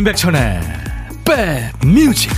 임백천의 0.00 0.62
백뮤직 1.26 2.30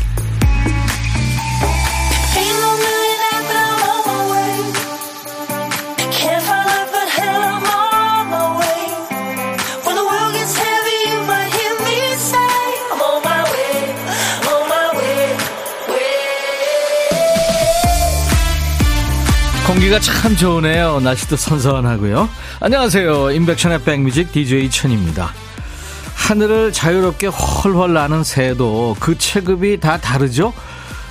공기가 19.68 20.00
참 20.00 20.34
좋으네요. 20.34 20.98
날씨도 20.98 21.36
선선하고요. 21.36 22.28
안녕하세요. 22.58 23.30
임백천의 23.30 23.84
백뮤직 23.84 24.32
DJ 24.32 24.68
천입니다. 24.68 25.32
하늘을 26.22 26.72
자유롭게 26.72 27.26
훨훨 27.26 27.94
나는 27.94 28.22
새도 28.22 28.96
그 29.00 29.18
체급이 29.18 29.80
다 29.80 29.98
다르죠? 29.98 30.54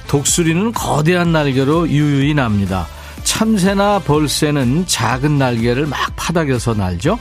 독수리는 0.08 0.72
거대한 0.72 1.34
날개로 1.34 1.90
유유히 1.90 2.34
납니다. 2.34 2.88
참새나 3.24 4.00
벌새는 4.00 4.88
작은 4.88 5.38
날개를 5.38 5.86
막 5.86 6.00
파닥여서 6.16 6.76
날죠? 6.76 7.20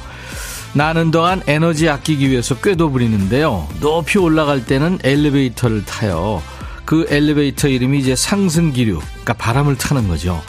나는 0.72 1.10
동안 1.10 1.42
에너지 1.48 1.88
아끼기 1.88 2.30
위해서 2.30 2.54
꾀도 2.54 2.90
부리는데요. 2.90 3.66
높이 3.80 4.18
올라갈 4.18 4.64
때는 4.64 5.00
엘리베이터를 5.02 5.84
타요. 5.84 6.40
그 6.84 7.06
엘리베이터 7.10 7.66
이름이 7.66 7.98
이제 7.98 8.14
상승기류, 8.14 9.00
그러니까 9.00 9.32
바람을 9.34 9.76
타는 9.76 10.06
거죠. 10.06 10.40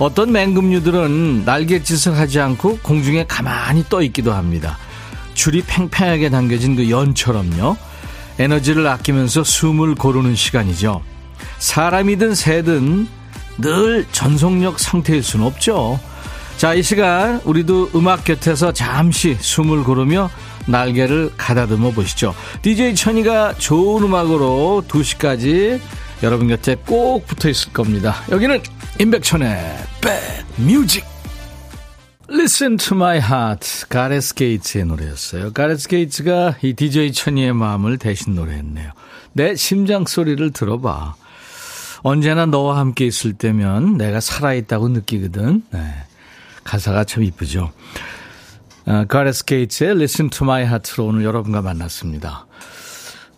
어떤 0.00 0.32
맹금류들은 0.32 1.44
날갯짓을 1.44 2.18
하지 2.18 2.40
않고 2.40 2.80
공중에 2.82 3.26
가만히 3.26 3.84
떠 3.88 4.02
있기도 4.02 4.32
합니다. 4.32 4.76
줄이 5.34 5.62
팽팽하게 5.66 6.30
당겨진 6.30 6.76
그 6.76 6.90
연처럼요. 6.90 7.76
에너지를 8.38 8.86
아끼면서 8.86 9.44
숨을 9.44 9.94
고르는 9.94 10.34
시간이죠. 10.34 11.02
사람이든 11.58 12.34
새든 12.34 13.08
늘 13.58 14.06
전속력 14.10 14.80
상태일 14.80 15.22
수는 15.22 15.46
없죠. 15.46 16.00
자, 16.56 16.74
이 16.74 16.82
시간 16.82 17.40
우리도 17.44 17.90
음악 17.94 18.24
곁에서 18.24 18.72
잠시 18.72 19.36
숨을 19.38 19.84
고르며 19.84 20.30
날개를 20.66 21.32
가다듬어 21.36 21.90
보시죠. 21.90 22.34
DJ 22.62 22.94
천이가 22.94 23.54
좋은 23.58 24.02
음악으로 24.02 24.84
2시까지 24.88 25.80
여러분 26.22 26.48
곁에 26.48 26.76
꼭 26.86 27.26
붙어 27.26 27.48
있을 27.48 27.72
겁니다. 27.72 28.16
여기는 28.30 28.62
임백천의 28.98 29.76
백뮤직 30.56 31.13
Listen 32.30 32.78
to 32.78 32.96
my 32.96 33.18
heart. 33.18 33.86
가레스 33.88 34.34
게이츠의 34.34 34.86
노래였어요. 34.86 35.52
가레스 35.52 35.88
게이츠가 35.88 36.56
이 36.62 36.72
DJ 36.72 37.12
천이의 37.12 37.52
마음을 37.52 37.98
대신 37.98 38.34
노래했네요. 38.34 38.92
내 39.32 39.54
심장 39.56 40.06
소리를 40.06 40.50
들어봐. 40.52 41.16
언제나 42.02 42.46
너와 42.46 42.78
함께 42.78 43.06
있을 43.06 43.34
때면 43.34 43.98
내가 43.98 44.20
살아있다고 44.20 44.88
느끼거든. 44.88 45.62
네. 45.70 45.94
가사가 46.64 47.04
참 47.04 47.22
이쁘죠. 47.24 47.72
아, 48.86 49.04
가레스 49.06 49.44
게이츠의 49.44 49.90
Listen 49.90 50.30
to 50.30 50.46
my 50.46 50.62
heart로 50.62 51.06
오늘 51.06 51.24
여러분과 51.24 51.60
만났습니다. 51.60 52.46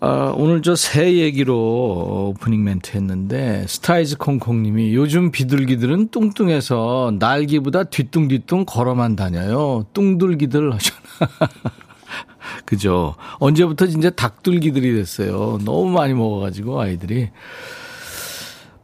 어, 0.00 0.34
오늘 0.36 0.60
저 0.62 0.74
새 0.76 1.14
얘기로 1.14 2.34
오프닝 2.36 2.62
멘트 2.62 2.96
했는데 2.96 3.64
스타이즈 3.66 4.18
콩콩님이 4.18 4.94
요즘 4.94 5.30
비둘기들은 5.30 6.08
뚱뚱해서 6.10 7.14
날기보다 7.18 7.84
뒤뚱뒤뚱 7.84 8.66
걸어만 8.66 9.16
다녀요. 9.16 9.86
뚱둘기들 9.94 10.72
하셨나. 10.72 11.00
그죠. 12.66 13.14
언제부터 13.38 13.86
진짜 13.86 14.10
닭둘기들이 14.10 14.94
됐어요. 14.94 15.58
너무 15.64 15.90
많이 15.90 16.12
먹어가지고 16.14 16.80
아이들이. 16.80 17.30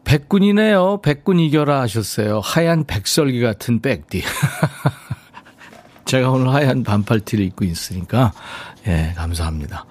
백군이네요. 0.05 1.01
백군 1.03 1.39
이겨라 1.41 1.81
하셨어요. 1.83 2.41
하얀 2.41 2.85
백설기 2.85 3.41
같은 3.41 3.81
백디. 3.81 4.23
제가 6.07 6.31
오늘 6.31 6.53
하얀 6.53 6.83
반팔티를 6.83 7.45
입고 7.47 7.65
있으니까, 7.65 8.33
예, 8.87 9.13
감사합니다. 9.17 9.87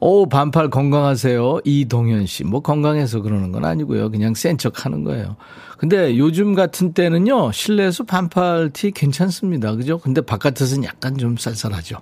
오, 0.00 0.26
반팔 0.28 0.70
건강하세요. 0.70 1.60
이동현 1.64 2.26
씨. 2.26 2.44
뭐 2.44 2.60
건강해서 2.60 3.20
그러는 3.20 3.50
건 3.50 3.64
아니고요. 3.64 4.10
그냥 4.10 4.34
센 4.34 4.56
척 4.58 4.84
하는 4.84 5.04
거예요. 5.04 5.36
근데 5.76 6.16
요즘 6.18 6.54
같은 6.54 6.92
때는요, 6.92 7.52
실내에서 7.52 8.04
반팔 8.04 8.70
티 8.72 8.90
괜찮습니다. 8.90 9.74
그죠? 9.76 9.98
근데 9.98 10.20
바깥에서는 10.20 10.84
약간 10.84 11.16
좀 11.16 11.36
쌀쌀하죠. 11.36 11.98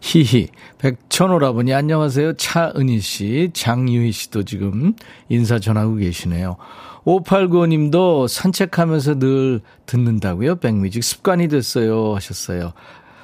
히히. 0.00 0.48
백천오라버니 0.78 1.72
안녕하세요. 1.74 2.34
차은희 2.34 3.00
씨, 3.00 3.50
장유희 3.54 4.12
씨도 4.12 4.44
지금 4.44 4.94
인사 5.28 5.58
전하고 5.58 5.96
계시네요. 5.96 6.56
5895님도 7.04 8.26
산책하면서 8.28 9.18
늘 9.20 9.60
듣는다고요? 9.86 10.56
백뮤직 10.56 11.02
습관이 11.04 11.48
됐어요. 11.48 12.14
하셨어요. 12.16 12.72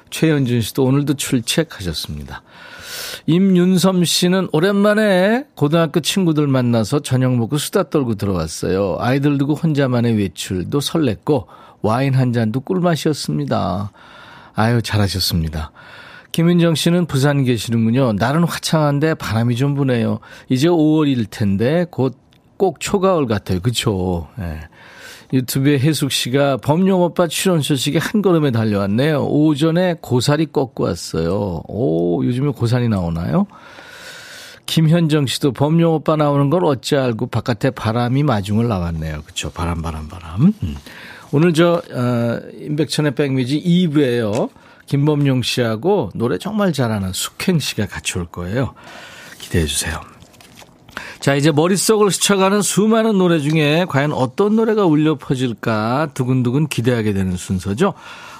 최현준 0.09 0.61
씨도 0.61 0.83
오늘도 0.85 1.15
출첵하셨습니다. 1.15 2.43
임윤섬 3.27 4.03
씨는 4.03 4.49
오랜만에 4.51 5.45
고등학교 5.55 5.99
친구들 5.99 6.47
만나서 6.47 6.99
저녁 6.99 7.35
먹고 7.35 7.57
수다 7.57 7.89
떨고 7.89 8.15
들어왔어요. 8.15 8.97
아이들 8.99 9.37
두고 9.37 9.55
혼자만의 9.55 10.17
외출도 10.17 10.79
설렜고 10.79 11.45
와인 11.81 12.13
한 12.13 12.33
잔도 12.33 12.61
꿀맛이었습니다. 12.61 13.91
아유, 14.55 14.81
잘하셨습니다. 14.81 15.71
김윤정 16.31 16.75
씨는 16.75 17.05
부산 17.05 17.43
계시는군요. 17.43 18.13
날은 18.13 18.43
화창한데 18.43 19.15
바람이 19.15 19.55
좀 19.55 19.75
부네요. 19.75 20.19
이제 20.49 20.67
5월일 20.67 21.29
텐데 21.29 21.85
곧 21.89 22.23
꼭 22.63 22.79
초가을 22.79 23.25
같아요. 23.27 23.59
그쵸? 23.59 24.29
네. 24.37 24.59
유튜브에 25.33 25.79
혜숙 25.79 26.11
씨가 26.11 26.57
범용 26.57 27.01
오빠 27.01 27.27
출연 27.27 27.61
소식에 27.61 27.97
한 27.97 28.21
걸음에 28.21 28.51
달려왔네요. 28.51 29.25
오전에 29.25 29.95
고사리 29.99 30.45
꺾고 30.45 30.83
왔어요. 30.83 31.63
오, 31.67 32.23
요즘에 32.23 32.51
고사리 32.51 32.87
나오나요? 32.87 33.47
김현정 34.67 35.25
씨도 35.25 35.51
범용 35.53 35.95
오빠 35.95 36.15
나오는 36.15 36.51
걸 36.51 36.63
어찌 36.65 36.95
알고 36.95 37.27
바깥에 37.27 37.71
바람이 37.71 38.21
마중을 38.21 38.67
나왔네요. 38.67 39.23
그쵸. 39.25 39.51
바람, 39.51 39.81
바람, 39.81 40.07
바람. 40.07 40.53
음. 40.61 40.75
오늘 41.31 41.53
저, 41.53 41.81
어, 41.91 42.39
임백천의 42.61 43.15
백미지 43.15 43.61
2부에요. 43.61 44.51
김범용 44.85 45.41
씨하고 45.41 46.11
노래 46.13 46.37
정말 46.37 46.73
잘하는 46.73 47.11
숙행 47.11 47.57
씨가 47.57 47.87
같이 47.87 48.19
올 48.19 48.27
거예요. 48.27 48.75
기대해 49.39 49.65
주세요. 49.65 49.99
자, 51.23 51.35
이제 51.35 51.53
머릿속을 51.53 52.11
스쳐가는 52.11 52.61
수많은 52.61 53.17
노래 53.17 53.39
중에 53.39 53.85
과연 53.87 54.11
어떤 54.11 54.57
노래가 54.57 54.83
울려 54.83 55.15
퍼질까 55.15 56.09
두근두근 56.13 56.67
기대하게 56.67 57.13
되는 57.13 57.37
순서죠. 57.37 57.93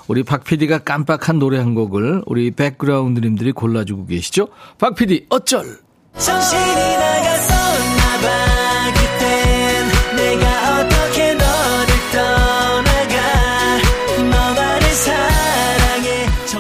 우리 0.09 0.23
박 0.23 0.43
PD가 0.43 0.79
깜빡한 0.79 1.39
노래 1.39 1.59
한 1.59 1.75
곡을 1.75 2.23
우리 2.25 2.51
백그라운드님들이 2.51 3.53
골라주고 3.53 4.07
계시죠. 4.07 4.49
박 4.79 4.95
PD, 4.95 5.27
어쩔! 5.29 5.63
정신이 6.17 6.97
나갔 6.97 7.22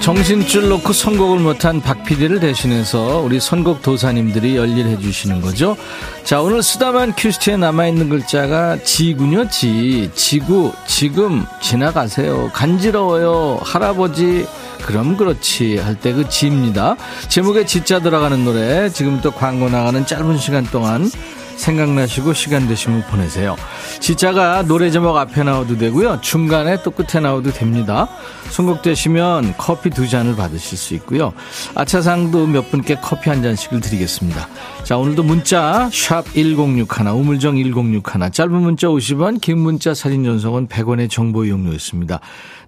정신줄 0.03 0.67
놓고 0.67 0.91
선곡을 0.91 1.39
못한 1.39 1.79
박 1.79 2.03
PD를 2.03 2.41
대신해서 2.41 3.21
우리 3.21 3.39
선곡 3.39 3.81
도사님들이 3.81 4.57
열일해 4.57 4.99
주시는 4.99 5.39
거죠. 5.39 5.77
자, 6.25 6.41
오늘 6.41 6.61
쓰다만 6.61 7.13
큐시트에 7.15 7.55
남아있는 7.55 8.09
글자가 8.09 8.79
지군요, 8.83 9.47
지. 9.47 10.11
지구, 10.13 10.73
지금, 10.87 11.45
지나가세요. 11.61 12.49
간지러워요. 12.51 13.59
할아버지, 13.63 14.45
그럼 14.85 15.15
그렇지. 15.15 15.77
할 15.77 15.95
때 15.95 16.11
그 16.11 16.27
지입니다. 16.27 16.97
제목에 17.29 17.65
지자 17.65 17.99
들어가는 17.99 18.43
노래, 18.43 18.89
지금부터 18.89 19.31
광고 19.31 19.69
나가는 19.69 20.05
짧은 20.05 20.37
시간 20.37 20.65
동안 20.65 21.09
생각나시고 21.55 22.33
시간 22.33 22.67
되시면 22.67 23.03
보내세요. 23.09 23.55
지자가 23.99 24.63
노래 24.63 24.91
제목 24.91 25.15
앞에 25.15 25.43
나와도 25.43 25.77
되고요. 25.77 26.21
중간에 26.21 26.81
또 26.83 26.91
끝에 26.91 27.21
나와도 27.21 27.51
됩니다. 27.51 28.07
선곡되시면 28.49 29.55
커피 29.57 29.89
두 29.89 30.07
잔을 30.07 30.35
받으실 30.35 30.77
수 30.77 30.93
있고요. 30.95 31.33
아차상도 31.75 32.47
몇 32.47 32.69
분께 32.69 32.95
커피 33.01 33.29
한 33.29 33.41
잔씩을 33.41 33.81
드리겠습니다. 33.81 34.47
자, 34.83 34.97
오늘도 34.97 35.23
문자 35.23 35.89
샵 35.91 36.25
1061, 36.33 37.07
우물정 37.07 37.55
1061, 37.55 38.31
짧은 38.31 38.51
문자 38.51 38.87
50원, 38.87 39.41
긴 39.41 39.59
문자 39.59 39.93
사진 39.93 40.23
전송은 40.23 40.67
100원의 40.67 41.09
정보 41.09 41.45
이용료였습니다. 41.45 42.19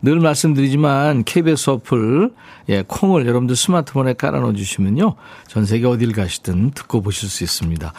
늘 0.02 0.20
말씀드리지만 0.20 1.24
KBS 1.24 1.70
어플 1.72 2.32
예, 2.70 2.84
콩을 2.88 3.26
여러분들 3.26 3.56
스마트폰에 3.56 4.14
깔아 4.14 4.40
넣어 4.40 4.54
주시면요. 4.54 5.16
전 5.48 5.66
세계 5.66 5.88
어딜 5.88 6.12
가시든 6.14 6.72
듣고 6.72 7.02
보실 7.02 7.30
수 7.30 7.44
있습니다. 7.44 7.94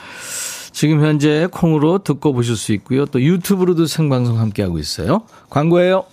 지금 0.76 1.02
현재 1.02 1.48
콩으로 1.50 2.00
듣고 2.00 2.34
보실 2.34 2.54
수 2.54 2.74
있고요. 2.74 3.06
또 3.06 3.18
유튜브로도 3.18 3.86
생방송 3.86 4.38
함께하고 4.38 4.78
있어요. 4.78 5.22
광고예요. 5.48 6.04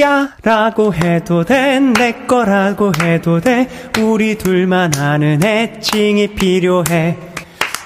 야 0.00 0.30
라고 0.42 0.94
해도 0.94 1.44
돼 1.44 1.78
내 1.80 2.24
거라고 2.26 2.92
해도 3.02 3.42
돼 3.42 3.68
우리 4.00 4.38
둘만 4.38 4.96
아는 4.96 5.44
애칭이 5.44 6.28
필요해 6.28 7.18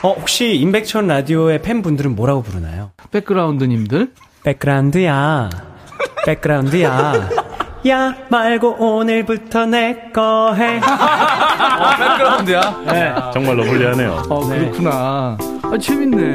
어 0.03 0.13
혹시 0.13 0.55
임백천 0.55 1.09
라디오의 1.09 1.63
팬분들은 1.63 2.15
뭐라고 2.15 2.43
부르나요? 2.43 2.93
백그라운드님들 3.11 4.13
백그라운드야 4.45 5.51
백그라운드야 6.27 7.29
야 7.89 8.15
말고 8.29 8.77
오늘부터 8.79 9.67
내 9.67 10.11
거 10.13 10.53
해. 10.55 10.79
어, 10.85 11.97
백그라운드야? 11.99 12.83
네. 12.87 13.15
정말로 13.33 13.63
불리하네요. 13.65 14.23
어, 14.29 14.47
그렇구나. 14.47 15.39
아, 15.63 15.79
재밌네. 15.81 16.35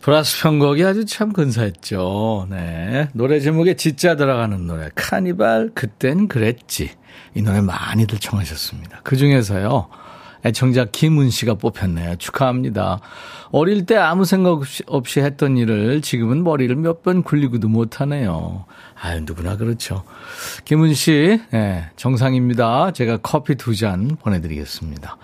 브라스 0.00 0.42
편곡이 0.42 0.84
아주 0.84 1.04
참 1.06 1.32
근사했죠. 1.32 2.46
네. 2.50 3.08
노래 3.14 3.40
제목에 3.40 3.74
진짜 3.74 4.16
들어가는 4.16 4.66
노래. 4.66 4.88
카니발, 4.94 5.70
그땐 5.74 6.28
그랬지. 6.28 6.90
이 7.34 7.42
노래 7.42 7.60
많이들 7.60 8.18
청하셨습니다. 8.18 9.00
그 9.04 9.16
중에서요. 9.16 9.88
애청자 10.44 10.84
김은 10.86 11.30
씨가 11.30 11.54
뽑혔네요. 11.54 12.16
축하합니다. 12.16 13.00
어릴 13.50 13.86
때 13.86 13.96
아무 13.96 14.24
생각 14.24 14.50
없이, 14.52 14.82
없이 14.86 15.20
했던 15.20 15.56
일을 15.56 16.00
지금은 16.02 16.42
머리를 16.42 16.74
몇 16.76 17.02
번 17.02 17.22
굴리고도 17.22 17.68
못하네요. 17.68 18.64
아유, 19.00 19.20
누구나 19.22 19.56
그렇죠. 19.56 20.04
김은 20.64 20.94
씨, 20.94 21.40
네, 21.50 21.84
정상입니다. 21.96 22.92
제가 22.92 23.18
커피 23.18 23.56
두 23.56 23.74
잔 23.74 24.16
보내드리겠습니다. 24.20 25.16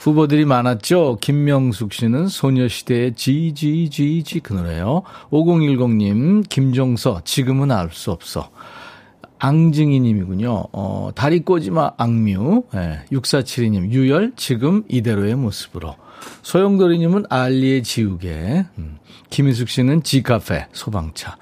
후보들이 0.00 0.44
많았죠. 0.44 1.18
김명숙 1.20 1.92
씨는 1.92 2.28
소녀시대의 2.28 3.14
GGGG 3.14 4.40
그 4.40 4.52
노래요. 4.52 5.02
5010님, 5.30 6.48
김종서, 6.48 7.22
지금은 7.24 7.70
알 7.72 7.90
수 7.92 8.10
없어. 8.12 8.50
앙증이 9.38 10.00
님이군요. 10.00 10.64
어, 10.72 11.10
다리 11.14 11.40
꼬지마 11.40 11.92
악뮤. 11.96 12.64
예, 12.74 13.00
6472님, 13.12 13.90
유열, 13.90 14.32
지금 14.36 14.84
이대로의 14.88 15.34
모습으로. 15.36 15.96
소영돌이 16.42 16.98
님은 16.98 17.24
알리의 17.28 17.82
지우개. 17.82 18.64
음, 18.78 18.98
김희숙 19.30 19.68
씨는 19.68 20.02
지카페, 20.02 20.66
소방차. 20.72 21.36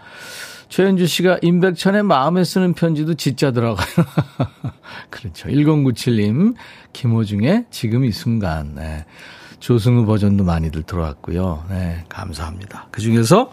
최현주 0.69 1.07
씨가 1.07 1.39
임백천의 1.43 2.03
마음에 2.03 2.45
쓰는 2.45 2.75
편지도 2.75 3.15
진짜 3.15 3.53
들어가요. 3.53 3.87
그렇죠. 5.11 5.49
1097님, 5.49 6.55
김호중의 6.93 7.67
지금 7.71 8.05
이 8.05 8.11
순간. 8.11 8.75
네. 8.75 9.05
조승우 9.61 10.07
버전도 10.07 10.45
많이들 10.45 10.83
들어왔고요. 10.83 11.65
네, 11.71 12.05
감사합니다. 12.09 12.89
그 12.91 13.01
중에서 13.01 13.51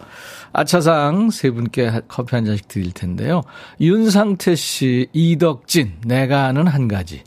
아차상 0.51 1.31
세 1.31 1.50
분께 1.50 2.01
커피 2.07 2.35
한 2.35 2.45
잔씩 2.45 2.67
드릴 2.67 2.91
텐데요. 2.91 3.41
윤상태 3.81 4.55
씨, 4.55 5.07
이덕진, 5.13 5.94
내가 6.05 6.45
아는 6.45 6.67
한 6.67 6.88
가지. 6.88 7.23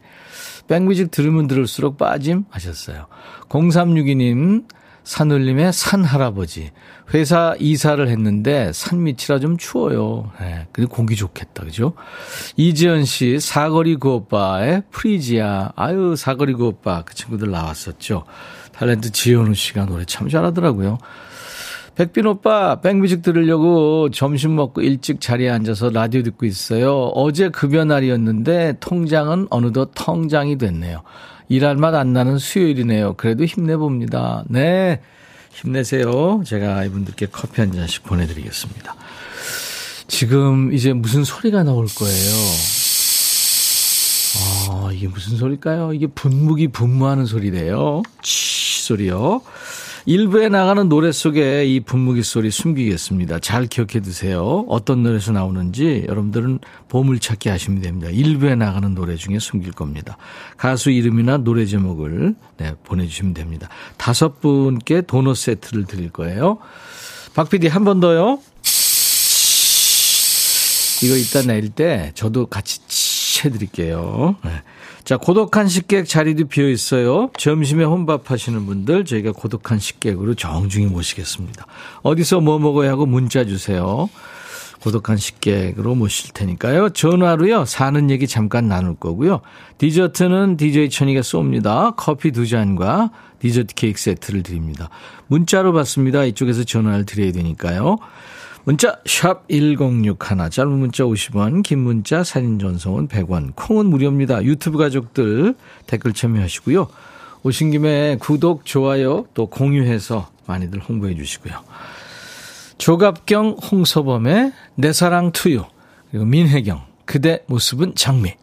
백뮤직 0.68 1.10
들으면 1.10 1.46
들을수록 1.46 1.96
빠짐 1.98 2.44
하셨어요. 2.50 3.06
0362님, 3.48 4.66
산울림의 5.04 5.72
산 5.72 6.02
할아버지. 6.02 6.72
회사 7.14 7.54
이사를 7.60 8.08
했는데 8.08 8.72
산 8.72 9.04
밑이라 9.04 9.38
좀 9.38 9.56
추워요. 9.56 10.32
네, 10.40 10.66
근데 10.72 10.88
공기 10.88 11.14
좋겠다. 11.14 11.62
그죠? 11.62 11.92
이지연 12.56 13.04
씨, 13.04 13.38
사거리 13.38 13.96
그 13.96 14.10
오빠의 14.10 14.82
프리지아. 14.90 15.72
아유, 15.76 16.16
사거리 16.16 16.54
그 16.54 16.66
오빠. 16.66 17.02
그 17.02 17.14
친구들 17.14 17.52
나왔었죠. 17.52 18.24
탤런트 18.78 19.12
지현우 19.12 19.54
씨가 19.54 19.86
노래 19.86 20.04
참 20.04 20.28
잘하더라고요. 20.28 20.98
백빈 21.94 22.26
오빠, 22.26 22.80
백뮤직 22.82 23.22
들으려고 23.22 24.10
점심 24.10 24.54
먹고 24.54 24.82
일찍 24.82 25.20
자리에 25.20 25.48
앉아서 25.48 25.88
라디오 25.88 26.22
듣고 26.22 26.44
있어요. 26.44 27.06
어제 27.14 27.48
급여 27.48 27.86
날이었는데 27.86 28.76
통장은 28.80 29.46
어느덧 29.48 29.92
통장이 29.94 30.58
됐네요. 30.58 31.02
일할 31.48 31.76
맛 31.76 31.94
안 31.94 32.12
나는 32.12 32.38
수요일이네요. 32.38 33.14
그래도 33.14 33.44
힘내봅니다. 33.44 34.44
네. 34.48 35.00
힘내세요. 35.52 36.42
제가 36.44 36.84
이분들께 36.84 37.28
커피 37.32 37.62
한 37.62 37.72
잔씩 37.72 38.04
보내드리겠습니다. 38.04 38.94
지금 40.06 40.72
이제 40.74 40.92
무슨 40.92 41.24
소리가 41.24 41.62
나올 41.62 41.86
거예요. 41.86 42.34
아, 44.70 44.90
이게 44.92 45.08
무슨 45.08 45.36
소리일까요? 45.36 45.92
이게 45.92 46.06
분무기 46.06 46.68
분무하는 46.68 47.26
소리래요. 47.26 48.02
치 48.22 48.82
소리요. 48.82 49.40
일부에 50.08 50.48
나가는 50.48 50.88
노래 50.88 51.10
속에 51.10 51.64
이 51.66 51.80
분무기 51.80 52.22
소리 52.22 52.52
숨기겠습니다. 52.52 53.40
잘 53.40 53.66
기억해 53.66 54.00
두세요. 54.00 54.64
어떤 54.68 55.02
노래에서 55.02 55.32
나오는지 55.32 56.04
여러분들은 56.06 56.60
보물찾기 56.88 57.48
하시면 57.48 57.82
됩니다. 57.82 58.08
일부에 58.12 58.54
나가는 58.54 58.94
노래 58.94 59.16
중에 59.16 59.40
숨길 59.40 59.72
겁니다. 59.72 60.16
가수 60.56 60.90
이름이나 60.90 61.38
노래 61.38 61.66
제목을 61.66 62.36
네, 62.58 62.74
보내주시면 62.84 63.34
됩니다. 63.34 63.68
다섯 63.96 64.40
분께 64.40 65.00
도넛 65.02 65.36
세트를 65.36 65.86
드릴 65.86 66.10
거예요. 66.10 66.58
박 67.34 67.50
PD 67.50 67.66
한 67.66 67.84
번 67.84 67.98
더요. 67.98 68.38
이거 71.02 71.16
이따 71.16 71.42
내릴 71.42 71.70
때 71.70 72.12
저도 72.14 72.46
같이 72.46 72.78
치 72.86 73.15
해드릴게요. 73.44 74.36
네. 74.44 74.50
자, 75.04 75.16
고독한 75.16 75.68
식객 75.68 76.08
자리도 76.08 76.48
비어 76.48 76.68
있어요. 76.68 77.30
점심에 77.38 77.84
혼밥 77.84 78.30
하시는 78.30 78.66
분들 78.66 79.04
저희가 79.04 79.32
고독한 79.32 79.78
식객으로 79.78 80.34
정중히 80.34 80.86
모시겠습니다. 80.86 81.66
어디서 82.02 82.40
뭐 82.40 82.58
먹어야 82.58 82.90
하고 82.90 83.06
문자 83.06 83.44
주세요. 83.44 84.08
고독한 84.80 85.16
식객으로 85.16 85.94
모실 85.94 86.32
테니까요. 86.32 86.90
전화로요. 86.90 87.64
사는 87.64 88.10
얘기 88.10 88.26
잠깐 88.26 88.68
나눌 88.68 88.94
거고요. 88.94 89.40
디저트는 89.78 90.56
DJ 90.56 90.90
천이가 90.90 91.20
쏩니다. 91.20 91.94
커피 91.96 92.30
두 92.30 92.46
잔과 92.46 93.10
디저트 93.40 93.74
케이크 93.74 94.00
세트를 94.00 94.42
드립니다. 94.42 94.90
문자로 95.28 95.72
받습니다. 95.72 96.24
이쪽에서 96.24 96.64
전화를 96.64 97.04
드려야 97.06 97.32
되니까요. 97.32 97.98
문자 98.66 98.98
1061, 99.04 100.16
짧은 100.50 100.72
문자 100.72 101.04
50원, 101.04 101.62
긴 101.62 101.78
문자 101.78 102.24
사진 102.24 102.58
전송은 102.58 103.06
100원, 103.06 103.52
콩은 103.54 103.86
무료입니다. 103.86 104.42
유튜브 104.42 104.76
가족들 104.76 105.54
댓글 105.86 106.12
참여하시고요. 106.12 106.88
오신 107.44 107.70
김에 107.70 108.16
구독, 108.18 108.64
좋아요 108.64 109.26
또 109.34 109.46
공유해서 109.46 110.30
많이들 110.46 110.80
홍보해 110.80 111.14
주시고요. 111.14 111.54
조갑경, 112.78 113.58
홍서범의 113.70 114.52
내 114.74 114.92
사랑 114.92 115.30
투유 115.30 115.62
그리고 116.10 116.24
민혜경 116.24 116.82
그대 117.04 117.44
모습은 117.46 117.94
장미 117.94 118.34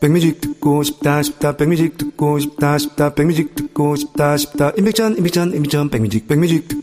백뮤직 0.00 0.40
듣고 0.40 0.84
싶다 0.84 1.20
싶다 1.22 1.56
백뮤직 1.56 1.98
듣고 1.98 2.38
싶다 2.38 2.78
싶다 2.78 3.14
백뮤직 3.14 3.56
듣고 3.56 3.96
싶다 3.96 4.36
싶다 4.36 4.70
임백천 4.78 5.16
임백천 5.16 5.52
임백천 5.52 5.90
백뮤직 5.90 6.28
백뮤직 6.28 6.77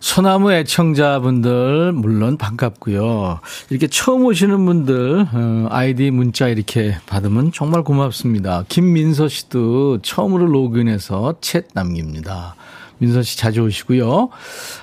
소나무 0.00 0.52
애청자분들 0.52 1.92
물론 1.92 2.38
반갑고요. 2.38 3.40
이렇게 3.68 3.86
처음 3.86 4.24
오시는 4.24 4.64
분들 4.64 5.26
어, 5.32 5.66
아이디 5.70 6.10
문자 6.10 6.48
이렇게 6.48 6.96
받으면 7.06 7.52
정말 7.52 7.84
고맙습니다. 7.84 8.64
김민서 8.68 9.28
씨도 9.28 10.00
처음으로 10.02 10.46
로그인해서 10.46 11.34
챗 11.40 11.66
남깁니다. 11.74 12.56
민선 13.00 13.22
씨 13.22 13.38
자주 13.38 13.62
오시고요. 13.62 14.28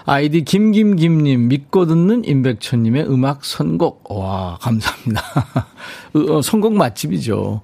아이디 0.05 0.43
김김김님 0.43 1.47
믿고 1.47 1.85
듣는 1.85 2.25
임백천님의 2.25 3.07
음악 3.09 3.45
선곡. 3.45 4.11
와 4.11 4.57
감사합니다. 4.61 5.21
어, 6.29 6.41
선곡 6.41 6.73
맛집이죠. 6.73 7.61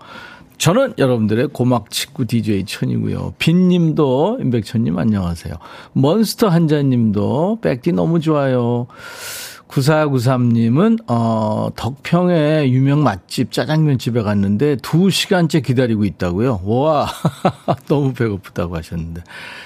저는 0.63 0.93
여러분들의 0.97 1.49
고막 1.51 1.91
친구 1.91 2.25
DJ 2.25 2.63
천이고요. 2.63 3.33
빈님도 3.37 4.37
임백천님 4.39 4.97
안녕하세요. 4.97 5.55
몬스터 5.91 6.47
한자님도 6.47 7.59
백디 7.61 7.91
너무 7.91 8.21
좋아요. 8.21 8.87
9493님은, 9.67 10.99
어, 11.07 11.67
덕평에 11.75 12.69
유명 12.69 13.03
맛집 13.03 13.51
짜장면 13.51 13.97
집에 13.97 14.21
갔는데 14.21 14.77
2시간째 14.77 15.65
기다리고 15.65 16.05
있다고요? 16.05 16.61
와, 16.63 17.09
너무 17.89 18.13
배고프다고 18.13 18.77
하셨는데. 18.77 19.21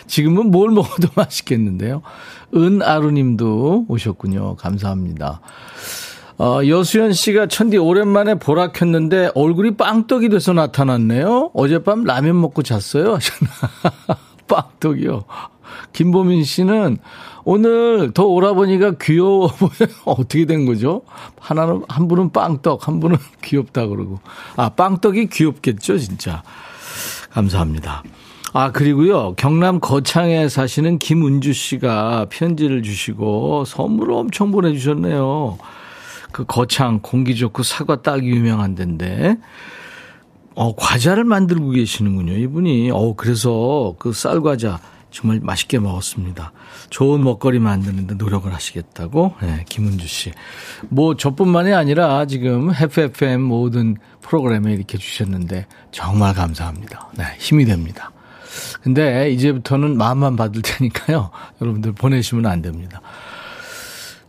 지금은 0.08 0.50
뭘 0.50 0.72
먹어도 0.72 1.10
맛있겠는데요. 1.14 2.02
은아루 2.56 3.12
님도 3.12 3.86
오셨군요. 3.88 4.56
감사합니다. 4.56 5.42
어, 6.40 6.60
여수연 6.66 7.14
씨가 7.14 7.48
천디 7.48 7.78
오랜만에 7.78 8.36
보라 8.36 8.72
켰는데 8.72 9.32
얼굴이 9.34 9.76
빵떡이 9.76 10.30
돼서 10.30 10.54
나타났네요. 10.54 11.52
어젯밤 11.54 12.04
라면 12.04 12.40
먹고 12.40 12.62
잤어요. 12.62 13.18
빵떡이요. 14.48 15.24
김보민 15.94 16.44
씨는 16.44 16.98
오늘 17.44 18.12
더 18.14 18.26
오라버니가 18.26 18.94
귀여워 19.02 19.48
보여요. 19.58 19.96
어떻게 20.06 20.46
된 20.46 20.66
거죠? 20.66 21.02
하나는, 21.40 21.82
한 21.88 22.08
분은 22.08 22.32
빵떡, 22.32 22.88
한 22.88 23.00
분은 23.00 23.18
귀엽다 23.44 23.88
그러고. 23.88 24.20
아, 24.58 24.70
빵떡이 24.70 25.30
귀엽겠죠, 25.30 25.98
진짜. 25.98 26.44
감사합니다. 27.32 28.04
아, 28.54 28.72
그리고요, 28.72 29.34
경남 29.36 29.80
거창에 29.80 30.50
사시는 30.50 31.00
김은주 31.00 31.54
씨가 31.54 32.28
편지를 32.30 32.84
주시고 32.84 33.66
선물을 33.66 34.14
엄청 34.14 34.52
보내주셨네요. 34.52 35.58
그 36.38 36.46
거창 36.46 37.00
공기 37.02 37.36
좋고 37.36 37.64
사과 37.64 38.04
딱이 38.04 38.28
유명한 38.28 38.76
데인데, 38.76 39.38
어, 40.54 40.76
과자를 40.76 41.24
만들고 41.24 41.72
계시는군요, 41.72 42.34
이분이. 42.34 42.92
어, 42.92 43.16
그래서 43.16 43.96
그 43.98 44.14
쌀과자 44.14 44.80
정말 45.10 45.40
맛있게 45.42 45.80
먹었습니다. 45.80 46.52
좋은 46.92 47.24
먹거리 47.24 47.58
만드는데 47.58 48.14
노력을 48.14 48.54
하시겠다고, 48.54 49.34
네, 49.42 49.66
김은주 49.68 50.08
씨. 50.08 50.32
뭐, 50.90 51.18
저뿐만이 51.18 51.74
아니라 51.74 52.28
지금 52.28 52.70
FFM 52.70 53.42
모든 53.42 53.98
프로그램에 54.22 54.74
이렇게 54.74 55.00
주셨는데 55.00 55.66
정말 55.90 56.36
감사합니다. 56.36 57.10
네, 57.18 57.24
힘이 57.40 57.66
됩니다. 57.66 58.12
근데 58.84 59.32
이제부터는 59.32 59.98
마음만 59.98 60.36
받을 60.36 60.62
테니까요. 60.62 61.32
여러분들 61.62 61.94
보내시면 61.94 62.46
안 62.46 62.62
됩니다. 62.62 63.02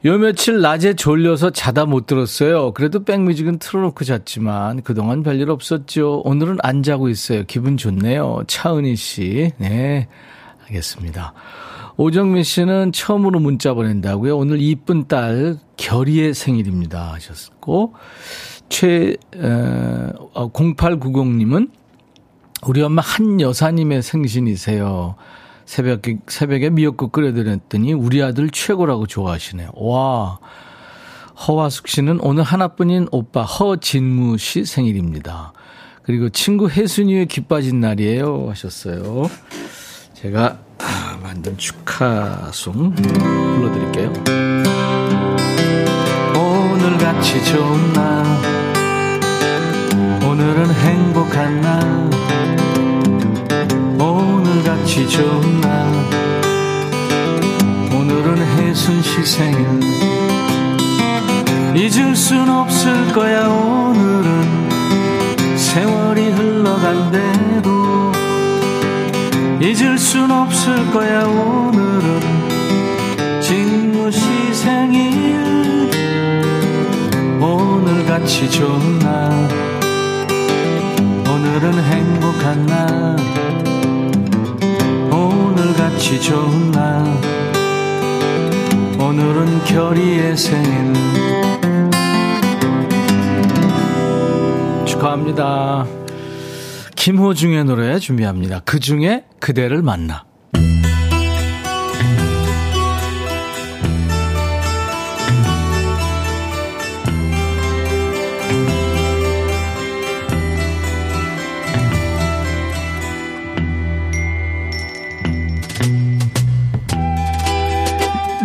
요 0.05 0.17
며칠 0.17 0.61
낮에 0.61 0.95
졸려서 0.95 1.51
자다 1.51 1.85
못 1.85 2.07
들었어요. 2.07 2.73
그래도 2.73 3.03
백뮤직은 3.03 3.59
틀어놓고 3.59 4.05
잤지만 4.05 4.83
그동안 4.83 5.25
별일 5.25 5.51
없었죠. 5.51 6.23
오늘은 6.25 6.59
안 6.63 6.85
자고 6.85 7.09
있어요. 7.09 7.43
기분 7.49 7.77
좋네요. 7.77 8.45
차은희 8.47 8.95
씨. 8.95 9.51
네. 9.59 10.07
알겠습니다. 10.67 11.33
오정민 11.97 12.45
씨는 12.45 12.93
처음으로 12.93 13.41
문자 13.41 13.75
보낸다고요. 13.75 14.37
오늘 14.37 14.63
이쁜 14.63 15.09
딸 15.09 15.59
결이의 15.77 16.33
생일입니다. 16.33 17.15
하셨고, 17.15 17.95
최, 18.69 19.17
어, 19.37 20.53
0890님은 20.53 21.71
우리 22.67 22.83
엄마 22.83 23.03
한 23.03 23.41
여사님의 23.41 24.03
생신이세요. 24.03 25.17
새벽에, 25.69 26.17
새벽에 26.27 26.71
미역국 26.71 27.13
끓여드렸더니 27.13 27.93
우리 27.93 28.23
아들 28.23 28.49
최고라고 28.49 29.07
좋아하시네요. 29.07 29.73
와. 29.75 30.39
허화숙 31.47 31.89
씨는 31.89 32.21
오늘 32.23 32.43
하나뿐인 32.43 33.09
오빠 33.13 33.43
허진무 33.43 34.39
씨 34.39 34.65
생일입니다. 34.65 35.53
그리고 36.03 36.31
친구 36.31 36.71
혜순이의 36.71 37.27
기 37.27 37.43
빠진 37.43 37.81
날이에요. 37.81 38.47
하셨어요. 38.49 39.29
제가 40.15 40.59
아, 40.79 41.19
만든 41.23 41.57
축하송 41.59 42.95
불러드릴게요. 42.95 44.13
오늘 46.35 46.97
같이 46.97 47.45
좋은 47.45 47.93
날 47.93 48.25
오늘은 50.25 50.71
행복한 50.71 51.61
날 51.61 52.08
오늘같이 54.99 55.09
좋은 55.09 55.61
날 55.61 55.71
오늘은 57.93 58.39
혜순 58.59 59.01
씨 59.01 59.25
생일 59.25 59.65
잊을 61.77 62.17
순 62.17 62.49
없을 62.49 63.13
거야 63.13 63.47
오늘은. 63.47 64.69
세월이 65.57 66.31
흘러간대도 66.31 68.13
잊을 69.61 69.97
순 69.99 70.33
없을 70.33 70.91
거야 70.91 71.25
오늘은. 71.25 72.21
진무 73.41 74.11
씨 74.11 74.21
생일 74.53 75.91
오늘같이 77.41 78.51
좋은 78.51 78.99
날 78.99 79.49
오늘은 81.29 81.85
행복한 81.85 82.67
날 82.67 83.68
오늘같이 85.79 86.21
좋은 86.21 86.73
날 86.73 87.05
오늘은 88.99 89.65
결의의 89.65 90.37
생일 90.37 90.93
축하합니다. 94.85 95.87
김호중의 96.97 97.65
노래 97.65 98.01
준비합니다. 98.01 98.63
그 98.65 98.81
중에 98.81 99.25
그대를 99.39 99.83
만나. 99.83 100.28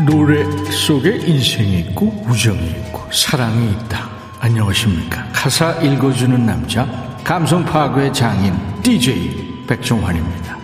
노래 0.06 0.44
속에 0.72 1.16
인생이 1.26 1.80
있고 1.80 2.24
우정이 2.28 2.68
있고 2.70 3.02
사랑이 3.12 3.72
있다. 3.72 4.10
안녕하십니까. 4.40 5.26
가사 5.32 5.72
읽어주는 5.82 6.46
남자 6.46 6.86
감성 7.24 7.64
파괴 7.64 8.12
장인 8.12 8.54
DJ 8.82 9.66
백종환입니다. 9.68 10.58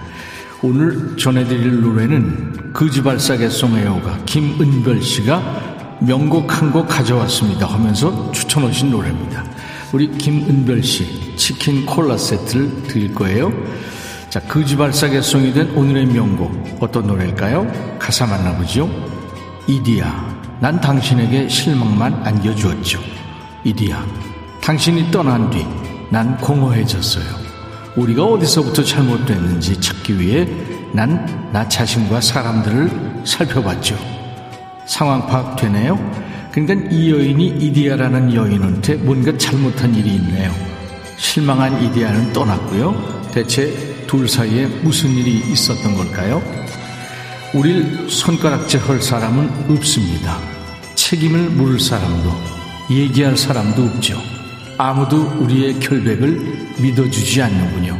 오늘 0.61 1.15
전해드릴 1.15 1.81
노래는 1.81 2.73
그지발사계송 2.73 3.77
애호가 3.77 4.19
김은별 4.25 5.01
씨가 5.01 5.97
명곡 6.01 6.61
한 6.61 6.71
곡 6.71 6.87
가져왔습니다 6.87 7.65
하면서 7.65 8.31
추천하신 8.31 8.91
노래입니다. 8.91 9.45
우리 9.93 10.09
김은별 10.11 10.83
씨 10.83 11.35
치킨 11.37 11.85
콜라 11.85 12.17
세트를 12.17 12.83
드릴 12.83 13.13
거예요. 13.13 13.53
자, 14.29 14.39
그지발사계송이 14.41 15.53
된 15.53 15.71
오늘의 15.71 16.05
명곡 16.07 16.77
어떤 16.81 17.07
노래일까요? 17.07 17.97
가사 17.97 18.27
만나보죠. 18.27 19.18
이디야, 19.69 20.57
난 20.59 20.81
당신에게 20.81 21.47
실망만 21.47 22.13
안겨주었죠. 22.25 22.99
이디야, 23.63 24.05
당신이 24.61 25.11
떠난 25.11 25.49
뒤 25.49 25.65
난 26.11 26.35
공허해졌어요. 26.37 27.23
우리가 27.95 28.23
어디서부터 28.25 28.83
잘못됐는지 28.83 29.79
찾기 29.79 30.19
위해 30.19 30.47
난 30.91 31.39
나 31.51 31.67
자신과 31.67 32.21
사람들을 32.21 33.21
살펴봤죠. 33.25 33.95
상황 34.87 35.25
파악되네요? 35.27 35.97
그러니까 36.51 36.89
이 36.91 37.11
여인이 37.11 37.47
이디아라는 37.59 38.33
여인한테 38.33 38.95
뭔가 38.95 39.35
잘못한 39.37 39.93
일이 39.95 40.15
있네요. 40.15 40.51
실망한 41.17 41.83
이디아는 41.83 42.33
떠났고요. 42.33 43.29
대체 43.31 44.05
둘 44.07 44.27
사이에 44.27 44.65
무슨 44.83 45.09
일이 45.11 45.37
있었던 45.51 45.95
걸까요? 45.95 46.41
우릴 47.53 48.07
손가락질 48.07 48.79
할 48.81 49.01
사람은 49.01 49.71
없습니다. 49.71 50.37
책임을 50.93 51.49
물을 51.49 51.79
사람도, 51.79 52.31
얘기할 52.91 53.35
사람도 53.35 53.83
없죠. 53.85 54.21
아무도 54.77 55.23
우리의 55.39 55.79
결백을 55.79 56.75
믿어주지 56.79 57.41
않는군요. 57.41 57.97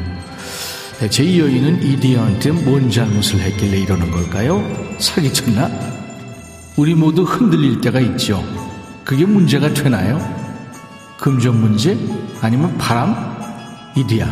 이 1.02 1.40
여인은 1.40 1.82
이디아한테 1.82 2.52
뭔 2.52 2.92
잘못을 2.92 3.40
했길래 3.40 3.80
이러는 3.80 4.12
걸까요? 4.12 4.64
사기쳤나? 5.00 5.72
우리 6.76 6.94
모두 6.94 7.24
흔들릴 7.24 7.82
때가 7.82 8.00
있죠. 8.02 8.44
그게 9.04 9.26
문제가 9.26 9.74
되나요? 9.74 10.20
금전 11.18 11.60
문제? 11.60 11.98
아니면 12.42 12.78
바람? 12.78 13.16
이디야, 13.96 14.32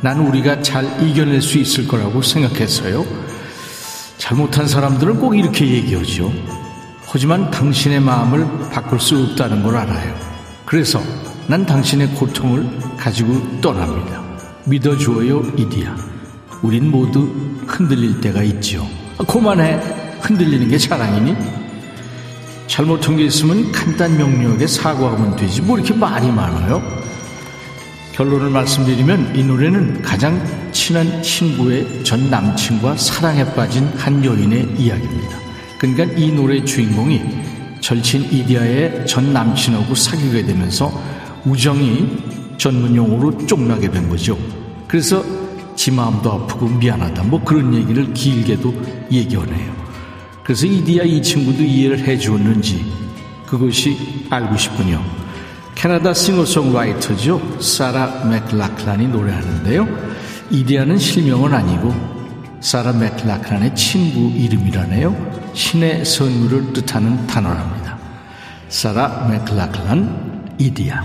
난 0.00 0.18
우리가 0.18 0.62
잘 0.62 0.84
이겨낼 1.06 1.40
수 1.40 1.58
있을 1.58 1.86
거라고 1.86 2.20
생각했어요. 2.22 3.27
잘못한 4.18 4.66
사람들은 4.66 5.20
꼭 5.20 5.36
이렇게 5.36 5.66
얘기하죠. 5.66 6.32
하지만 7.06 7.50
당신의 7.50 8.00
마음을 8.00 8.46
바꿀 8.70 9.00
수 9.00 9.16
없다는 9.16 9.62
걸 9.62 9.76
알아요. 9.76 10.14
그래서 10.66 11.00
난 11.46 11.64
당신의 11.64 12.08
고통을 12.08 12.68
가지고 12.98 13.60
떠납니다. 13.60 14.22
믿어주어요, 14.66 15.52
이디야. 15.56 15.96
우린 16.62 16.90
모두 16.90 17.30
흔들릴 17.66 18.20
때가 18.20 18.42
있지요. 18.42 18.86
아, 19.16 19.24
그만해. 19.24 19.80
흔들리는 20.20 20.68
게 20.68 20.76
자랑이니? 20.76 21.34
잘못한 22.66 23.16
게 23.16 23.24
있으면 23.24 23.72
간단 23.72 24.18
명료하게 24.18 24.66
사과하면 24.66 25.36
되지 25.36 25.62
뭐 25.62 25.78
이렇게 25.78 25.94
말이 25.94 26.30
많아요? 26.30 26.82
결론을 28.18 28.50
말씀드리면 28.50 29.36
이 29.36 29.44
노래는 29.44 30.02
가장 30.02 30.44
친한 30.72 31.22
친구의 31.22 32.02
전 32.02 32.28
남친과 32.28 32.96
사랑에 32.96 33.44
빠진 33.54 33.84
한 33.96 34.24
여인의 34.24 34.74
이야기입니다. 34.76 35.38
그러니까 35.78 36.02
이 36.18 36.32
노래의 36.32 36.66
주인공이 36.66 37.22
절친 37.80 38.24
이디아의 38.32 39.06
전 39.06 39.32
남친하고 39.32 39.94
사귀게 39.94 40.46
되면서 40.46 40.90
우정이 41.44 42.56
전문 42.58 42.96
용어로 42.96 43.46
쫑나게 43.46 43.88
된 43.88 44.08
거죠. 44.08 44.36
그래서 44.88 45.24
지 45.76 45.92
마음도 45.92 46.32
아프고 46.32 46.66
미안하다 46.66 47.22
뭐 47.22 47.44
그런 47.44 47.72
얘기를 47.72 48.12
길게도 48.12 49.06
얘기하네요. 49.12 49.76
그래서 50.42 50.66
이디아 50.66 51.04
이 51.04 51.22
친구도 51.22 51.62
이해를 51.62 52.00
해 52.00 52.18
주었는지 52.18 52.84
그것이 53.46 54.26
알고 54.28 54.56
싶군요. 54.56 55.17
캐나다 55.78 56.12
싱어송라이터죠. 56.12 57.60
사라 57.60 58.24
맥락란이 58.24 59.06
노래하는데요. 59.06 59.86
이디아는 60.50 60.98
실명은 60.98 61.54
아니고 61.54 61.94
사라 62.60 62.92
맥락란의 62.92 63.76
친구 63.76 64.36
이름이라네요. 64.36 65.52
신의 65.54 66.04
선물을 66.04 66.72
뜻하는 66.72 67.28
단어랍니다. 67.28 67.96
사라 68.68 69.28
맥락란 69.28 70.56
이디아. 70.58 71.04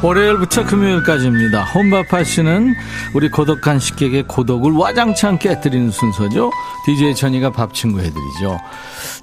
월요일부터 0.00 0.64
금요일까지입니다. 0.64 1.64
혼밥하시는 1.64 2.74
우리 3.14 3.28
고독한 3.28 3.80
식객의 3.80 4.24
고독을 4.28 4.72
와장치 4.72 5.26
않게 5.26 5.48
깨뜨리는 5.48 5.90
순서죠. 5.90 6.52
DJ 6.86 7.16
천이가 7.16 7.50
밥 7.50 7.74
친구 7.74 7.98
해드리죠. 7.98 8.60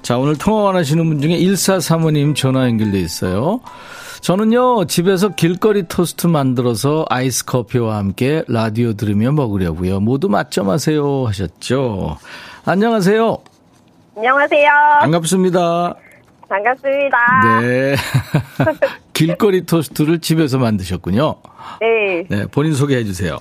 자, 0.02 0.18
오늘 0.18 0.36
통화 0.36 0.64
원하시는 0.64 1.02
분 1.08 1.20
중에 1.22 1.38
1435님 1.38 2.36
전화 2.36 2.66
연결돼 2.66 2.98
있어요. 3.00 3.60
저는요, 4.20 4.86
집에서 4.86 5.28
길거리 5.28 5.84
토스트 5.84 6.26
만들어서 6.26 7.06
아이스 7.08 7.46
커피와 7.46 7.96
함께 7.96 8.44
라디오 8.46 8.92
들으며 8.92 9.32
먹으려고요. 9.32 10.00
모두 10.00 10.28
맛점하세요 10.28 11.26
하셨죠. 11.26 12.18
안녕하세요. 12.66 13.38
안녕하세요. 14.16 14.70
반갑습니다. 15.00 15.94
반갑습니다. 16.48 17.60
네. 17.60 17.96
길거리 19.16 19.64
토스트를 19.64 20.18
집에서 20.18 20.58
만드셨군요. 20.58 21.36
네. 21.80 22.24
네, 22.28 22.46
본인 22.52 22.74
소개해 22.74 23.04
주세요. 23.04 23.38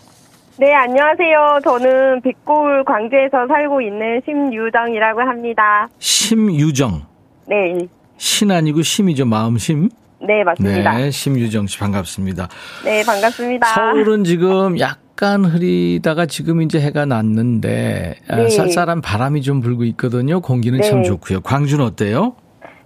네, 0.57 0.73
안녕하세요. 0.73 1.59
저는 1.65 2.21
백골 2.21 2.85
광주에서 2.85 3.45
살고 3.45 3.81
있는 3.81 4.21
심유정이라고 4.23 5.19
합니다. 5.19 5.89
심유정. 5.99 7.01
네. 7.49 7.77
신 8.17 8.51
아니고 8.51 8.83
심이죠. 8.83 9.25
마음심. 9.25 9.89
네, 10.25 10.45
맞습니다. 10.45 10.97
네, 10.97 11.11
심유정 11.11 11.67
씨 11.67 11.77
반갑습니다. 11.77 12.47
네, 12.85 13.03
반갑습니다. 13.03 13.67
서울은 13.67 14.23
지금 14.23 14.79
약간 14.79 15.43
흐리다가 15.43 16.25
지금 16.25 16.61
이제 16.61 16.79
해가 16.79 17.05
났는데 17.05 18.15
아, 18.29 18.37
네. 18.37 18.49
쌀쌀한 18.49 19.01
바람이 19.01 19.41
좀 19.41 19.59
불고 19.59 19.83
있거든요. 19.83 20.39
공기는 20.39 20.81
참 20.83 21.01
네. 21.01 21.03
좋고요. 21.03 21.41
광주는 21.41 21.83
어때요? 21.83 22.37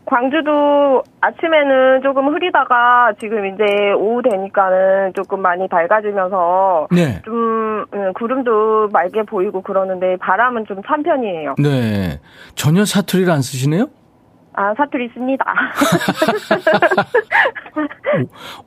광주도 0.09 1.03
아침에는 1.21 2.01
조금 2.01 2.33
흐리다가 2.33 3.13
지금 3.19 3.45
이제 3.45 3.63
오후 3.95 4.23
되니까는 4.23 5.13
조금 5.13 5.41
많이 5.41 5.67
밝아지면서 5.67 6.87
네. 6.91 7.21
좀 7.23 7.85
음, 7.93 8.13
구름도 8.13 8.89
맑게 8.91 9.23
보이고 9.23 9.61
그러는데 9.61 10.17
바람은 10.17 10.65
좀 10.65 10.79
찬 10.87 11.03
편이에요. 11.03 11.55
네. 11.59 12.19
전혀 12.55 12.85
사투리를 12.85 13.31
안 13.31 13.41
쓰시네요? 13.43 13.87
아, 14.59 14.73
사투리 14.75 15.05
있습니다. 15.05 15.45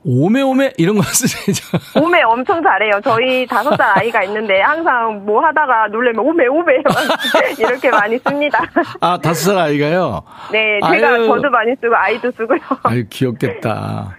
오메오메 0.03 0.73
이런 0.77 0.95
거 0.95 1.03
쓰시죠. 1.03 1.77
오메 2.01 2.23
엄청 2.23 2.63
잘해요. 2.63 2.99
저희 3.03 3.45
다섯 3.45 3.75
살 3.75 3.99
아이가 3.99 4.23
있는데 4.23 4.59
항상 4.61 5.23
뭐 5.23 5.45
하다가 5.45 5.89
놀래면 5.89 6.25
오메 6.25 6.47
오메 6.47 6.73
이렇게 7.59 7.91
많이 7.91 8.17
씁니다. 8.17 8.59
아, 9.01 9.19
다섯 9.19 9.51
살 9.53 9.57
아이가요? 9.59 10.23
네, 10.51 10.79
제가 10.83 11.09
아유. 11.09 11.27
저도 11.27 11.47
많이 11.51 11.75
쓰고 11.79 11.95
아이도 11.95 12.31
쓰고요. 12.31 12.59
아유, 12.81 13.05
귀엽겠다. 13.11 14.17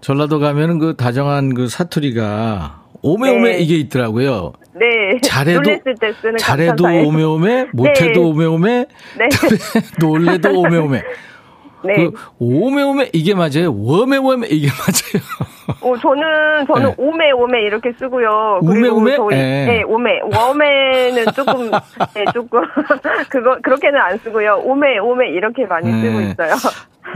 전라도 0.00 0.38
가면은 0.38 0.78
그 0.78 0.94
다정한 0.94 1.52
그 1.52 1.66
사투리가 1.66 2.79
오메오메 3.02 3.52
네. 3.52 3.58
이게 3.58 3.76
있더라고요. 3.76 4.52
네, 4.74 5.20
잘해도 5.22 5.60
놀랬을 5.60 5.94
때 6.00 6.12
쓰는 6.20 6.36
잘해도 6.36 6.84
감탄사예요. 6.84 7.08
오메오메, 7.08 7.66
못해도 7.72 8.12
네. 8.12 8.18
오메오메, 8.20 8.86
네. 9.18 9.28
놀래도 10.00 10.60
오메오메. 10.60 11.02
네, 11.82 11.94
그 11.96 12.12
오메오메 12.38 13.10
이게 13.14 13.34
맞아요. 13.34 13.74
워메워메 13.74 14.48
이게 14.50 14.68
맞아요. 14.68 15.22
어, 15.80 15.96
저는 15.96 16.66
저는 16.66 16.88
네. 16.90 16.94
오메 16.98 17.30
오메 17.32 17.62
이렇게 17.62 17.92
쓰고요. 17.98 18.60
우메? 18.62 19.16
저희 19.16 19.28
네. 19.30 19.66
네, 19.66 19.82
오메 19.84 20.20
워메는 20.30 21.24
조금 21.34 21.70
네, 22.14 22.24
조금 22.34 22.60
그거 23.30 23.56
그렇게는 23.62 23.98
안 23.98 24.18
쓰고요. 24.18 24.60
오메 24.64 24.98
오메 24.98 25.30
이렇게 25.30 25.64
많이 25.64 25.90
네. 25.90 26.02
쓰고 26.02 26.20
있어요. 26.20 26.54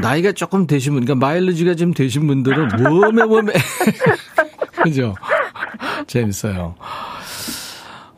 나이가 0.01 0.33
조금 0.33 0.67
되신 0.67 0.95
분, 0.95 1.05
그러니까 1.05 1.27
마일리지가 1.27 1.75
좀 1.75 1.93
되신 1.93 2.27
분들은 2.27 2.69
워메워메. 2.91 3.53
그죠? 4.85 5.15
재밌어요. 6.07 6.75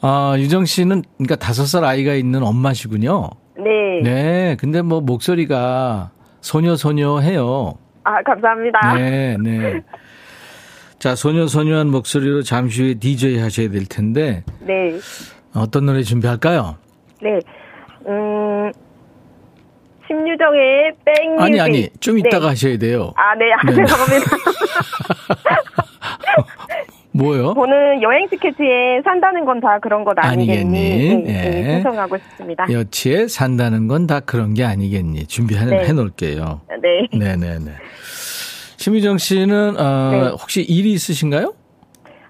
아, 0.03 0.35
유정 0.39 0.65
씨는 0.67 1.03
그러니까 1.17 1.37
다섯 1.37 1.65
살 1.65 1.85
아이가 1.85 2.15
있는 2.15 2.43
엄마시군요. 2.43 3.31
네, 3.57 4.01
네. 4.03 4.57
근데 4.59 4.83
뭐 4.83 5.01
목소리가 5.01 6.11
소녀 6.41 6.77
소녀 6.77 7.19
해요. 7.19 7.75
아 8.05 8.23
감사합니다. 8.23 8.95
네, 8.95 9.37
네. 9.43 9.81
자, 10.99 11.15
소녀 11.15 11.47
소녀한 11.47 11.89
목소리로 11.89 12.43
잠시 12.43 12.83
후에 12.83 12.95
DJ 12.95 13.39
하셔야 13.39 13.69
될 13.71 13.87
텐데 13.87 14.45
네. 14.61 14.99
어떤 15.55 15.87
노래 15.87 16.03
준비할까요? 16.03 16.77
네. 17.23 17.41
음, 18.07 18.71
심유정의 20.07 20.93
백뮤직. 21.05 21.43
아니 21.43 21.61
아니 21.61 21.89
좀 22.01 22.15
네. 22.17 22.23
이따가 22.27 22.51
하셔야 22.51 22.79
돼요. 22.79 23.13
아, 23.17 23.35
네. 23.35 23.53
아, 23.53 23.63
네. 23.67 23.75
죄송합니다. 23.75 24.37
뭐요? 27.13 27.55
저는 27.55 28.03
여행 28.03 28.29
스케치에 28.29 29.01
산다는 29.03 29.45
건 29.47 29.61
다 29.61 29.79
그런 29.79 30.05
것 30.05 30.15
아니겠니? 30.19 30.61
아니겠니? 30.61 31.23
네, 31.25 31.33
네, 31.33 31.65
예. 31.69 31.73
신청하고 31.77 32.19
싶습니다. 32.19 32.67
여치에 32.71 33.27
산다는 33.29 33.89
건 33.89 34.07
다 34.07 34.21
그런 34.21 34.53
게 34.55 34.65
아니겠니? 34.65 35.27
준비해 35.27 35.65
네. 35.65 35.91
놓을게요. 35.93 36.61
네. 36.83 37.09
네네네. 37.19 37.71
심희정 38.77 39.17
씨는 39.19 39.81
어, 39.81 40.11
네. 40.11 40.29
혹시 40.33 40.63
일이 40.63 40.93
있으신가요? 40.93 41.55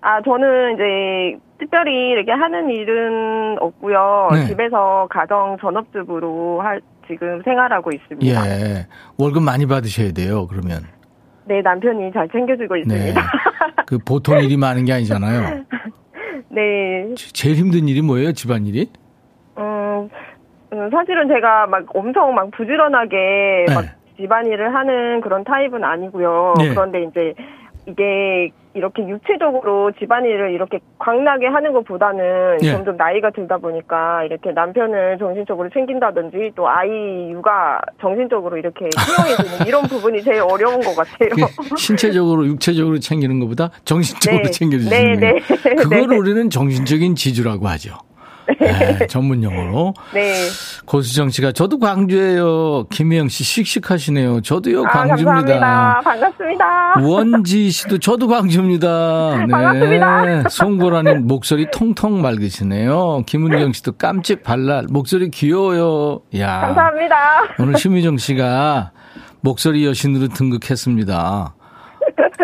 아, 0.02 0.22
저는 0.22 0.74
이제 0.74 1.38
특별히 1.58 2.10
이렇게 2.10 2.30
하는 2.30 2.70
일은 2.70 3.56
없고요. 3.60 4.28
네. 4.32 4.46
집에서 4.46 5.08
가정 5.10 5.56
전업주부로 5.60 6.60
할, 6.62 6.80
지금 7.08 7.42
생활하고 7.42 7.90
있습니다. 7.92 8.46
예. 8.46 8.86
월급 9.18 9.42
많이 9.42 9.66
받으셔야 9.66 10.12
돼요. 10.12 10.46
그러면. 10.46 10.84
네, 11.46 11.60
남편이 11.62 12.12
잘 12.12 12.28
챙겨주고 12.28 12.74
네. 12.74 12.80
있습니다. 12.82 13.20
그 13.86 13.98
보통 13.98 14.38
일이 14.42 14.56
많은 14.56 14.84
게 14.84 14.92
아니잖아요. 14.92 15.64
네. 16.50 17.14
제- 17.16 17.32
제일 17.32 17.56
힘든 17.56 17.88
일이 17.88 18.02
뭐예요? 18.02 18.32
집안일이? 18.32 18.90
음, 19.58 20.08
음, 20.72 20.90
사실은 20.90 21.28
제가 21.28 21.66
막 21.66 21.84
엄청 21.94 22.34
막 22.34 22.50
부지런하게 22.50 23.66
네. 23.68 23.74
막 23.74 23.84
집안일을 24.16 24.74
하는 24.74 25.20
그런 25.20 25.44
타입은 25.44 25.84
아니고요. 25.84 26.54
네. 26.58 26.68
그런데 26.70 27.04
이제 27.04 27.34
이게 27.86 28.50
이렇게 28.76 29.08
육체적으로 29.08 29.90
집안일을 29.98 30.52
이렇게 30.52 30.78
광나게 30.98 31.46
하는 31.46 31.72
것보다는 31.72 32.58
예. 32.62 32.72
점점 32.72 32.96
나이가 32.96 33.30
들다 33.30 33.56
보니까 33.56 34.22
이렇게 34.24 34.52
남편을 34.52 35.16
정신적으로 35.18 35.70
챙긴다든지 35.70 36.52
또 36.54 36.68
아이 36.68 36.90
육아 37.30 37.80
정신적으로 38.00 38.58
이렇게 38.58 38.88
수용해주는 38.90 39.66
이런 39.66 39.82
부분이 39.84 40.22
제일 40.22 40.42
어려운 40.42 40.80
것 40.80 40.94
같아요. 40.94 41.30
신체적으로 41.76 42.46
육체적으로 42.46 42.98
챙기는 42.98 43.40
것보다 43.40 43.70
정신적으로 43.84 44.42
네. 44.42 44.50
챙겨주시는 44.50 45.20
네. 45.20 45.32
네. 45.32 45.40
그걸 45.76 46.06
네. 46.08 46.16
우리는 46.16 46.50
정신적인 46.50 47.14
지주라고 47.14 47.66
하죠. 47.68 48.05
네, 48.60 49.06
전문 49.08 49.42
용어로. 49.42 49.94
네. 50.14 50.34
고수정 50.84 51.30
씨가 51.30 51.52
저도 51.52 51.78
광주예요. 51.78 52.84
김혜영 52.90 53.28
씨 53.28 53.42
씩씩하시네요. 53.44 54.40
저도요 54.42 54.84
아, 54.84 54.88
광주입니다. 54.90 55.58
감사합니다. 55.58 56.00
반갑습니다. 56.04 56.94
원지 57.00 57.70
씨도 57.70 57.98
저도 57.98 58.28
광주입니다. 58.28 59.36
네. 59.38 59.46
반갑습니다. 59.48 60.48
송보라님 60.48 61.26
목소리 61.26 61.66
통통 61.72 62.22
맑으시네요. 62.22 63.24
김은경 63.26 63.72
씨도 63.72 63.92
깜찍 63.92 64.42
발랄 64.42 64.86
목소리 64.88 65.30
귀여워요. 65.30 66.20
야. 66.38 66.60
감사합니다. 66.60 67.16
오늘 67.58 67.76
심희정 67.78 68.18
씨가 68.18 68.92
목소리 69.40 69.84
여신으로 69.86 70.28
등극했습니다. 70.28 71.54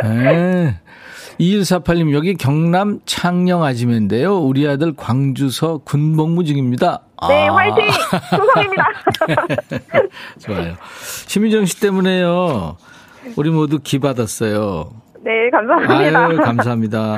네. 0.03 0.81
2148님, 1.41 2.13
여기 2.13 2.35
경남 2.35 3.01
창녕 3.05 3.63
아지매인데요. 3.63 4.39
우리 4.39 4.67
아들 4.69 4.93
광주서 4.95 5.79
군복무 5.79 6.45
중입니다. 6.45 7.03
네, 7.29 7.49
아. 7.49 7.55
화이팅! 7.55 7.87
충성입니다. 8.31 8.85
좋아요. 10.41 10.75
심희정 11.27 11.67
씨 11.67 11.81
때문에요. 11.81 12.77
우리 13.37 13.51
모두 13.51 13.79
기 13.79 13.99
받았어요. 13.99 14.93
네, 15.25 15.51
감사합니다. 15.51 16.27
아유, 16.27 16.37
감사합니다. 16.39 17.17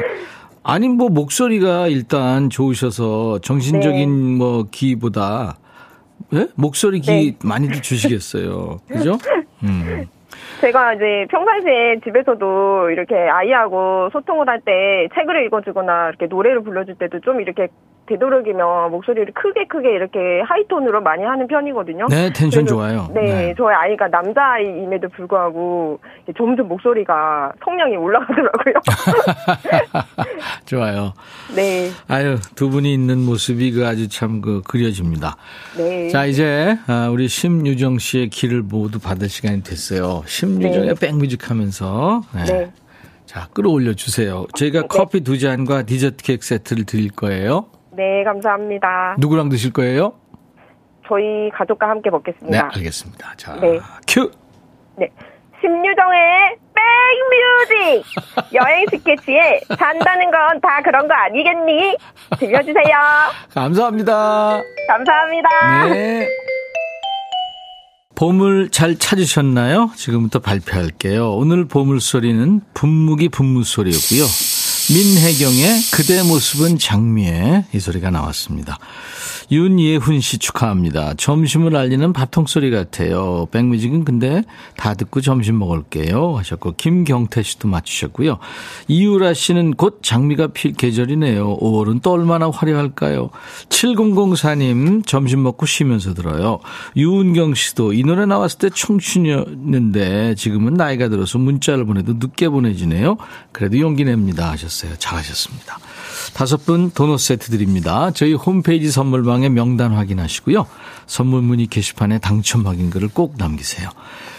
아니, 0.62 0.88
뭐, 0.88 1.08
목소리가 1.08 1.88
일단 1.88 2.50
좋으셔서 2.50 3.40
정신적인 3.40 4.32
네. 4.32 4.38
뭐, 4.38 4.66
기보다, 4.70 5.58
예? 6.34 6.48
목소리 6.54 7.00
기 7.00 7.10
네. 7.10 7.36
많이들 7.42 7.82
주시겠어요. 7.82 8.80
그죠? 8.88 9.18
음. 9.64 10.06
제가 10.60 10.94
이제 10.94 11.26
평상시에 11.30 12.00
집에서도 12.04 12.90
이렇게 12.90 13.14
아이하고 13.16 14.10
소통을 14.12 14.48
할 14.48 14.60
때 14.64 15.08
책을 15.14 15.44
읽어주거나 15.46 16.08
이렇게 16.08 16.26
노래를 16.26 16.62
불러줄 16.62 16.94
때도 16.94 17.20
좀 17.20 17.40
이렇게 17.40 17.68
되도록이면 18.06 18.90
목소리를 18.90 19.32
크게 19.32 19.66
크게 19.66 19.90
이렇게 19.90 20.18
하이톤으로 20.46 21.00
많이 21.00 21.24
하는 21.24 21.46
편이거든요. 21.46 22.06
네, 22.10 22.32
텐션 22.32 22.66
좋아요. 22.66 23.08
네, 23.14 23.20
네. 23.22 23.54
저희 23.56 23.74
아이가 23.74 24.08
남자아이임에도 24.08 25.08
불구하고 25.10 25.98
점점 26.36 26.68
목소리가 26.68 27.52
성량이 27.64 27.96
올라가더라고요. 27.96 28.74
좋아요. 30.66 31.12
네, 31.54 31.88
아유, 32.08 32.36
두 32.54 32.70
분이 32.70 32.92
있는 32.92 33.18
모습이 33.20 33.72
그 33.72 33.86
아주 33.86 34.08
참 34.08 34.34
그 34.44 34.60
그려집니다. 34.62 35.36
네. 35.76 36.08
자, 36.08 36.26
이제 36.26 36.76
아, 36.86 37.08
우리 37.10 37.28
심유정 37.28 37.98
씨의 37.98 38.28
길을 38.28 38.62
모두 38.62 38.98
받을 38.98 39.28
시간이 39.28 39.62
됐어요. 39.62 40.22
심유정의 40.26 40.96
백뮤직 40.96 41.48
하면서 41.50 42.20
네. 42.34 42.44
네. 42.44 42.72
자, 43.24 43.48
끌어올려 43.54 43.94
주세요. 43.94 44.44
저희가 44.54 44.82
커피 44.82 45.20
두 45.22 45.38
잔과 45.38 45.84
디저트 45.84 46.22
케이크 46.24 46.44
세트를 46.44 46.84
드릴 46.84 47.10
거예요. 47.10 47.66
네, 47.96 48.24
감사합니다. 48.24 49.16
누구랑 49.18 49.48
드실 49.48 49.72
거예요? 49.72 50.14
저희 51.08 51.50
가족과 51.54 51.88
함께 51.88 52.08
네, 52.08 52.10
먹겠습니다. 52.10 52.70
알겠습니다. 52.74 53.34
자, 53.36 53.56
네. 53.60 53.78
큐. 54.08 54.30
네. 54.96 55.08
심유정의 55.60 56.56
백뮤직! 56.74 58.04
여행 58.54 58.86
스케치에 58.90 59.60
잔다는 59.78 60.30
건 60.30 60.60
다 60.60 60.80
그런 60.82 61.06
거 61.08 61.14
아니겠니? 61.14 61.96
들려주세요. 62.38 62.96
감사합니다. 63.52 64.60
감사합니다. 64.88 65.86
네. 65.88 66.28
보물 68.14 68.70
잘 68.70 68.96
찾으셨나요? 68.96 69.90
지금부터 69.96 70.38
발표할게요. 70.38 71.32
오늘 71.32 71.66
보물 71.66 72.00
소리는 72.00 72.60
분무기 72.72 73.28
분무 73.28 73.64
소리였고요. 73.64 74.22
민혜경의 74.92 75.82
그대 75.92 76.22
모습은 76.22 76.78
장미에 76.78 77.64
이 77.72 77.80
소리가 77.80 78.10
나왔습니다. 78.10 78.78
윤예훈 79.50 80.20
씨 80.20 80.38
축하합니다. 80.38 81.14
점심을 81.14 81.76
알리는 81.76 82.12
밥통 82.12 82.46
소리 82.46 82.70
같아요. 82.70 83.46
백뮤직은 83.50 84.04
근데 84.04 84.42
다 84.76 84.94
듣고 84.94 85.20
점심 85.20 85.58
먹을게요. 85.58 86.36
하셨고, 86.36 86.74
김경태 86.76 87.42
씨도 87.42 87.68
맞추셨고요. 87.68 88.38
이유라 88.88 89.34
씨는 89.34 89.74
곧 89.74 90.00
장미가 90.02 90.48
필 90.48 90.72
계절이네요. 90.72 91.58
5월은 91.58 92.02
또 92.02 92.12
얼마나 92.12 92.50
화려할까요? 92.50 93.30
7004님, 93.68 95.06
점심 95.06 95.42
먹고 95.42 95.66
쉬면서 95.66 96.14
들어요. 96.14 96.60
유은경 96.96 97.54
씨도 97.54 97.92
이 97.92 98.02
노래 98.02 98.26
나왔을 98.26 98.58
때 98.58 98.70
청춘이었는데 98.70 100.34
지금은 100.36 100.74
나이가 100.74 101.08
들어서 101.08 101.38
문자를 101.38 101.84
보내도 101.84 102.14
늦게 102.14 102.48
보내지네요. 102.48 103.16
그래도 103.52 103.78
용기 103.78 104.04
냅니다. 104.04 104.50
하셨어요. 104.50 104.96
잘하셨습니다. 104.98 105.78
다섯 106.34 106.66
분 106.66 106.90
도넛 106.90 107.20
세트 107.20 107.50
드립니다. 107.50 108.10
저희 108.10 108.34
홈페이지 108.34 108.90
선물방에 108.90 109.48
명단 109.48 109.92
확인하시고요. 109.92 110.66
선물 111.06 111.42
문의 111.42 111.68
게시판에 111.68 112.18
당첨 112.18 112.66
확인글을 112.66 113.08
꼭 113.08 113.34
남기세요. 113.38 113.88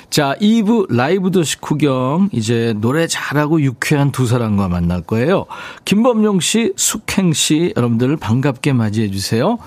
자, 0.09 0.35
2부 0.39 0.93
라이브 0.93 1.31
도시 1.31 1.59
구경. 1.59 2.29
이제 2.31 2.73
노래 2.77 3.07
잘하고 3.07 3.61
유쾌한 3.61 4.11
두 4.11 4.27
사람과 4.27 4.67
만날 4.67 5.01
거예요. 5.01 5.45
김범용 5.85 6.41
씨, 6.41 6.73
숙행 6.75 7.33
씨, 7.33 7.73
여러분들 7.75 8.17
반갑게 8.17 8.73
맞이해 8.73 9.09
주세요. 9.09 9.57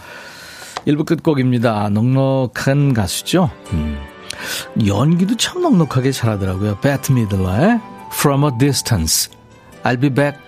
1부 0.86 1.06
끝곡입니다. 1.06 1.88
넉넉한 1.88 2.94
가수죠. 2.94 3.50
음. 3.72 3.98
연기도 4.86 5.36
참 5.36 5.62
넉넉하게 5.62 6.12
잘하더라고요. 6.12 6.78
배트 6.80 7.12
미들러의 7.12 7.80
From 8.12 8.44
a 8.44 8.50
Distance. 8.58 9.30
I'll 9.82 10.00
be 10.00 10.10
back. 10.10 10.47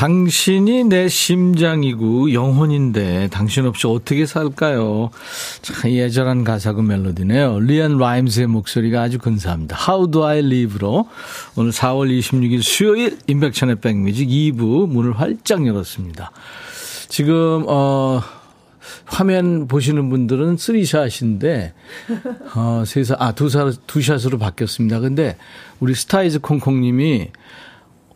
당신이 0.00 0.84
내 0.84 1.08
심장이고 1.08 2.32
영혼인데 2.32 3.28
당신 3.30 3.66
없이 3.66 3.86
어떻게 3.86 4.24
살까요? 4.24 5.10
참 5.60 5.90
예절한 5.90 6.42
가사고 6.42 6.80
멜로디네요. 6.80 7.60
리안 7.60 7.98
라임스의 7.98 8.46
목소리가 8.46 9.02
아주 9.02 9.18
근사합니다. 9.18 9.76
How 9.78 10.10
do 10.10 10.24
I 10.24 10.38
live로 10.38 11.06
오늘 11.54 11.70
4월 11.70 12.18
26일 12.18 12.62
수요일 12.62 13.18
임백천의 13.26 13.82
백뮤직 13.82 14.26
2부 14.26 14.88
문을 14.88 15.20
활짝 15.20 15.66
열었습니다. 15.66 16.30
지금 17.10 17.66
어 17.68 18.22
화면 19.04 19.68
보시는 19.68 20.08
분들은 20.08 20.56
three 20.56 21.01
shot인데 21.01 21.74
어 22.56 22.84
세사 22.86 23.16
아두 23.18 23.50
두 23.86 24.00
두 24.00 24.08
shot으로 24.08 24.38
바뀌었습니다. 24.38 25.00
근데 25.00 25.36
우리 25.78 25.94
스타이즈 25.94 26.38
콩콩 26.38 26.80
님이 26.80 27.28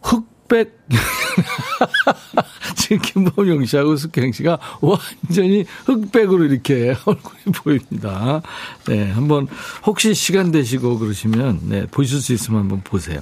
흑 0.00 0.33
백 0.48 0.78
지금 2.76 2.98
김범용 2.98 3.64
씨하고 3.64 3.96
숙행 3.96 4.32
씨가 4.32 4.58
완전히 4.80 5.64
흑백으로 5.86 6.44
이렇게 6.44 6.94
얼굴이 7.04 7.54
보입니다. 7.56 8.42
네, 8.86 9.10
한번 9.10 9.48
혹시 9.86 10.14
시간 10.14 10.50
되시고 10.50 10.98
그러시면 10.98 11.60
네, 11.68 11.86
보실 11.86 12.20
수 12.20 12.32
있으면 12.32 12.60
한번 12.60 12.82
보세요. 12.82 13.20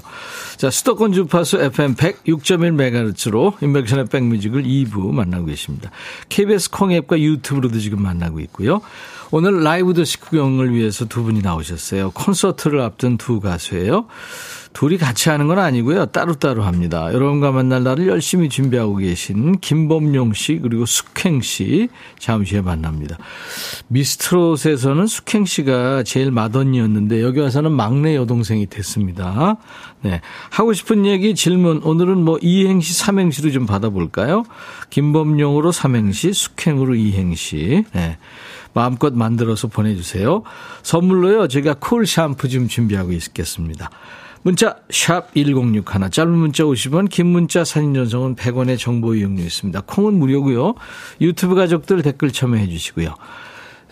자, 0.57 0.71
수도권 0.71 1.13
주파수 1.13 1.59
FM 1.59 1.95
106.1MHz로 1.95 3.63
인백션의 3.63 4.07
백뮤직을 4.07 4.65
2부 4.65 5.13
만나고 5.13 5.47
계십니다. 5.47 5.91
KBS 6.29 6.71
콩앱과 6.71 7.21
유튜브로도 7.21 7.79
지금 7.79 8.03
만나고 8.03 8.41
있고요. 8.41 8.81
오늘 9.31 9.63
라이브 9.63 9.95
더시 9.95 10.21
구경을 10.21 10.75
위해서 10.75 11.07
두 11.07 11.23
분이 11.23 11.41
나오셨어요. 11.41 12.11
콘서트를 12.11 12.81
앞둔 12.81 13.17
두 13.17 13.41
가수예요. 13.41 14.07
둘이 14.73 14.99
같이 14.99 15.29
하는 15.29 15.47
건 15.47 15.59
아니고요. 15.59 16.07
따로따로 16.07 16.63
합니다. 16.63 17.13
여러분과 17.13 17.53
만날 17.53 17.83
생활을 17.93 18.09
열심히 18.09 18.49
준비하고 18.49 18.97
계신 18.97 19.59
김범용 19.59 20.33
씨 20.33 20.59
그리고 20.63 20.87
숙행 20.87 21.41
씨 21.41 21.89
잠시 22.19 22.55
후에 22.55 22.63
만납니다. 22.63 23.19
미스트롯에서는 23.89 25.07
숙행 25.07 25.45
씨가 25.45 26.03
제일 26.05 26.31
맏언니였는데 26.31 27.23
여기 27.23 27.41
와서는 27.41 27.73
막내 27.73 28.17
여동생이 28.17 28.67
됐습니다. 28.67 29.57
네. 30.03 30.21
하고 30.51 30.73
싶은 30.73 31.07
얘기 31.07 31.35
질문 31.35 31.83
오늘은 31.83 32.19
뭐 32.19 32.39
이행시 32.41 32.95
삼행시로 32.95 33.51
좀 33.51 33.67
받아볼까요? 33.67 34.45
김범용으로 34.91 35.73
삼행시 35.73 36.33
숙행으로 36.33 36.95
이행시. 36.95 37.85
네. 37.93 38.19
마음껏 38.75 39.13
만들어서 39.13 39.69
보내주세요. 39.69 40.43
선물로요, 40.83 41.49
제가 41.49 41.75
쿨 41.75 42.07
샴푸 42.07 42.49
좀 42.49 42.69
준비하고 42.69 43.13
있겠습니다. 43.13 43.91
문자 44.43 44.77
1061, 44.91 46.11
짧은 46.11 46.33
문자 46.33 46.65
50원, 46.65 47.09
긴 47.09 47.27
문자 47.27 47.65
사진 47.65 47.95
전송은 47.95 48.35
100원의 48.35 48.79
정보 48.79 49.15
이용료 49.15 49.41
있습니다. 49.43 49.83
콩은 49.83 50.15
무료고요. 50.15 50.75
유튜브 51.21 51.55
가족들 51.55 52.03
댓글 52.03 52.33
참여해 52.33 52.69
주시고요. 52.69 53.15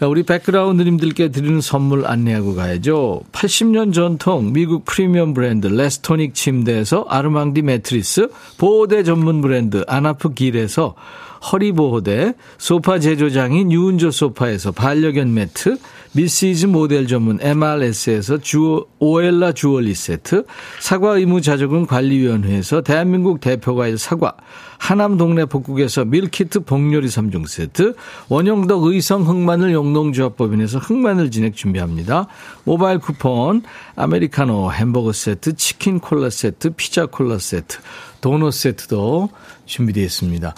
우리 0.03 0.23
백그라운드님들께 0.23 1.29
드리는 1.29 1.61
선물 1.61 2.07
안내하고 2.07 2.55
가야죠. 2.55 3.21
80년 3.33 3.93
전통 3.93 4.53
미국 4.53 4.87
프리미엄 4.87 5.35
브랜드 5.35 5.67
레스토닉 5.67 6.35
침대에서 6.35 7.05
아르망디 7.09 7.61
매트리스, 7.61 8.31
보호대 8.57 9.05
전문 9.05 9.43
브랜드 9.43 9.85
아나프 9.87 10.33
길에서 10.33 10.95
허리보호대, 11.41 12.35
소파 12.59 12.99
제조장인 12.99 13.73
유운조 13.73 14.11
소파에서 14.11 14.73
반려견 14.73 15.33
매트, 15.33 15.79
미시즈 16.13 16.67
모델 16.67 17.07
전문 17.07 17.39
MRS에서 17.41 18.39
주어, 18.39 18.85
오엘라 18.99 19.53
주얼리 19.53 19.95
세트, 19.95 20.45
사과 20.81 21.17
의무 21.17 21.41
자조금 21.41 21.87
관리위원회에서 21.87 22.83
대한민국 22.83 23.41
대표과일 23.41 23.97
사과, 23.97 24.35
하남 24.79 25.19
동네 25.19 25.45
복국에서 25.45 26.05
밀키트 26.05 26.61
복요리 26.61 27.07
3종 27.07 27.47
세트, 27.47 27.95
원형덕 28.29 28.85
의성 28.85 29.29
흑마늘 29.29 29.73
영농조합법인에서 29.73 30.79
흑마늘 30.79 31.31
진액 31.31 31.55
준비합니다. 31.55 32.27
모바일 32.65 32.99
쿠폰, 32.99 33.63
아메리카노 33.95 34.73
햄버거 34.73 35.13
세트, 35.13 35.55
치킨 35.57 36.01
콜라 36.01 36.29
세트, 36.31 36.71
피자 36.71 37.07
콜라 37.07 37.39
세트, 37.39 37.79
도넛 38.21 38.53
세트도 38.53 39.31
준비되어 39.71 40.05
있습니다. 40.05 40.55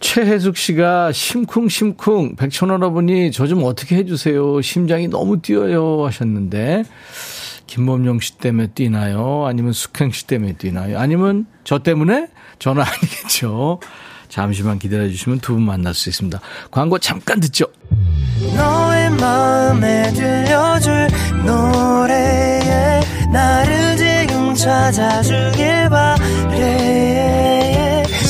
최혜숙 0.00 0.56
씨가 0.56 1.12
심쿵심쿵 1.12 2.36
어머니 2.82 3.32
저좀 3.32 3.64
어떻게 3.64 3.96
해주세요. 3.96 4.60
심장이 4.60 5.08
너무 5.08 5.40
뛰어요 5.40 6.04
하셨는데 6.06 6.84
김범룡 7.66 8.20
씨 8.20 8.38
때문에 8.38 8.68
뛰나요? 8.68 9.44
아니면 9.46 9.72
숙행 9.72 10.12
씨 10.12 10.26
때문에 10.26 10.52
뛰나요? 10.52 10.98
아니면 10.98 11.46
저 11.64 11.78
때문에? 11.80 12.28
저는 12.58 12.82
아니겠죠. 12.82 13.80
잠시만 14.28 14.78
기다려 14.78 15.08
주시면 15.08 15.40
두 15.40 15.54
분 15.54 15.62
만날 15.62 15.94
수 15.94 16.08
있습니다. 16.08 16.40
광고 16.70 16.98
잠깐 16.98 17.40
듣죠. 17.40 17.66
너의 18.56 19.10
마음에 19.10 20.12
들려줄 20.12 21.08
노래에 21.44 23.00
나를 23.32 23.96
지금 23.96 24.54
찾아주길 24.54 25.88
바래 25.88 27.55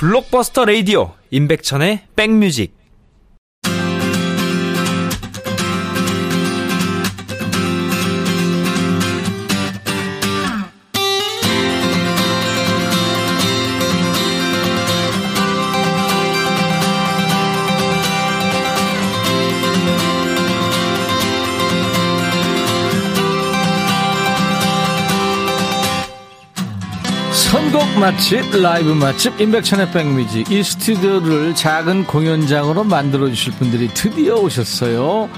블록버스터 0.00 0.64
레이디오 0.64 1.12
임백천의 1.30 2.06
백뮤직 2.16 2.74
맛집, 28.00 28.50
라이브 28.62 28.92
맛집, 28.92 29.38
임백천의 29.38 29.92
백뮤직. 29.92 30.50
이 30.50 30.62
스튜디오를 30.62 31.54
작은 31.54 32.06
공연장으로 32.06 32.82
만들어주실 32.82 33.52
분들이 33.52 33.88
드디어 33.92 34.36
오셨어요. 34.36 35.28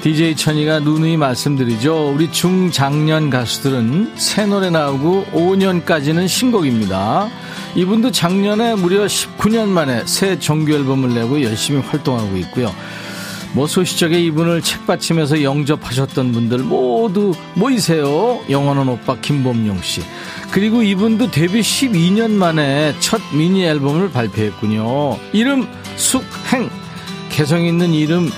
DJ 0.00 0.34
천이가 0.34 0.80
누누이 0.80 1.18
말씀드리죠. 1.18 2.12
우리 2.14 2.32
중장년 2.32 3.28
가수들은 3.28 4.14
새 4.16 4.46
노래 4.46 4.70
나오고 4.70 5.26
5년까지는 5.34 6.26
신곡입니다. 6.26 7.28
이분도 7.74 8.12
작년에 8.12 8.76
무려 8.76 9.04
19년 9.04 9.68
만에 9.68 10.02
새 10.06 10.38
정규 10.38 10.72
앨범을 10.72 11.12
내고 11.12 11.42
열심히 11.42 11.82
활동하고 11.82 12.34
있고요. 12.38 12.74
뭐 13.52 13.66
소시적에 13.66 14.20
이분을 14.20 14.62
책받침해서 14.62 15.42
영접하셨던 15.42 16.32
분들 16.32 16.58
모두 16.58 17.32
모이세요. 17.54 18.40
영원한 18.50 18.88
오빠 18.88 19.16
김범용 19.20 19.80
씨. 19.82 20.02
그리고 20.50 20.82
이분도 20.82 21.30
데뷔 21.30 21.60
12년 21.60 22.32
만에 22.32 22.94
첫 23.00 23.20
미니 23.32 23.64
앨범을 23.64 24.10
발표했군요. 24.10 25.18
이름 25.32 25.66
숙행. 25.96 26.68
개성 27.30 27.64
있는 27.64 27.92
이름 27.92 28.30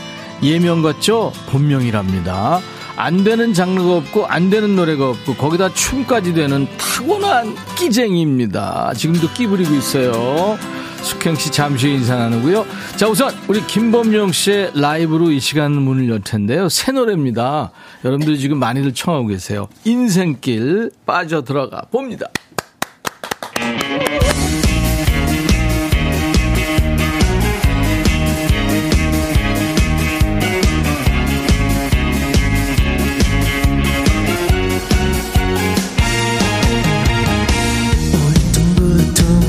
예명 0.43 0.83
같죠? 0.83 1.33
본명이랍니다. 1.51 2.61
안 2.97 3.23
되는 3.23 3.55
장르가 3.55 3.97
없고 3.99 4.27
안 4.27 4.51
되는 4.51 4.75
노래가 4.75 5.11
없고 5.11 5.35
거기다 5.35 5.73
춤까지 5.73 6.35
되는 6.35 6.67
타고난 6.77 7.55
끼쟁이입니다. 7.77 8.93
지금도 8.97 9.31
끼 9.35 9.47
부리고 9.47 9.73
있어요. 9.77 10.59
숙행 11.03 11.35
씨 11.35 11.51
잠시 11.51 11.87
후에 11.87 11.95
인사 11.97 12.17
나누고요. 12.17 12.67
자, 12.97 13.09
우선 13.09 13.35
우리 13.49 13.67
김범용 13.67 14.33
씨의 14.33 14.73
라이브로 14.75 15.31
이 15.31 15.41
시간 15.41 15.73
문을 15.73 16.09
열 16.09 16.21
텐데요. 16.21 16.69
새 16.69 16.93
노래입니다. 16.93 17.71
여러분들이 18.05 18.39
지금 18.39 18.59
많이들 18.59 18.93
청하고 18.95 19.27
계세요. 19.29 19.69
인생길 19.85 20.91
빠져 21.07 21.43
들어가 21.43 21.83
봅니다. 21.91 22.27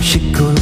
시골길 0.01 0.58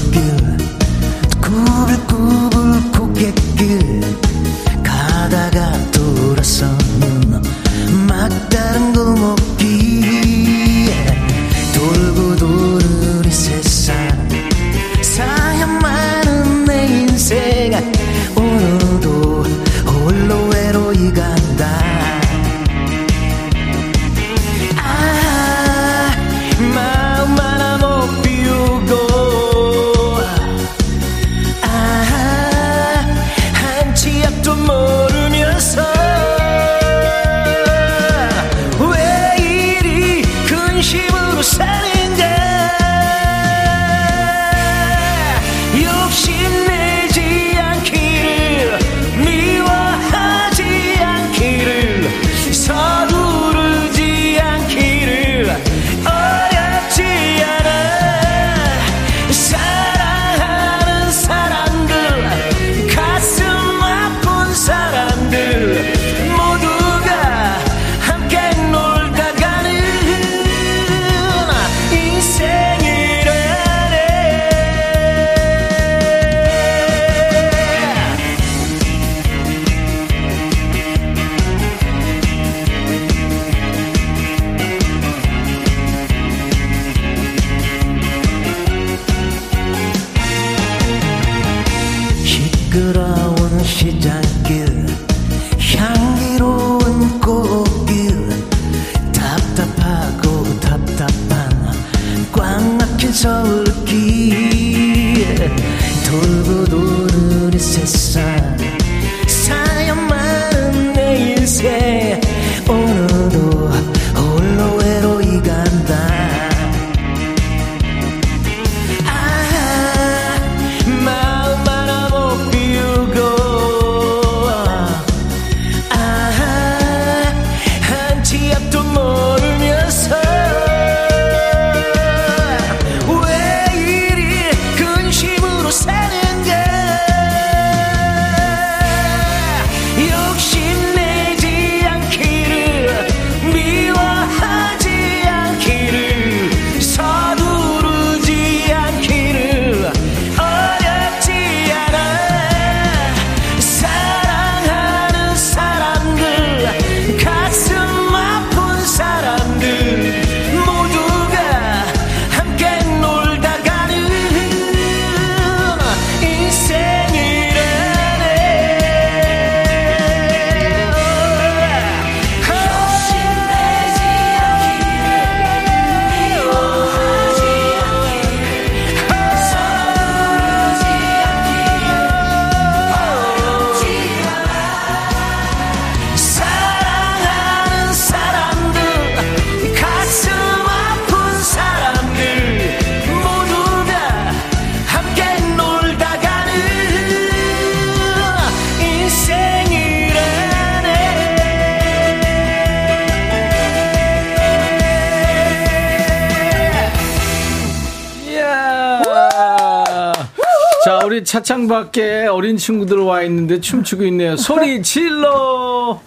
차창 211.27 211.67
밖에 211.67 212.25
어린 212.25 212.55
친구들 212.55 212.99
와 212.99 213.21
있는데 213.23 213.59
춤추고 213.59 214.05
있네요. 214.05 214.37
소리 214.37 214.79
질러! 214.81 215.99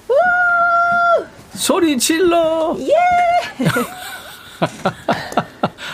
소리 1.55 1.99
질러! 1.99 2.75
예! 2.81 2.95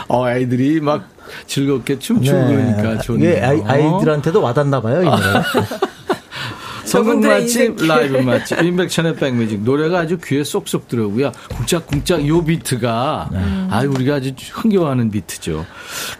어, 0.06 0.24
아이들이 0.24 0.80
막 0.80 1.08
즐겁게 1.48 1.98
춤추고 1.98 2.46
그러니까 2.46 2.98
좋네요. 2.98 3.30
이게 3.32 3.40
아이, 3.40 3.60
아이 3.66 3.98
들한테도 3.98 4.40
와닿나 4.40 4.80
봐요, 4.80 5.02
이 5.02 5.06
노래. 5.06 5.18
성공 6.86 7.20
저분들의 7.20 7.40
맛집, 7.40 7.86
라이브 7.86 8.16
맛집, 8.18 8.62
인백천의 8.62 9.16
백뮤직. 9.16 9.62
노래가 9.62 10.00
아주 10.00 10.18
귀에 10.22 10.44
쏙쏙 10.44 10.88
들어오고요. 10.88 11.32
쿵짝쿵짝 11.56 12.26
요 12.28 12.44
비트가, 12.44 13.28
아유, 13.70 13.90
우리가 13.90 14.14
아주 14.16 14.32
흥겨워하는 14.52 15.10
비트죠. 15.10 15.66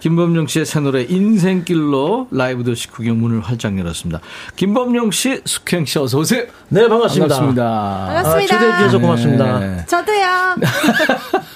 김범용 0.01 0.49
씨의 0.49 0.67
새 0.67 0.81
노래, 0.81 1.03
인생길로 1.05 2.29
라이브 2.33 2.65
도시 2.65 2.89
구경 2.89 3.21
문을 3.21 3.41
활짝 3.41 3.79
열었습니다. 3.79 4.21
김범용 4.57 5.13
씨, 5.13 5.41
숙행 5.45 5.85
씨, 5.87 5.99
어서 6.01 6.19
오세요. 6.19 6.45
네, 6.69 6.89
반갑습니다. 6.89 7.37
반갑습니다. 7.37 8.07
반갑습니다. 8.07 8.55
아, 8.55 8.59
초대해 8.59 8.79
주셔서 8.79 8.99
고맙습니다. 8.99 9.59
네. 9.61 9.85
저도요. 9.87 10.57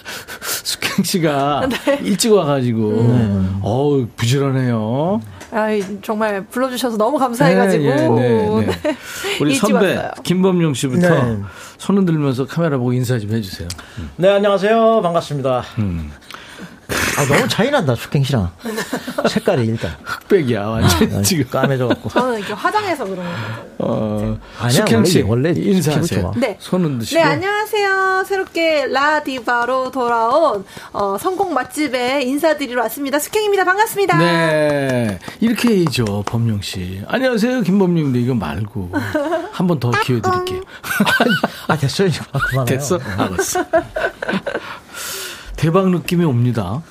숙행 0.62 1.05
씨가 1.05 1.68
네. 1.68 2.01
일찍 2.05 2.33
와가지고, 2.33 3.61
어우, 3.62 4.07
부지런해요. 4.16 5.20
아이, 5.52 5.82
정말 6.02 6.44
불러주셔서 6.46 6.96
너무 6.96 7.18
감사해가지고. 7.18 7.84
네, 7.84 7.96
네, 7.96 8.08
네, 8.08 8.66
네. 8.66 8.96
우리 9.40 9.54
선배, 9.56 9.96
왔어요. 9.96 10.10
김범용 10.22 10.74
씨부터 10.74 11.08
네. 11.08 11.38
손 11.78 11.98
흔들면서 11.98 12.46
카메라 12.46 12.78
보고 12.78 12.92
인사 12.92 13.18
좀 13.18 13.30
해주세요. 13.32 13.68
네, 14.16 14.28
안녕하세요. 14.28 15.00
반갑습니다. 15.02 15.64
음. 15.78 16.12
아, 17.20 17.24
너무 17.26 17.48
차이 17.48 17.70
난다, 17.70 17.94
숙행 17.94 18.22
씨랑. 18.24 18.50
색깔이 19.28 19.66
일단. 19.66 19.94
흑백이야, 20.02 20.66
완전 20.66 21.14
아, 21.18 21.22
지금. 21.22 21.44
까매져갖고. 21.50 22.09
저는 22.09 22.38
이렇게 22.38 22.52
화장해서 22.54 23.04
그런 23.04 23.16
거예요. 23.18 23.70
어, 23.78 24.38
아니야, 24.59 24.70
숙행 24.70 25.04
씨, 25.04 25.22
원래- 25.22 25.50
원래 25.50 25.61
인사하세요. 25.61 26.33
네. 26.37 26.56
손 26.61 26.85
흔드시고. 26.85 27.20
네, 27.20 27.26
안녕하세요. 27.26 28.24
새롭게 28.26 28.87
라디바로 28.87 29.90
돌아온 29.90 30.64
어, 30.92 31.16
성공 31.18 31.52
맛집에 31.54 32.22
인사드리러 32.22 32.83
왔습니다. 32.83 33.18
숙행입니다. 33.18 33.64
반갑습니다. 33.64 34.18
네. 34.18 35.18
이렇게 35.40 35.76
해야죠, 35.76 36.22
범용 36.26 36.62
씨. 36.62 37.02
안녕하세요, 37.06 37.62
김범용인데 37.62 38.18
이거 38.20 38.35
말고. 38.35 38.92
한 39.52 39.66
번 39.66 39.78
더 39.80 39.90
기회 40.02 40.20
드릴게요. 40.20 40.62
아, 41.68 41.76
됐어요. 41.76 42.09
이제 42.09 42.20
그만해요. 42.33 42.64
됐어? 42.78 42.98
알았어. 43.18 43.64
대박 45.56 45.88
느낌이 45.90 46.24
옵니다. 46.24 46.83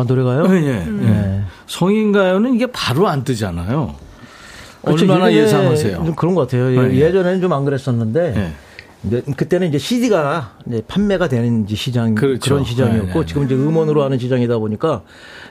아, 0.00 0.04
노래가요? 0.06 0.46
예, 0.50 0.60
예, 0.62 0.68
예. 0.68 0.84
네. 0.90 1.42
성인 1.66 2.12
가요는 2.12 2.54
이게 2.54 2.66
바로 2.66 3.08
안 3.08 3.24
뜨잖아요. 3.24 3.94
그렇죠. 4.84 5.04
얼마나 5.04 5.32
예상하세요? 5.32 6.04
좀 6.04 6.14
그런 6.14 6.34
것 6.34 6.42
같아요. 6.42 6.68
네. 6.82 6.96
예전에는 6.96 7.40
좀 7.40 7.52
안 7.52 7.64
그랬었는데. 7.64 8.52
예. 9.04 9.08
이제 9.08 9.22
그때는 9.36 9.68
이제 9.68 9.78
CD가 9.78 10.56
이제 10.66 10.82
판매가 10.88 11.28
되는 11.28 11.66
시장 11.68 12.14
그 12.14 12.26
그렇죠. 12.26 12.54
런 12.56 12.64
시장이었고 12.64 13.06
네, 13.06 13.20
네, 13.20 13.26
지금 13.26 13.44
이제 13.44 13.54
음원으로 13.54 14.02
하는 14.02 14.18
시장이다 14.18 14.58
보니까 14.58 15.02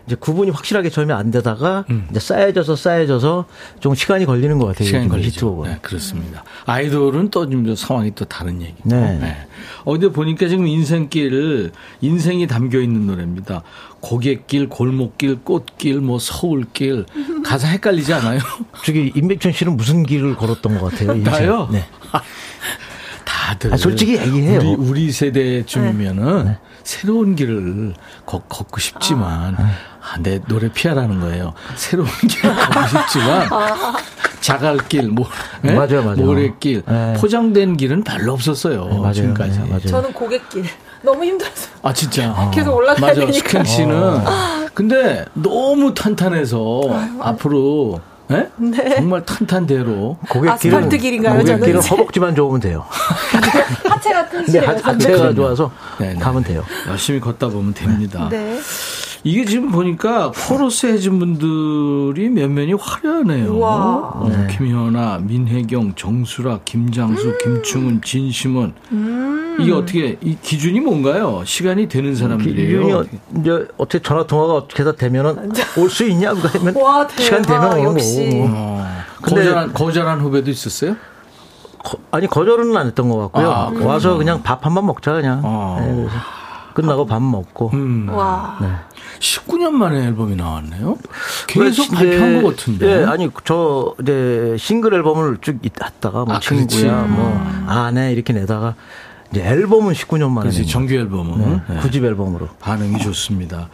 이제 0.08 0.16
구분이 0.16 0.52
확실하게 0.52 0.90
처음에 0.90 1.14
안 1.14 1.32
되다가 1.32 1.86
이제 2.10 2.20
쌓여져서 2.20 2.76
쌓여져서 2.76 3.46
좀 3.80 3.96
시간이 3.96 4.26
걸리는 4.26 4.58
것 4.60 4.66
같아요. 4.68 4.84
음. 4.84 4.88
시간이 4.88 5.06
요즘 5.06 5.16
걸리죠. 5.18 5.64
네, 5.66 5.80
그렇습니다. 5.82 6.44
아이돌은 6.66 7.30
또 7.30 7.44
좀 7.46 7.76
상황이 7.76 8.12
또 8.16 8.26
다른 8.26 8.62
얘기고. 8.62 8.90
네. 8.90 9.38
어, 9.84 9.92
근데 9.92 10.10
보니까 10.10 10.48
지금 10.48 10.66
인생길, 10.66 11.72
인생이 12.02 12.48
담겨 12.48 12.80
있는 12.80 13.06
노래입니다. 13.06 13.62
고갯길, 14.00 14.70
골목길, 14.70 15.42
꽃길, 15.44 16.00
뭐 16.02 16.20
서울길. 16.20 17.06
가사 17.44 17.68
헷갈리지 17.68 18.14
않아요? 18.14 18.40
저기 18.86 19.12
임백천 19.16 19.52
씨는 19.52 19.78
무슨 19.78 20.04
길을 20.04 20.36
걸었던 20.36 20.80
것 20.80 20.92
같아요. 20.92 21.14
인생. 21.18 21.32
나요? 21.32 21.70
네. 21.72 21.86
다들. 23.44 23.74
아, 23.74 23.78
솔직히 23.78 24.18
얘기해요. 24.18 24.60
우리, 24.60 24.74
우리 24.76 25.12
세대쯤이면은 25.12 26.56
새로운 26.84 27.36
길을 27.36 27.94
걷, 28.26 28.48
고 28.48 28.80
싶지만, 28.80 29.56
아, 29.56 30.18
내 30.20 30.40
노래 30.48 30.72
피하라는 30.72 31.20
거예요. 31.20 31.54
새로운 31.76 32.08
길을 32.28 32.56
걷고 32.56 32.88
싶지만, 32.88 33.50
자갈길, 34.40 35.10
모, 35.10 35.26
네? 35.62 35.74
맞아요, 35.74 36.04
맞아요. 36.04 36.18
모래길, 36.26 36.84
네. 36.88 37.14
포장된 37.18 37.78
길은 37.78 38.04
별로 38.04 38.34
없었어요. 38.34 38.86
네, 38.86 38.98
맞아요. 38.98 39.14
지금까지. 39.14 39.60
네, 39.60 39.66
맞아요. 39.68 39.88
저는 39.88 40.14
고갯길. 40.14 40.66
너무 41.02 41.26
힘들었어요. 41.26 41.74
아, 41.82 41.94
진짜. 41.94 42.52
계속 42.54 42.76
올라가야 42.76 43.02
맞아, 43.02 43.20
되니까. 43.26 43.34
숙행 43.38 43.64
씨는. 43.66 44.20
근데 44.74 45.26
너무 45.34 45.94
탄탄해서 45.94 46.82
앞으로, 47.20 48.00
예? 48.32 48.50
정말 48.96 49.26
탄탄대로. 49.26 50.18
고갯길은 50.30 50.90
이제? 51.82 51.90
허벅지만 51.90 52.36
좋으면 52.36 52.60
돼요. 52.62 52.86
하체가 53.90 54.26
근데 54.30 54.46
튼실해요. 54.46 54.70
하- 54.70 54.90
하체가 54.92 55.34
좋아서 55.34 55.72
네, 56.00 56.14
네. 56.14 56.20
가면 56.20 56.44
돼요. 56.44 56.64
열심히 56.88 57.20
걷다 57.20 57.50
보면 57.50 57.74
됩니다. 57.74 58.28
네. 58.32 58.60
이게 59.26 59.46
지금 59.46 59.72
보니까 59.72 60.32
코러스 60.50 60.86
해준 60.88 61.18
분들이 61.18 62.28
몇 62.30 62.50
면이 62.50 62.74
화려하네요. 62.74 63.54
어, 63.64 64.30
김현아, 64.52 65.20
민혜경, 65.24 65.94
정수라, 65.96 66.60
김장수, 66.66 67.38
김충은, 67.42 68.02
진심은. 68.04 68.74
이게 69.62 69.72
어떻게, 69.72 70.18
이 70.22 70.36
기준이 70.42 70.82
뭔가요? 70.82 71.42
시간이 71.46 71.88
되는 71.88 72.14
사람들이에요. 72.16 72.82
기준이 73.04 73.20
이제 73.40 73.68
어떻게 73.78 74.02
전화 74.02 74.26
통화가 74.28 74.54
어떻게 74.56 74.84
다 74.84 74.92
되면은 74.92 75.52
올 75.78 75.90
수 75.90 76.04
있냐 76.10 76.34
그거 76.34 76.48
하면 76.60 76.76
와, 76.76 77.08
대박. 77.08 77.22
시간 77.24 77.42
되면 77.44 77.72
오는 77.72 77.84
역시. 77.94 78.30
거고. 78.30 78.46
어, 78.50 78.88
거절한, 79.22 79.74
거절한 79.74 80.20
후배도 80.20 80.52
있었어요? 80.52 80.98
거- 81.82 81.98
아니 82.12 82.28
거절은 82.28 82.76
안 82.76 82.88
했던 82.88 83.08
것 83.10 83.18
같고요. 83.20 83.50
아, 83.52 83.72
와서 83.86 84.18
그냥 84.18 84.42
밥 84.44 84.66
한 84.66 84.74
번 84.74 84.86
먹자 84.88 85.14
그냥. 85.14 85.42
어. 85.44 85.78
네, 85.80 86.08
끝나고 86.74 87.06
밥 87.06 87.22
먹고. 87.22 87.72
음. 87.74 88.10
와. 88.10 88.58
19년 89.20 89.72
만에 89.72 90.06
앨범이 90.08 90.36
나왔네요? 90.36 90.98
계속 91.48 91.90
그래, 91.90 92.10
발표한 92.12 92.44
것 92.44 92.56
같은데. 92.58 92.88
예, 93.02 93.06
아니 93.06 93.30
저 93.46 93.96
이제 94.02 94.56
싱글 94.60 94.94
앨범을 94.96 95.38
쭉 95.42 95.60
했다가 95.64 96.26
뭐 96.26 96.36
아, 96.36 96.40
그렇지. 96.40 96.68
친구야 96.68 97.04
뭐 97.04 97.34
아내 97.68 98.12
이렇게 98.12 98.34
내다가 98.34 98.76
이제 99.32 99.42
앨범은 99.42 99.94
19년 99.94 100.30
만에 100.30 100.42
그렇지, 100.42 100.60
낸 100.60 100.68
정규 100.68 100.94
앨범은. 100.94 101.40
네. 101.40 101.62
네, 101.76 101.80
9집 101.80 102.04
앨범으로. 102.04 102.50
반응이 102.60 103.00
좋습니다. 103.00 103.70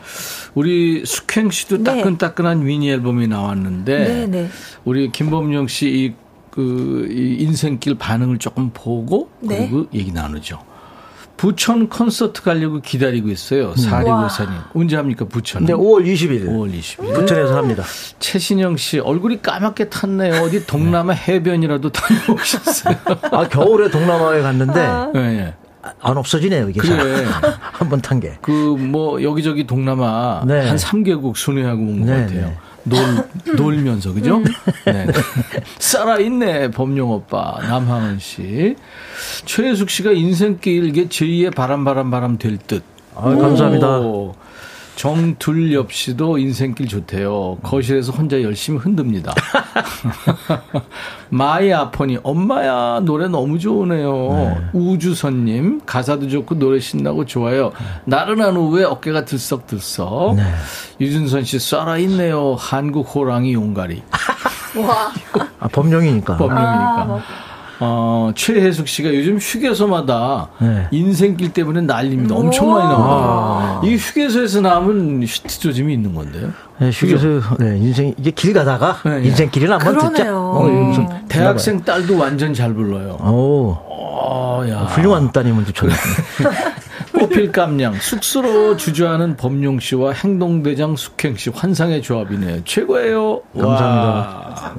우리 0.54 1.04
숙행 1.06 1.50
씨도 1.50 1.78
네. 1.78 1.84
따끈따끈한 1.84 2.64
미니 2.64 2.90
앨범이 2.92 3.28
나왔는데 3.28 4.00
네, 4.08 4.28
네. 4.28 4.50
우리 4.86 5.12
김범용 5.12 5.68
씨이 5.68 6.14
그, 6.52 7.08
이 7.12 7.44
인생길 7.44 7.96
반응을 7.96 8.38
조금 8.40 8.72
보고 8.74 9.30
네. 9.40 9.70
그리고 9.70 9.88
얘기 9.94 10.12
나누죠. 10.12 10.60
부천 11.40 11.88
콘서트 11.88 12.42
가려고 12.42 12.82
기다리고 12.82 13.30
있어요. 13.30 13.74
사리고사님. 13.78 14.52
언제 14.76 14.98
합니까, 14.98 15.24
부천? 15.24 15.66
근데 15.66 15.72
5월 15.72 16.06
20일 16.06 16.46
5월 16.46 16.70
20일. 16.78 17.14
부천에서 17.14 17.56
합니다. 17.56 17.82
최신영 18.20 18.76
씨, 18.76 19.00
얼굴이 19.00 19.42
까맣게 19.42 19.88
탔네요. 19.88 20.42
어디 20.44 20.68
동남아 20.68 21.14
해변이라도 21.14 21.92
다녀오셨어요. 21.96 22.98
아 23.32 23.48
겨울에 23.48 23.90
동남아에 23.90 24.42
갔는데 24.42 24.82
예, 25.16 25.20
예. 25.20 25.54
안 26.02 26.18
없어지네요 26.18 26.72
이게. 26.72 26.82
그래. 26.82 27.26
한번 27.72 28.02
탄 28.02 28.20
게. 28.20 28.38
그, 28.42 28.52
뭐, 28.52 29.24
여기저기 29.24 29.66
동남아 29.66 30.44
네. 30.46 30.68
한 30.68 30.76
3개국 30.76 31.38
순회하고 31.38 31.82
온것 31.82 32.06
네, 32.06 32.22
같아요. 32.24 32.42
네. 32.48 32.58
놀, 32.90 33.56
놀면서, 33.56 34.14
그죠? 34.14 34.42
네. 34.86 35.08
살아있네, 35.78 36.72
범용 36.72 37.12
오빠, 37.12 37.60
남항은 37.62 38.20
씨. 38.20 38.76
최혜숙 39.46 39.90
씨가 39.90 40.12
인생길 40.12 40.86
이게 40.86 41.08
제2의 41.08 41.56
바람, 41.56 41.84
바람, 41.84 42.12
바람 42.12 42.38
될 42.38 42.58
듯. 42.58 42.84
아, 43.16 43.22
감사합니다. 43.22 44.00
오. 44.00 44.36
정둘엽 45.00 45.94
씨도 45.94 46.40
인생길 46.40 46.90
좋대요. 46.90 47.58
거실에서 47.64 48.12
혼자 48.12 48.42
열심히 48.42 48.80
흔듭니다. 48.80 49.34
마이 51.32 51.72
아퍼니, 51.72 52.18
엄마야, 52.22 53.00
노래 53.06 53.30
너무 53.30 53.60
좋으네요. 53.60 54.58
우주선님, 54.74 55.84
가사도 55.86 56.28
좋고 56.28 56.60
노래 56.60 56.82
신나고 56.82 57.26
좋아요. 57.26 57.72
나른한 58.04 58.58
오후에 58.58 58.84
어깨가 58.84 59.24
들썩들썩. 59.24 60.36
네. 60.36 60.44
유준선 61.00 61.46
씨, 61.46 61.56
쏴라있네요. 61.56 62.58
한국 62.60 63.16
호랑이 63.16 63.54
용가리. 63.54 64.04
와. 64.86 65.14
아 65.62 65.68
범용이니까. 65.70 66.36
법령이니까. 66.36 67.22
어, 67.82 68.32
최혜숙 68.36 68.88
씨가 68.88 69.14
요즘 69.14 69.38
휴게소마다 69.38 70.50
네. 70.60 70.88
인생길 70.92 71.54
때문에 71.54 71.82
난립니다. 71.82 72.36
엄청 72.36 72.72
많이 72.72 72.88
나와요. 72.88 73.82
이 73.84 73.96
휴게소에서 73.96 74.62
남은 74.62 75.24
히트 75.24 75.60
조짐이 75.60 75.94
있는 75.94 76.14
건데요. 76.14 76.50
네, 76.80 76.90
휴게소 76.90 77.42
네, 77.60 77.78
인생 77.78 78.14
이게 78.18 78.32
길 78.32 78.54
가다가 78.54 78.98
네, 79.06 79.20
네. 79.20 79.28
인생길을 79.28 79.72
한번 79.72 79.98
듣자. 79.98 80.26
어, 80.36 80.68
이러면서 80.68 81.08
대학생 81.30 81.82
딸도 81.82 82.18
완전 82.18 82.54
잘 82.54 82.74
불러요. 82.74 83.18
오. 83.22 83.78
어, 84.22 84.64
야. 84.70 84.80
훌륭한 84.84 85.32
따님을 85.32 85.64
두셨네. 85.66 85.94
꽃필 87.18 87.52
깜냥 87.52 87.94
쑥스러워 87.94 88.78
주저하는 88.78 89.36
범용 89.38 89.80
씨와 89.80 90.14
행동대장 90.14 90.96
숙행 90.96 91.36
씨 91.36 91.50
환상의 91.50 92.02
조합이네요. 92.02 92.64
최고예요. 92.66 93.42
감사합니다. 93.58 94.74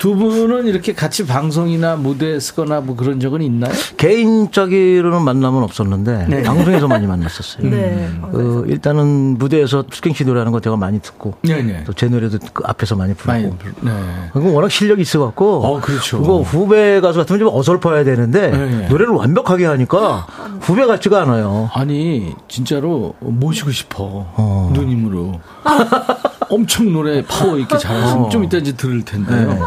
와. 0.00 0.10
두 0.10 0.16
분은 0.16 0.66
이렇게 0.66 0.94
같이 0.94 1.26
방송이나 1.26 1.96
무대에 1.96 2.40
쓰거나 2.40 2.80
뭐 2.80 2.96
그런 2.96 3.20
적은 3.20 3.42
있나요? 3.42 3.72
개인적으로는 3.98 5.22
만남은 5.22 5.62
없었는데 5.62 6.26
네. 6.28 6.42
방송에서 6.42 6.88
많이 6.88 7.06
만났었어요. 7.06 7.68
네. 7.70 8.08
그 8.32 8.64
일단은 8.66 9.36
무대에서 9.38 9.84
씨 9.92 10.24
노래하는 10.24 10.52
거 10.52 10.60
제가 10.60 10.76
많이 10.76 11.00
듣고 11.00 11.34
네네. 11.42 11.84
또제 11.84 12.08
노래도 12.08 12.38
그 12.52 12.62
앞에서 12.66 12.96
많이 12.96 13.12
부르고 13.14 13.56
불- 13.58 13.74
네. 13.82 13.90
그거 14.32 14.48
워낙 14.48 14.70
실력이 14.70 15.02
있어갖고. 15.02 15.64
어, 15.64 15.80
그렇죠. 15.80 16.20
그거 16.20 16.40
후배 16.40 17.00
가수 17.00 17.18
같으면 17.18 17.38
좀 17.38 17.48
어설퍼야 17.52 18.04
되는데 18.04 18.50
네. 18.50 18.88
노래를 18.88 19.12
완벽하게 19.14 19.66
하니까 19.66 20.26
후배 20.60 20.86
같지가 20.86 21.22
않아요. 21.22 21.70
아니 21.74 22.34
진짜로 22.48 23.14
모시고 23.20 23.70
싶어 23.70 24.04
어. 24.34 24.70
누님으로 24.74 25.40
엄청 26.50 26.92
노래 26.92 27.24
파워 27.24 27.58
있게 27.58 27.78
잘하시면 27.78 28.30
좀 28.30 28.44
이따 28.44 28.58
이제 28.58 28.72
들을 28.72 29.04
텐데요. 29.04 29.52
네. 29.54 29.58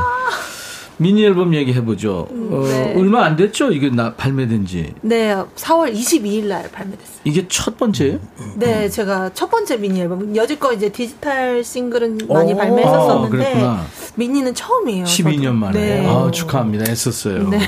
미니 0.97 1.25
앨범 1.25 1.55
얘기해 1.55 1.83
보죠. 1.83 2.27
어, 2.29 2.63
네. 2.67 2.93
얼마 2.95 3.25
안 3.25 3.35
됐죠? 3.35 3.71
이게 3.71 3.89
나 3.89 4.13
발매된지 4.13 4.93
네, 5.01 5.35
4월 5.55 5.91
22일 5.91 6.45
날 6.45 6.69
발매됐어요. 6.71 7.17
이게 7.23 7.47
첫 7.47 7.77
번째예요? 7.77 8.19
네, 8.57 8.87
제가 8.89 9.31
첫 9.33 9.49
번째 9.49 9.77
미니 9.77 10.01
앨범. 10.01 10.35
여지껏 10.35 10.71
이제 10.73 10.89
디지털 10.89 11.63
싱글은 11.63 12.19
많이 12.29 12.53
오, 12.53 12.57
발매했었었는데 12.57 13.29
그랬구나. 13.37 13.85
미니는 14.15 14.53
처음이에요. 14.53 15.05
12년 15.05 15.43
저도. 15.43 15.53
만에. 15.53 15.79
네. 15.79 16.07
아, 16.07 16.29
축하합니다. 16.31 16.89
애썼어요. 16.91 17.49
네. 17.49 17.59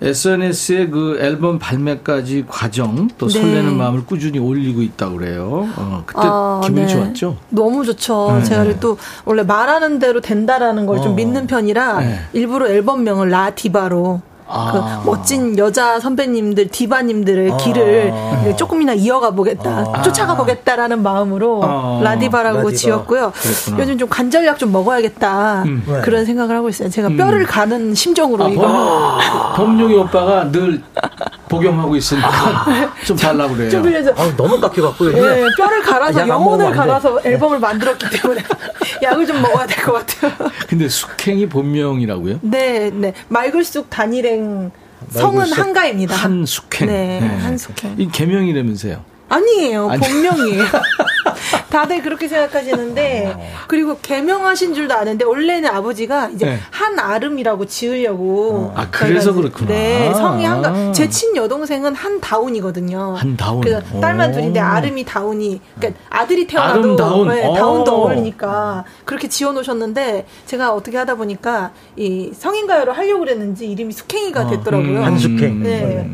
네. 0.00 0.08
SNS에 0.08 0.88
그 0.88 1.18
앨범 1.20 1.58
발매까지 1.58 2.44
과정 2.48 3.08
또 3.18 3.28
네. 3.28 3.40
설레는 3.40 3.76
마음을 3.76 4.04
꾸준히 4.06 4.38
올리고 4.38 4.82
있다고 4.82 5.16
그래요. 5.16 5.68
어, 5.76 6.02
그때 6.06 6.20
아, 6.22 6.60
기분이 6.64 6.86
네. 6.86 6.92
좋았죠? 6.92 7.36
너무 7.50 7.84
좋죠. 7.84 8.38
네. 8.38 8.44
제가 8.44 8.80
또 8.80 8.96
원래 9.24 9.42
말하는 9.42 9.98
대로 9.98 10.20
된다라는 10.20 10.86
걸좀 10.86 11.12
어. 11.12 11.14
믿는 11.14 11.46
편이라 11.46 12.00
네. 12.00 12.20
일부러 12.32 12.68
앨범명을 12.68 13.28
라디바로 13.30 14.22
아. 14.48 15.00
그 15.04 15.08
멋진 15.10 15.56
여자 15.58 16.00
선배님들 16.00 16.68
디바님들의 16.68 17.56
길을 17.58 18.12
이제 18.40 18.56
조금이나 18.56 18.94
이어가 18.94 19.30
보겠다, 19.32 20.02
쫓아가 20.02 20.36
보겠다라는 20.36 21.02
마음으로 21.02 21.60
아. 21.64 22.00
라디바라고 22.02 22.58
라디바. 22.58 22.76
지었고요. 22.76 23.32
그랬구나. 23.34 23.78
요즘 23.80 23.98
좀 23.98 24.08
관절약 24.08 24.58
좀 24.58 24.72
먹어야겠다 24.72 25.62
음. 25.64 26.00
그런 26.02 26.24
생각을 26.24 26.56
하고 26.56 26.68
있어요. 26.68 26.88
제가 26.88 27.10
뼈를 27.10 27.44
가는 27.44 27.94
심정으로 27.94 28.44
아, 28.44 28.48
이거 28.48 29.18
범용이 29.56 29.94
오빠가 29.94 30.50
늘 30.50 30.82
복용하고 31.48 31.96
있으니까 31.96 32.92
좀 33.06 33.16
달라고 33.16 33.54
그래요. 33.54 33.70
좀 33.70 33.82
빌려줘. 33.82 34.12
아, 34.16 34.36
너무 34.36 34.60
깎여갖고. 34.60 35.12
예, 35.12 35.44
뼈를 35.56 35.82
갈아서 35.82 36.26
영혼을. 36.28 36.70
갈아서 36.72 37.20
앨범을 37.24 37.58
만들었기 37.58 38.06
때문에 38.10 38.42
약을 39.02 39.26
좀 39.26 39.40
먹어야 39.40 39.66
될 39.66 39.84
것 39.84 39.92
같아요. 40.06 40.32
근데 40.68 40.88
숙행이 40.88 41.48
본명이라고요? 41.48 42.40
네, 42.42 42.90
네. 42.92 43.14
말글쑥 43.28 43.88
단일행 43.90 44.70
성은 45.10 45.52
한가입니다. 45.52 46.14
한숙행. 46.14 46.88
네, 46.88 47.20
한숙행. 47.42 47.94
이 47.98 48.08
개명이라면서요. 48.10 49.02
아니에요. 49.30 49.90
아니. 49.90 50.00
본명이에요. 50.00 50.64
다들 51.70 52.02
그렇게 52.02 52.28
생각하시는데 52.28 53.54
그리고 53.68 53.98
개명하신 54.00 54.74
줄도 54.74 54.94
아는데 54.94 55.24
원래는 55.24 55.68
아버지가 55.70 56.28
이제 56.30 56.46
네. 56.46 56.58
한 56.70 56.98
아름이라고 56.98 57.66
지으려고 57.66 58.72
아, 58.74 58.86
그래서 58.90 59.32
그렇구나. 59.32 59.68
네, 59.68 60.12
성이 60.14 60.46
아. 60.46 60.52
한가. 60.52 60.92
제 60.92 61.08
친 61.08 61.34
여동생은 61.34 61.94
한 61.94 62.20
다운이거든요. 62.20 63.14
한 63.16 63.36
다운. 63.36 63.60
그래서 63.62 63.80
딸만 64.00 64.30
오. 64.30 64.32
둘인데 64.34 64.60
아름이 64.60 65.04
다운이 65.04 65.60
그러니까 65.78 66.00
아들이 66.10 66.46
태어나도 66.46 66.78
아름다운. 66.80 67.28
네, 67.28 67.46
오. 67.46 67.54
다운도 67.54 67.92
어울리니까 67.92 68.84
그렇게 69.04 69.28
지어 69.28 69.52
놓으셨는데 69.52 70.26
제가 70.46 70.72
어떻게 70.74 70.96
하다 70.98 71.14
보니까 71.16 71.72
이 71.96 72.30
성인가요를 72.34 72.96
하려고 72.96 73.20
그랬는지 73.20 73.70
이름이 73.70 73.92
숙행이가 73.92 74.48
됐더라고요. 74.48 74.98
음. 74.98 75.04
한숙행. 75.04 75.62
네. 75.62 76.08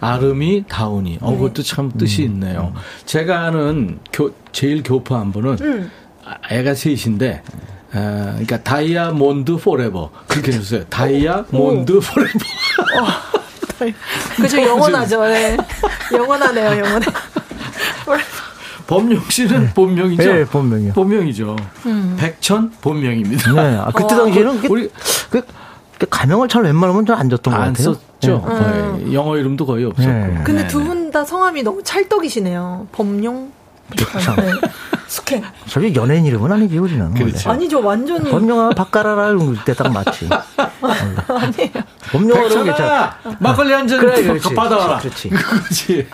아름이 0.00 0.64
다운이. 0.68 1.18
어, 1.20 1.32
그것도 1.36 1.62
참 1.62 1.90
뜻이 1.96 2.22
있네요. 2.24 2.72
제가 3.06 3.40
아는 3.46 3.98
교, 4.12 4.32
재일 4.52 4.82
교포 4.82 5.14
한 5.16 5.30
분은 5.32 5.56
음. 5.60 5.90
아, 6.24 6.34
애가 6.50 6.74
셋인데, 6.74 7.42
아, 7.92 8.30
그러니까 8.32 8.62
다이아몬드 8.62 9.56
forever. 9.56 10.10
그렇게 10.26 10.52
해주세요. 10.52 10.84
다이아몬드 10.86 12.00
forever. 12.00 12.38
그죠 14.36 14.60
영원하죠. 14.62 15.24
네. 15.26 15.56
영원하네요, 16.12 16.84
영원해. 16.84 17.06
범용 18.86 19.22
씨는 19.28 19.70
본명이죠? 19.74 20.22
네, 20.32 20.44
본명이요. 20.44 20.92
본명이죠. 20.94 21.56
백천 22.18 22.72
본명입니다. 22.80 23.52
네. 23.52 23.76
아, 23.76 23.90
그때 23.94 24.14
당시에는 24.16 24.56
그게- 24.56 24.68
우리 24.68 24.90
그, 25.30 25.42
그 25.98 26.06
가명을 26.10 26.48
잘 26.48 26.64
웬만하면 26.64 27.06
잘 27.06 27.16
안 27.16 27.30
줬던 27.30 27.54
것안 27.54 27.72
같아요. 27.72 27.96
썼죠. 28.20 28.44
네. 28.46 28.54
거의. 29.00 29.14
영어 29.14 29.36
이름도 29.36 29.66
거의 29.66 29.84
없었고. 29.84 30.10
네. 30.10 30.42
근데 30.44 30.62
네, 30.62 30.68
두 30.68 30.78
네. 30.80 30.84
분다 30.86 31.24
성함이 31.24 31.62
너무 31.62 31.82
찰떡이시네요. 31.82 32.86
범용, 32.92 33.52
네. 33.96 34.52
숙행. 35.06 35.42
솔직히 35.66 35.94
연예인 35.96 36.24
이름은 36.24 36.52
아니지, 36.52 36.78
우리는. 36.78 37.12
그렇죠. 37.14 37.50
아니죠, 37.50 37.82
완전히. 37.84 38.30
범용아, 38.30 38.70
바까라라 38.70 39.30
이런 39.30 39.58
때딱 39.64 39.92
맞지. 39.92 40.28
아니에요. 40.80 41.70
범용아 42.12 42.42
그러면 42.48 42.64
괜찮아. 42.66 43.16
막걸리 43.40 43.72
한 43.72 43.88
잔 43.88 43.98
그래, 43.98 44.22
그렇지. 44.22 44.54
받아와라. 44.54 44.98
그렇지. 44.98 45.28
그렇지. 45.30 46.08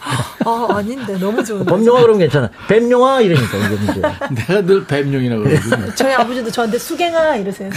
아, 0.46 0.66
아닌데, 0.70 1.12
너무 1.18 1.44
좋은데. 1.44 1.70
범용아 1.70 2.00
그러면 2.00 2.18
괜찮아. 2.20 2.48
뱀용아 2.68 3.20
이러니까 3.20 3.56
이게 3.58 3.68
문제. 3.68 4.00
내가 4.30 4.62
늘 4.62 4.86
뱀용이라고 4.86 5.42
그러거든요. 5.42 5.92
저희 5.94 6.14
아버지도 6.14 6.50
저한테 6.50 6.78
수갱아 6.78 7.36
이러세요. 7.36 7.68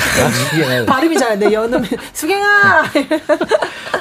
이게 0.56 0.86
발음이 0.86 1.18
잘 1.18 1.30
안 1.34 1.40
돼. 1.40 1.52
연음 1.52 1.84
수갱아. 2.14 2.84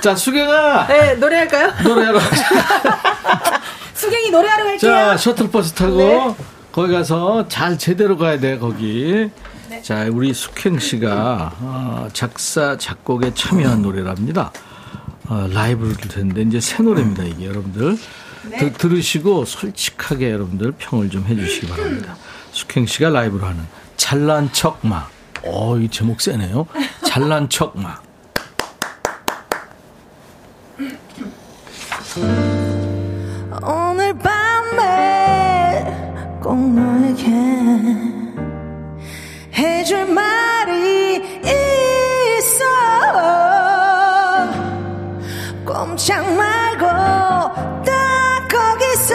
자, 0.01 0.15
수경아! 0.15 0.87
네, 0.87 1.15
노래할까요? 1.15 1.73
노래하러 1.83 2.19
수갱이 3.99 4.31
노래하러 4.31 4.65
갈게요. 4.65 4.91
자, 4.91 5.17
셔틀버스 5.17 5.73
타고 5.75 5.97
네. 5.99 6.35
거기 6.73 6.93
가서 6.93 7.49
잘 7.49 7.77
제대로 7.79 8.17
가야 8.17 8.39
돼, 8.39 8.57
거기. 8.59 9.29
자, 9.83 10.07
우리 10.11 10.33
숙행 10.33 10.79
씨가 10.79 11.53
어, 11.61 12.09
작사, 12.13 12.77
작곡에 12.77 13.33
참여한 13.35 13.83
노래랍니다. 13.83 14.53
어, 15.29 15.49
라이브를 15.53 15.97
들 15.97 16.09
텐데, 16.09 16.43
이제 16.43 16.61
새 16.61 16.83
노래입니다, 16.83 17.25
이게 17.25 17.47
여러분들. 17.47 17.99
들- 18.59 18.73
들으시고 18.73 19.45
솔직하게 19.45 20.31
여러분들 20.33 20.73
평을 20.79 21.11
좀 21.11 21.25
해주시기 21.27 21.67
바랍니다. 21.67 22.17
숙행 22.53 22.87
씨가 22.87 23.11
라이브로 23.11 23.45
하는 23.47 23.61
잘난 23.97 24.51
척 24.53 24.79
마. 24.87 25.07
어, 25.45 25.77
이 25.79 25.89
제목 25.89 26.21
세네요. 26.21 26.67
잘난 27.05 27.49
척 27.51 27.77
마. 27.79 27.99
오늘 33.63 34.15
밤에 34.19 35.85
꼭 36.41 36.57
너에게 36.57 37.27
해줄 39.57 40.07
말이 40.07 41.17
있어. 42.39 42.65
꼼짝 45.65 46.25
말고 46.35 46.87
딱 47.85 48.49
거기서 48.49 49.15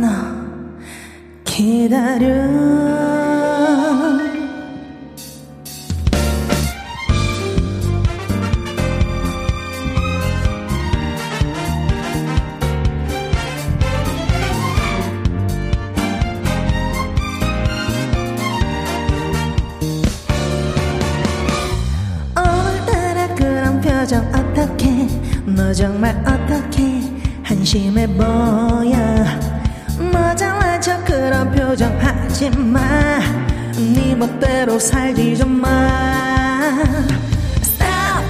너 0.00 0.08
기다려 1.44 2.67
너 25.68 25.74
정말 25.74 26.16
어떡해 26.26 27.02
한심해 27.42 28.06
보여. 28.06 28.96
너 30.10 30.34
잘난 30.34 30.80
척 30.80 31.04
그런 31.04 31.52
표정. 31.52 31.94
하지 32.00 32.48
마 32.48 33.20
네 33.76 34.14
멋대로 34.14 34.78
살지 34.78 35.36
좀마. 35.36 35.68
Stop. 37.60 38.24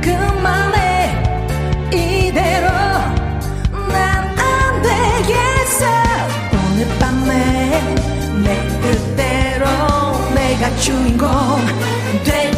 그만해. 0.00 1.22
이대로. 1.92 2.66
난 3.92 4.34
안 4.38 4.82
되겠어. 4.82 5.84
오늘 6.54 6.88
밤에 6.98 7.82
내 8.44 8.66
뜻대로 8.80 9.66
내가 10.34 10.74
주인공 10.76 11.28
될 12.24 12.51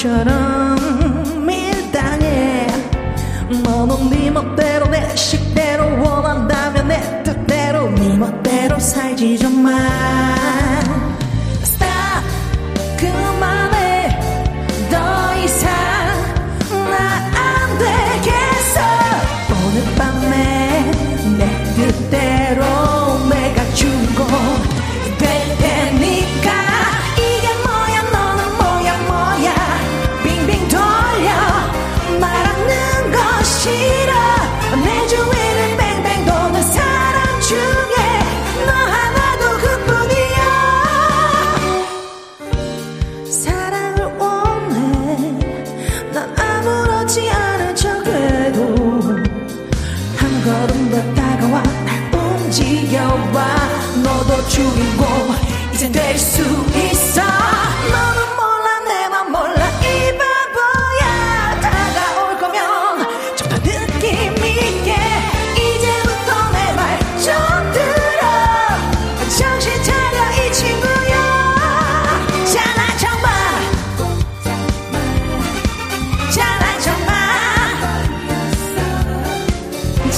습관처럼 0.00 1.44
밀당해 1.46 2.66
너는 3.62 4.08
네 4.08 4.30
멋대로 4.30 4.86
내 4.86 5.14
식대로 5.14 5.84
원한다면 6.02 6.88
내 6.88 7.22
뜻대로 7.22 7.90
네 7.90 8.16
멋대로 8.16 8.78
살지 8.78 9.38
좀마 9.38 10.89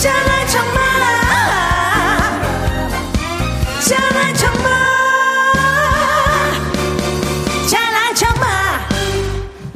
잘난 0.02 0.46
척마 0.48 0.80
잘난 3.80 4.34
척마 4.34 4.68
잘난 7.70 8.14
척마 8.14 8.46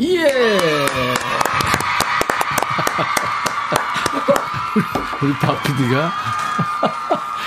예. 0.00 0.26
우리 5.22 5.32
박PD가 5.40 6.12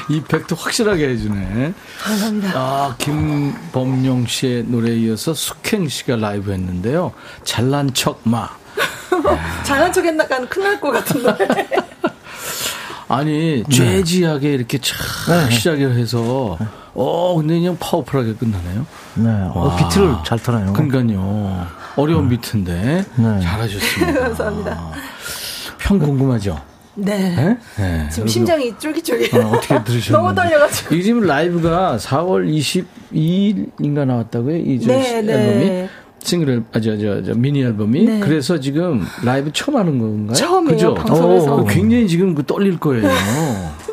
이펙트 0.09 0.55
확실하게 0.57 1.09
해주네. 1.09 1.73
감사합니다. 2.01 2.51
아, 2.55 2.95
김범용 2.97 4.25
씨의 4.25 4.63
노래에 4.63 4.95
이어서 4.95 5.35
숙행 5.35 5.87
씨가 5.87 6.15
라이브 6.15 6.51
했는데요. 6.51 7.13
잘난 7.43 7.93
척 7.93 8.19
마. 8.23 8.49
잘난 9.63 9.93
척 9.93 10.03
했나간 10.05 10.49
큰일 10.49 10.69
날 10.71 10.81
것 10.81 10.91
같은 10.91 11.21
노래. 11.21 11.47
아니, 13.09 13.63
재즈하게 13.71 14.53
이렇게 14.53 14.77
착 14.77 15.51
시작을 15.51 15.95
해서, 15.97 16.57
어, 16.93 17.35
근데 17.35 17.55
그냥 17.55 17.75
파워풀하게 17.79 18.35
끝나네요. 18.35 18.85
네. 19.15 19.29
어, 19.53 19.67
와. 19.67 19.75
비트를 19.75 20.15
잘 20.23 20.37
타네요. 20.37 20.73
그러니까요. 20.73 21.67
어려운 21.95 22.29
비트인데. 22.29 23.03
네. 23.15 23.39
잘하셨습니다. 23.41 24.13
감사합니다. 24.29 24.91
평 25.79 25.97
궁금하죠? 25.97 26.61
네. 26.95 27.17
네? 27.35 27.57
네. 27.77 28.09
지금 28.11 28.27
심장이 28.27 28.77
쫄깃쫄깃. 28.77 29.33
어, 29.33 29.39
어떻게 29.47 29.67
들으셨는지. 29.83 30.11
너무 30.13 30.35
떨려가지고. 30.35 30.93
이게 30.95 31.03
지금 31.03 31.21
라이브가 31.21 31.97
4월 31.97 32.47
22일인가 33.11 34.05
나왔다고요? 34.05 34.57
이저 34.57 34.91
네, 34.91 35.21
네. 35.21 35.33
앨범이? 35.33 35.89
싱글, 36.21 36.63
아, 36.73 36.79
저, 36.79 36.97
저, 36.97 37.23
저, 37.23 37.33
미니 37.33 37.61
앨범이? 37.63 38.03
네. 38.03 38.19
그래서 38.19 38.59
지금 38.59 39.05
라이브 39.23 39.51
처음 39.53 39.77
하는 39.77 39.97
건가요? 39.99 40.35
처음이에요, 40.35 40.75
그죠? 40.75 40.93
방송에서. 40.95 41.55
어, 41.55 41.65
굉장히 41.65 42.07
지금 42.07 42.35
그 42.35 42.45
떨릴 42.45 42.79
거예요. 42.79 43.09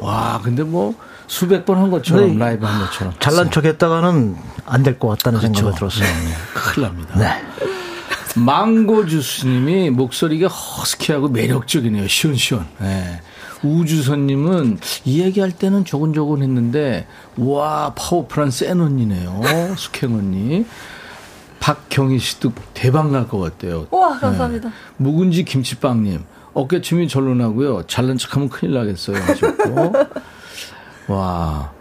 와, 0.00 0.40
근데 0.42 0.62
뭐 0.62 0.94
수백 1.28 1.64
번 1.64 1.78
한 1.78 1.90
것처럼 1.90 2.32
네. 2.32 2.38
라이브 2.38 2.66
한 2.66 2.80
것처럼. 2.84 3.14
잘난 3.18 3.50
척 3.50 3.64
했다가는 3.64 4.36
안 4.66 4.82
될 4.82 4.98
것 4.98 5.08
같다는 5.08 5.38
그렇죠. 5.40 5.54
생각이 5.72 5.78
들었어요. 5.78 6.08
큰일 6.54 6.86
납니다. 6.88 7.18
네. 7.18 8.40
망고 8.40 9.06
주스님이 9.06 9.90
목소리가 9.90 10.48
허스키하고 10.48 11.28
매력적이네요. 11.28 12.06
시원시원. 12.08 12.66
네. 12.80 13.20
우주선님은 13.62 14.78
이 15.06 15.22
얘기할 15.22 15.50
때는 15.52 15.84
조곤조곤 15.86 16.42
했는데, 16.42 17.06
와, 17.36 17.94
파워풀한 17.96 18.50
센 18.50 18.80
언니네요. 18.80 19.40
숙행 19.78 20.14
언니. 20.14 20.66
박경희 21.66 22.20
씨도 22.20 22.52
대박 22.74 23.10
날 23.10 23.26
것 23.26 23.40
같대요. 23.40 23.88
우와, 23.90 24.16
감사합니다. 24.20 24.70
묵은지 24.98 25.44
김치빵님. 25.44 26.22
어깨춤이 26.54 27.08
절로 27.08 27.34
나고요. 27.34 27.82
잘난 27.88 28.16
척하면 28.16 28.48
큰일 28.48 28.74
나겠어요. 28.74 29.16
하셨고. 29.20 29.92
와. 31.12 31.72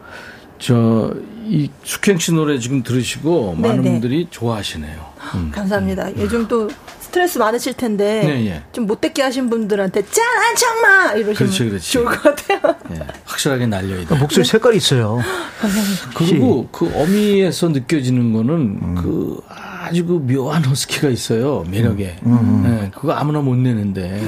저, 0.58 1.14
이 1.46 1.70
숙행 1.84 2.18
씨 2.18 2.34
노래 2.34 2.58
지금 2.58 2.82
들으시고 2.82 3.54
많은 3.54 3.84
네네. 3.84 3.92
분들이 3.92 4.28
좋아하시네요. 4.32 5.06
음. 5.36 5.52
감사합니다. 5.54 6.18
요즘 6.18 6.48
또 6.48 6.68
스트레스 7.00 7.38
많으실 7.38 7.74
텐데 7.76 8.24
네, 8.26 8.48
예. 8.48 8.64
좀 8.72 8.88
못됐게 8.88 9.22
하신 9.22 9.50
분들한테 9.52 10.04
짠한 10.08 10.56
척마 10.56 11.12
이러시면 11.14 11.36
그렇지, 11.36 11.66
그렇지. 11.66 11.92
좋을 11.94 12.06
것 12.06 12.22
같아요. 12.24 12.76
예, 12.92 13.08
확실하게 13.24 13.68
날려야 13.68 14.06
돼. 14.08 14.18
목소리 14.18 14.44
색깔이 14.44 14.78
있어요. 14.78 15.20
그리고 16.16 16.68
그 16.72 16.92
어미에서 16.96 17.70
느껴지는 17.70 18.34
거는 18.34 18.96
그 18.96 19.40
아주 19.86 20.06
그 20.06 20.14
묘한 20.14 20.64
허스키가 20.66 21.10
있어요. 21.10 21.64
매력에. 21.70 22.18
예, 22.26 22.92
그거 22.94 23.14
아무나 23.14 23.40
못 23.42 23.56
내는데. 23.56 24.22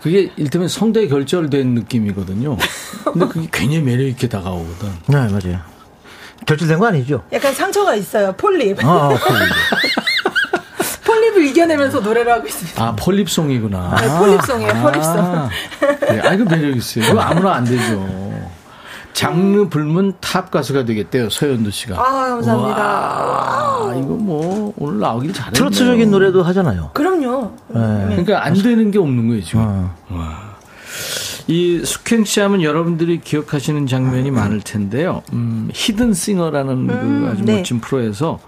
그게 0.00 0.30
일테면 0.36 0.68
성대 0.68 1.08
결절된 1.08 1.74
느낌이거든요. 1.74 2.56
근데 3.04 3.26
그게 3.28 3.48
굉장히 3.52 3.82
매력 3.82 4.04
있게 4.06 4.28
다가오거든. 4.28 4.88
네, 5.08 5.16
맞아요. 5.16 5.60
결절된 6.46 6.78
거 6.78 6.86
아니죠? 6.86 7.22
약간 7.32 7.52
상처가 7.54 7.94
있어요. 7.94 8.32
폴립. 8.36 8.84
아, 8.84 8.88
아, 8.88 9.08
그 9.18 9.32
폴립을 11.04 11.46
이겨내면서 11.46 12.00
노래를 12.00 12.32
하고 12.32 12.46
있습니다. 12.46 12.82
아, 12.84 12.94
폴립송이구나. 12.96 13.96
네, 14.00 14.18
폴립송이에요, 14.18 14.72
폴립송. 14.74 15.18
아, 15.18 15.48
네, 16.00 16.20
아, 16.20 16.34
이거 16.34 16.44
매력 16.44 16.76
있어요. 16.76 17.04
이거 17.04 17.20
아무나 17.20 17.54
안 17.54 17.64
되죠. 17.64 18.25
장르 19.16 19.66
불문 19.70 20.12
top 20.20 20.50
가수가 20.50 20.84
되겠대요, 20.84 21.30
서현두 21.30 21.70
씨가. 21.70 21.98
아, 21.98 22.28
감사합니다. 22.28 22.82
와, 22.82 23.94
이거 23.94 24.08
뭐, 24.08 24.74
오늘 24.76 25.00
나오길 25.00 25.32
잘했네요. 25.32 25.54
트로트적인 25.54 26.10
노래도 26.10 26.42
하잖아요. 26.42 26.90
그럼요. 26.92 27.50
그러니까 27.68 28.44
안 28.44 28.52
되는 28.52 28.90
게 28.90 28.98
없는 28.98 29.28
거예요, 29.28 29.42
지금. 29.42 29.62
어. 30.10 30.36
이 31.46 31.80
숙행 31.82 32.26
씨 32.26 32.40
하면 32.40 32.62
여러분들이 32.62 33.22
기억하시는 33.22 33.86
장면이 33.86 34.30
많을 34.32 34.60
텐데요. 34.60 35.22
음, 35.32 35.70
히든 35.72 36.12
싱어라는 36.12 36.86
그 36.86 37.30
아주 37.32 37.42
네. 37.42 37.56
멋진 37.56 37.80
프로에서 37.80 38.38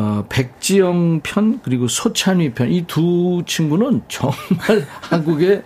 어, 0.00 0.24
백지영 0.28 1.20
편 1.24 1.58
그리고 1.64 1.88
소찬휘 1.88 2.52
편 2.54 2.68
이 2.70 2.84
두 2.86 3.42
친구는 3.44 4.02
정말 4.06 4.86
한국의 5.02 5.64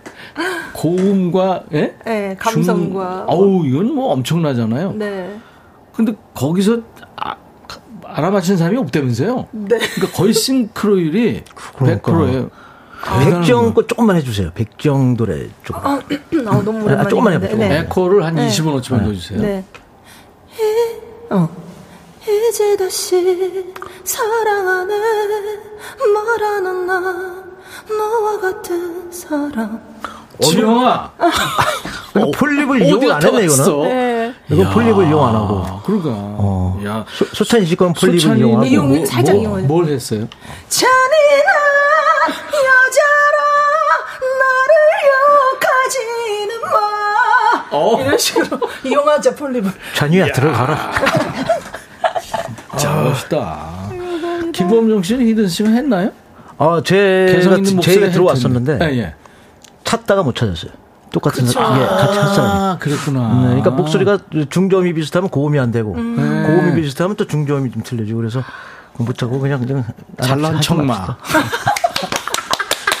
고음과 0.73 1.63
예? 1.73 1.95
네, 2.03 2.35
감성과 2.39 3.27
중- 3.29 3.39
어우 3.39 3.65
이건 3.67 3.93
뭐 3.93 4.11
엄청나잖아요. 4.13 4.93
네. 4.93 5.39
근데 5.93 6.13
거기서 6.33 6.79
아, 7.15 7.35
알아맞힌 8.05 8.57
사람이 8.57 8.77
없다면서요? 8.77 9.47
네. 9.51 9.77
그러니까 9.77 10.17
거의 10.17 10.33
싱크로율이 10.33 11.43
그러니까. 11.75 12.11
100%예요. 12.11 12.49
백정 13.19 13.73
거 13.73 13.85
조금만 13.85 14.15
해주세요. 14.15 14.49
백정 14.55 15.15
노래 15.15 15.47
조금. 15.63 15.81
아, 15.85 15.99
너무 16.63 16.83
오랜만에. 16.85 16.95
아, 17.01 17.07
조금만. 17.07 17.33
해볼게요. 17.33 17.57
네. 17.57 17.79
에코를 17.81 18.23
한 18.23 18.35
네. 18.35 18.47
20원어치만 18.47 19.03
넣어주세요. 19.03 19.41
네. 19.41 19.63
어. 21.29 21.49
이제 22.27 22.77
다시 22.77 23.73
사랑하네 24.03 24.95
말하는 26.13 26.85
나 26.87 26.99
너와 27.89 28.39
같은 28.39 29.11
사람 29.11 29.81
지영아, 30.41 31.11
이거 32.15 32.31
폴립을 32.31 32.81
이용 32.81 33.11
안 33.11 33.21
했네? 33.21 33.45
이거는. 33.45 33.83
네. 33.83 34.33
이거 34.49 34.67
폴립을 34.71 35.07
이용 35.07 35.25
안 35.27 35.35
하고. 35.35 35.63
그러니까. 35.85 36.09
어. 36.11 36.81
야, 36.85 37.05
소, 37.15 37.23
소찬이 37.25 37.65
씨건 37.67 37.93
폴립을 37.93 38.37
이용하고. 38.39 38.65
이용- 38.65 38.89
뭐, 38.89 39.05
살짝 39.05 39.35
뭐, 39.35 39.43
이용하죠. 39.43 39.67
뭘 39.67 39.85
했어요? 39.85 40.27
잔인한 40.69 41.53
여자라 42.51 43.39
나를 44.39 44.73
욕하지는 45.53 46.61
마 46.61 47.77
어. 47.77 48.01
이런 48.01 48.17
식으로 48.17 48.59
이용하죠 48.83 49.35
폴립을 49.35 49.71
잔유야, 49.95 50.31
들어가라. 50.33 50.91
자, 52.77 53.01
멋있다. 53.03 53.91
김범용 54.53 55.03
씨는 55.03 55.25
히든싱어 55.27 55.69
했나요? 55.69 56.11
아, 56.57 56.81
제가, 56.83 57.61
제가 57.81 58.11
들어왔었는데 58.11 58.79
예, 58.81 58.97
예. 58.99 59.15
찾다가 59.83 60.23
못 60.23 60.35
찾았어요. 60.35 60.71
똑같은 61.11 61.45
그쵸. 61.45 61.53
사람, 61.59 61.81
예, 61.81 61.85
같이 61.85 62.17
한 62.17 62.33
사람이. 62.33 62.51
아, 62.51 62.77
그랬구나. 62.79 63.33
네, 63.35 63.47
그러니까 63.47 63.69
목소리가 63.71 64.19
중저음이 64.49 64.93
비슷하면 64.93 65.29
고음이 65.29 65.59
안 65.59 65.71
되고 65.71 65.95
네. 65.95 66.43
고음이 66.43 66.81
비슷하면 66.81 67.15
또 67.15 67.25
중저음이 67.27 67.71
좀 67.71 67.83
틀려지고 67.83 68.17
그래서 68.17 68.43
못 68.97 69.17
찾고 69.17 69.39
그냥 69.39 69.59
그냥 69.59 69.83
잘난 70.21 70.61
척마. 70.61 71.17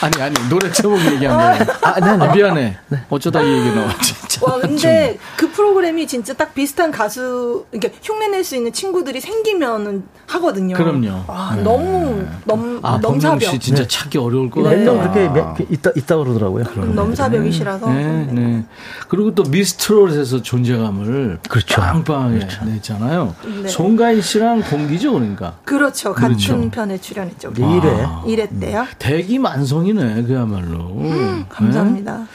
아니, 0.03 0.21
아니, 0.21 0.35
노래 0.49 0.69
제목 0.71 0.99
얘기한 0.99 1.37
거예요. 1.37 1.65
아, 1.81 1.99
네, 1.99 2.17
네. 2.17 2.25
아, 2.25 2.33
미안해. 2.35 2.77
어쩌다 3.09 3.41
이 3.41 3.49
얘기 3.49 3.73
나와, 3.73 3.87
진짜. 4.01 4.45
와 4.45 4.59
근데 4.59 5.17
그 5.37 5.49
프로그램이 5.51 6.05
진짜 6.07 6.33
딱 6.33 6.53
비슷한 6.53 6.91
가수 6.91 7.65
이렇게 7.71 7.93
흉내낼 8.01 8.43
수 8.43 8.55
있는 8.57 8.73
친구들이 8.73 9.21
생기면은 9.21 10.03
하거든요. 10.27 10.75
그럼요. 10.75 11.23
아 11.27 11.55
너무 11.63 12.25
넘 12.45 12.79
아, 12.83 12.97
넘사벽. 12.97 13.43
씨 13.43 13.59
진짜 13.59 13.87
찾기 13.87 14.17
어려울 14.17 14.49
것 14.49 14.63
네. 14.63 14.83
같아요. 14.83 14.93
몇명 14.95 15.13
그렇게 15.13 15.29
몇- 15.29 15.71
있다 15.71 15.91
있다 15.95 16.17
그러더라고요. 16.17 16.63
넘사벽이시라서. 16.93 17.89
네, 17.89 18.27
네. 18.31 18.63
그리고 19.07 19.33
또 19.35 19.43
미스트롯에서 19.43 20.41
존재감을 20.41 21.39
그렇죠. 21.47 21.79
빵빵하게 21.81 22.47
냈잖아요. 22.65 23.35
네. 23.61 23.69
송가인 23.69 24.21
씨랑 24.21 24.63
동기죠, 24.63 25.13
그러니까. 25.13 25.53
그렇죠. 25.63 26.13
같은 26.13 26.29
그렇죠. 26.35 26.69
편에 26.71 26.97
출연했죠. 26.99 27.51
이제 27.51 27.63
이래 27.63 28.07
이랬대요. 28.25 28.87
대기 28.99 29.39
만성이 29.39 29.92
네, 29.93 30.23
그야말로. 30.23 30.79
음, 30.97 31.45
감사합니다. 31.49 32.27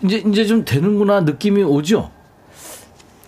네? 0.00 0.06
이제, 0.18 0.28
이제 0.30 0.44
좀 0.46 0.64
되는구나 0.64 1.20
느낌이 1.20 1.62
오죠? 1.62 2.10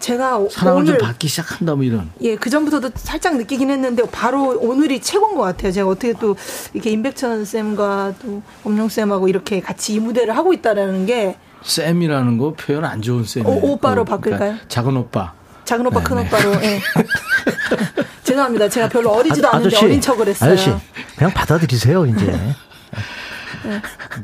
제가 0.01 0.39
오- 0.39 0.49
사랑을 0.49 0.83
오늘 0.83 0.99
좀 0.99 1.07
받기 1.07 1.29
시작한다, 1.29 1.75
뭐 1.75 1.83
이런. 1.85 2.09
예, 2.23 2.37
그 2.37 2.49
전부터도 2.51 2.91
살짝 2.95 3.37
느끼긴 3.37 3.71
했는데 3.71 4.03
바로 4.11 4.57
오늘이 4.61 5.01
최고인 5.01 5.37
것 5.37 5.43
같아요. 5.43 5.73
제가 5.73 5.89
어떻게 5.89 6.13
또 6.15 6.37
이렇게 6.73 6.91
임백천 6.91 7.45
쌤과 7.45 8.15
또 8.23 8.43
범용 8.63 8.89
쌤하고 8.89 9.29
이렇게 9.29 9.61
같이 9.61 9.95
이 9.95 10.01
무대를 10.01 10.37
하고 10.37 10.53
있다라는 10.53 11.05
게 11.07 11.37
쌤이라는 11.63 12.39
거 12.39 12.55
표현 12.55 12.85
안 12.85 13.03
좋은 13.03 13.25
쌤이에요. 13.25 13.59
오- 13.61 13.73
오빠로 13.73 14.05
그, 14.05 14.11
바꿀까요? 14.13 14.57
작은 14.69 14.97
오빠. 14.97 15.33
작은 15.65 15.85
오빠, 15.87 15.99
네, 15.99 16.05
큰 16.05 16.17
네. 16.17 16.23
오빠로. 16.23 16.55
예. 16.65 16.81
죄송합니다. 18.25 18.69
제가 18.69 18.89
별로 18.89 19.11
어리지도 19.11 19.49
않은데 19.49 19.77
어린 19.79 20.01
척을 20.01 20.29
했어요. 20.29 20.53
아저씨 20.53 20.73
그냥 21.17 21.33
받아들이세요 21.35 22.07
이제. 22.07 22.39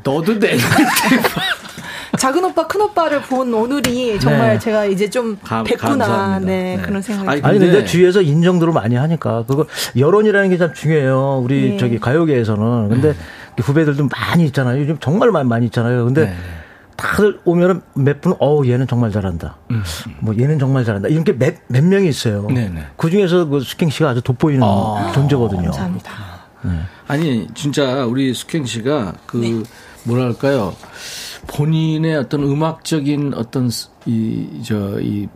너도 0.03 0.39
내 0.39 0.57
작은 2.17 2.43
오빠, 2.45 2.65
큰 2.65 2.79
오빠를 2.81 3.21
본 3.23 3.53
오늘이 3.53 4.17
정말 4.19 4.53
네. 4.53 4.59
제가 4.59 4.85
이제 4.85 5.09
좀 5.09 5.37
감- 5.43 5.65
뵙구나. 5.65 6.05
감사합니다. 6.05 6.39
네, 6.51 6.75
네. 6.77 6.81
그런 6.81 7.01
생각이 7.01 7.27
아니, 7.29 7.41
아니 7.43 7.59
근데- 7.59 7.83
주위에서 7.85 8.21
인정도를 8.21 8.73
많이 8.73 8.95
하니까 8.95 9.43
그거 9.45 9.65
여론이라는 9.97 10.49
게 10.49 10.57
참 10.57 10.73
중요해요. 10.73 11.41
우리 11.43 11.71
네. 11.71 11.77
저기 11.77 11.99
가요계에서는 11.99 12.89
근데 12.89 13.13
후배들도 13.59 14.07
많이 14.09 14.45
있잖아요. 14.45 14.79
요즘 14.79 14.97
정말 15.01 15.31
많이, 15.31 15.47
많이 15.47 15.65
있잖아요. 15.65 16.05
근데 16.05 16.25
네. 16.27 16.35
다들 16.95 17.39
오면은 17.43 17.81
몇 17.93 18.21
분, 18.21 18.33
어우, 18.39 18.65
얘는 18.65 18.87
정말 18.87 19.11
잘한다. 19.11 19.57
뭐, 20.19 20.33
얘는 20.39 20.57
정말 20.59 20.85
잘한다. 20.85 21.09
이런 21.09 21.25
게 21.25 21.33
몇, 21.37 21.55
몇 21.67 21.83
명이 21.83 22.07
있어요. 22.07 22.47
음. 22.49 22.53
네네. 22.53 22.85
그 22.95 23.09
중에서 23.09 23.45
그 23.47 23.59
스킹 23.59 23.89
씨가 23.89 24.09
아주 24.11 24.21
돋보이는 24.21 24.61
아. 24.63 25.11
존재거든요. 25.13 25.63
감사합니다. 25.63 26.11
아니 27.07 27.47
진짜 27.53 28.05
우리 28.05 28.33
숙행 28.33 28.65
씨가 28.65 29.13
그 29.25 29.37
네. 29.37 29.63
뭐랄까요 30.03 30.75
본인의 31.47 32.15
어떤 32.15 32.43
음악적인 32.43 33.33
어떤 33.35 33.69
이 34.05 34.61
저이 34.63 35.27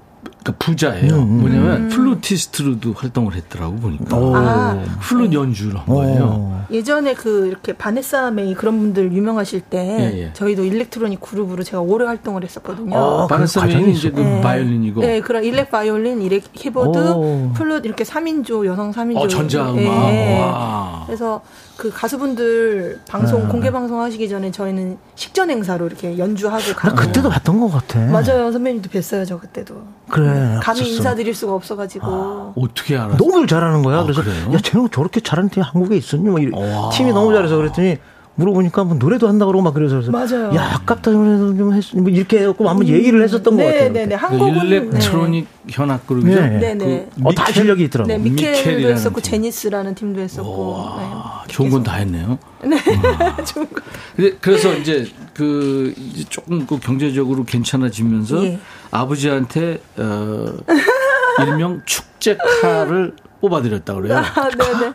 그러니까 0.42 0.66
부자예요. 0.66 1.16
음, 1.16 1.42
뭐냐면 1.42 1.90
플루티스트로도 1.90 2.94
활동을 2.94 3.36
했더라고 3.36 3.76
보니까 3.76 4.18
오. 4.18 4.36
아, 4.36 4.78
플룻 5.02 5.34
연주를 5.34 5.78
한 5.78 5.86
거예요. 5.86 6.24
어. 6.24 6.66
예전에 6.72 7.14
그 7.14 7.48
이렇게 7.48 7.74
바네사 7.74 8.32
메이 8.32 8.54
그런 8.54 8.80
분들 8.80 9.12
유명하실 9.12 9.62
때 9.62 9.80
예, 9.80 10.20
예. 10.20 10.34
저희도 10.34 10.64
electronic 10.64 11.20
그룹으로 11.20 11.64
제가 11.64 11.82
오래 11.82 12.06
활동을 12.06 12.44
했었거든요. 12.44 12.96
어, 12.96 13.28
그 13.28 13.34
바네사는 13.34 13.66
과정이 13.68 13.92
이제 13.92 14.12
그 14.12 14.20
네. 14.22 14.42
바이올린이고 14.42 15.02
네, 15.02 15.20
그런 15.22 15.44
일렉 15.44 15.72
바이올린, 15.72 16.22
일렉 16.22 16.54
키보드, 16.54 16.98
오. 17.14 17.52
플룻 17.54 17.86
이렇게 17.86 18.04
3인조, 18.04 18.66
여성 18.66 18.92
3인조. 18.92 19.18
어, 19.18 19.28
전자음악. 19.28 19.78
예. 19.78 20.40
와. 20.40 21.04
그래서 21.06 21.42
그 21.76 21.90
가수분들 21.92 23.00
방송 23.08 23.44
네. 23.44 23.48
공개 23.48 23.72
방송 23.72 24.02
하시기 24.02 24.28
전에 24.30 24.52
저희는 24.52 24.98
식전 25.16 25.50
행사로 25.50 25.88
이렇게 25.88 26.18
연주하고 26.18 26.64
나 26.64 26.74
가고. 26.74 26.96
그때도 26.98 27.30
봤던 27.30 27.60
것 27.60 27.70
같아. 27.72 28.00
맞아요, 28.08 28.52
선배님도 28.52 28.90
뵀어요, 28.90 29.26
저 29.26 29.40
그때도. 29.40 29.76
그래. 30.10 30.29
감히 30.62 30.80
봤었어. 30.82 30.84
인사드릴 30.86 31.34
수가 31.36 31.54
없어가지고. 31.54 32.54
어떻게 32.56 32.98
알았어? 32.98 33.18
너무 33.18 33.46
잘하는 33.48 33.84
거야. 33.84 34.00
아, 34.00 34.04
그래서 34.04 34.22
그래요? 34.24 34.54
야, 34.54 34.58
쟤는 34.60 34.90
저렇게 34.92 35.20
잘하는 35.20 35.50
팀이 35.50 35.64
한국에 35.66 35.96
있었니? 35.98 36.30
뭐 36.30 36.40
이래. 36.40 36.52
와. 36.56 36.90
팀이 36.90 37.12
너무 37.12 37.34
잘해서 37.34 37.56
그랬더니 37.58 37.98
물어보니까 38.36 38.86
뭐 38.86 38.96
노래도 38.98 39.28
한다 39.28 39.46
그러고 39.46 39.62
막 39.64 39.74
그래서 39.74 40.02
맞아요. 40.12 40.56
야, 40.56 40.72
아깝다 40.76 41.12
노래도 41.12 41.58
좀 41.58 41.74
했, 41.74 41.84
뭐 41.96 42.10
이렇게 42.10 42.40
해갖고 42.40 42.70
한번 42.70 42.88
얘기를 42.88 43.22
했었던 43.22 43.58
것 43.58 43.64
같아요. 43.64 43.92
네네네, 43.92 44.16
그 44.16 44.26
한국은. 44.26 44.66
일렉트로닉 44.66 45.48
현악 45.70 46.08
그룹이죠. 46.08 46.40
네. 46.40 46.60
네네. 46.60 47.10
어, 47.24 47.34
다 47.34 47.52
실력이 47.52 47.84
있더라고. 47.86 48.08
네, 48.08 48.18
미켈도 48.18 48.58
미켈이라는 48.60 48.96
했었고, 48.96 49.20
팀. 49.22 49.32
제니스라는 49.32 49.94
팀도 49.96 50.22
했었고. 50.22 50.76
아, 50.78 51.44
네, 51.48 51.54
좋은 51.54 51.70
건 51.70 51.84
다 51.84 51.96
했네요. 51.96 52.40
네, 52.64 52.78
좋은 53.46 53.68
거. 53.70 53.82
근데 54.16 54.38
그래서 54.40 54.74
이제 54.74 55.06
그 55.34 55.94
이제 55.98 56.24
조금 56.30 56.66
그 56.66 56.80
경제적으로 56.80 57.44
괜찮아지면서 57.44 58.44
예. 58.46 58.60
아버지한테 58.92 59.82
어 59.98 60.54
일명 61.46 61.82
축제카를 61.86 63.16
뽑아드렸다 63.42 63.94
그래요. 63.96 64.18
아, 64.18 64.50
네네. 64.50 64.94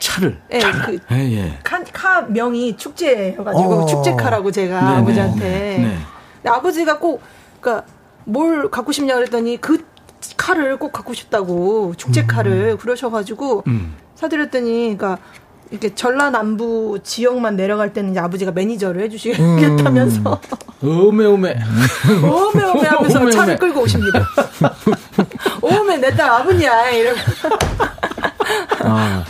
차를. 0.00 0.40
예, 0.52 0.58
그, 0.58 0.98
예, 1.12 1.16
예. 1.36 1.58
카, 1.62 1.82
카 1.92 2.22
명이 2.22 2.76
축제여가지고 2.76 3.74
어. 3.74 3.86
축제카라고 3.86 4.50
제가 4.50 4.80
네네. 4.80 4.96
아버지한테 4.96 5.40
네. 5.40 5.98
근데 6.42 6.48
아버지가 6.48 6.98
꼭 6.98 7.22
그러니까 7.60 7.86
뭘 8.24 8.70
갖고 8.70 8.90
싶냐 8.92 9.14
그랬더니 9.14 9.58
그 9.60 9.84
카를 10.36 10.78
꼭 10.78 10.92
갖고 10.92 11.12
싶다고 11.14 11.94
축제카를 11.96 12.76
그러셔가지고 12.78 13.64
음. 13.68 13.94
사드렸더니 14.16 14.96
그러니까 14.98 15.18
이렇게 15.70 15.94
전라남부 15.94 16.98
지역만 17.04 17.54
내려갈 17.56 17.92
때는 17.92 18.10
이제 18.10 18.18
아버지가 18.20 18.50
매니저를 18.50 19.02
해주시겠다면서 19.04 20.40
오메 20.82 21.24
오메. 21.26 21.56
오메 22.24 22.64
오메 22.64 22.88
하면서 22.88 23.20
오메, 23.20 23.30
차를 23.30 23.44
오메. 23.54 23.56
끌고 23.56 23.80
오십니다. 23.82 24.26
오메 25.62 25.98
내 25.98 26.10
딸 26.10 26.28
아버냐 26.28 26.90
이러면 26.90 27.22
아, 28.82 29.24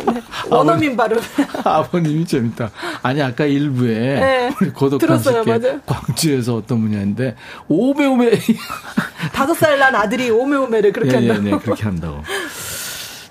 원어민 0.49 0.97
발음. 0.97 1.19
아버님이 1.65 2.25
재밌다. 2.27 2.71
아니 3.03 3.21
아까 3.23 3.45
일부에 3.45 3.99
네. 4.21 4.55
우리 4.61 4.71
고독한 4.71 4.99
들었어요, 5.21 5.45
맞아요. 5.45 5.81
광주에서 5.87 6.57
어떤 6.57 6.81
분이었는데 6.83 7.37
오메 7.69 8.07
오메. 8.07 8.31
다섯 9.33 9.55
살 9.55 9.79
난 9.79 9.95
아들이 9.95 10.31
오메 10.31 10.57
오메를 10.57 10.93
그렇게 10.93 11.17
예, 11.17 11.23
예, 11.23 11.29
한다고. 11.31 11.57
네, 11.57 11.59
그렇게 11.63 11.83
한다고. 11.85 12.23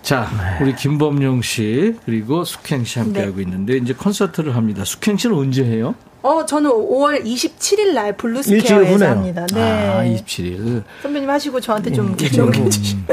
자, 0.01 0.27
우리 0.61 0.75
김범룡 0.75 1.41
씨 1.43 1.95
그리고 2.05 2.43
숙행 2.43 2.83
씨 2.83 2.97
함께 2.99 3.19
네. 3.19 3.25
하고 3.27 3.41
있는데 3.41 3.77
이제 3.77 3.93
콘서트를 3.93 4.55
합니다. 4.55 4.83
숙행 4.83 5.17
씨는 5.17 5.35
언제 5.35 5.63
해요? 5.63 5.93
어, 6.23 6.45
저는 6.45 6.69
5월 6.71 7.23
27일 7.23 7.93
날 7.93 8.17
블루스퀘어에서. 8.17 9.05
합니다. 9.07 9.45
네. 9.53 9.61
아, 9.61 10.03
27일. 10.03 10.83
선배님 11.03 11.29
하시고 11.29 11.61
저한테 11.61 11.91
좀 11.91 12.07
음, 12.07 12.11
얘기해 12.19 12.69
주시면. 12.69 13.05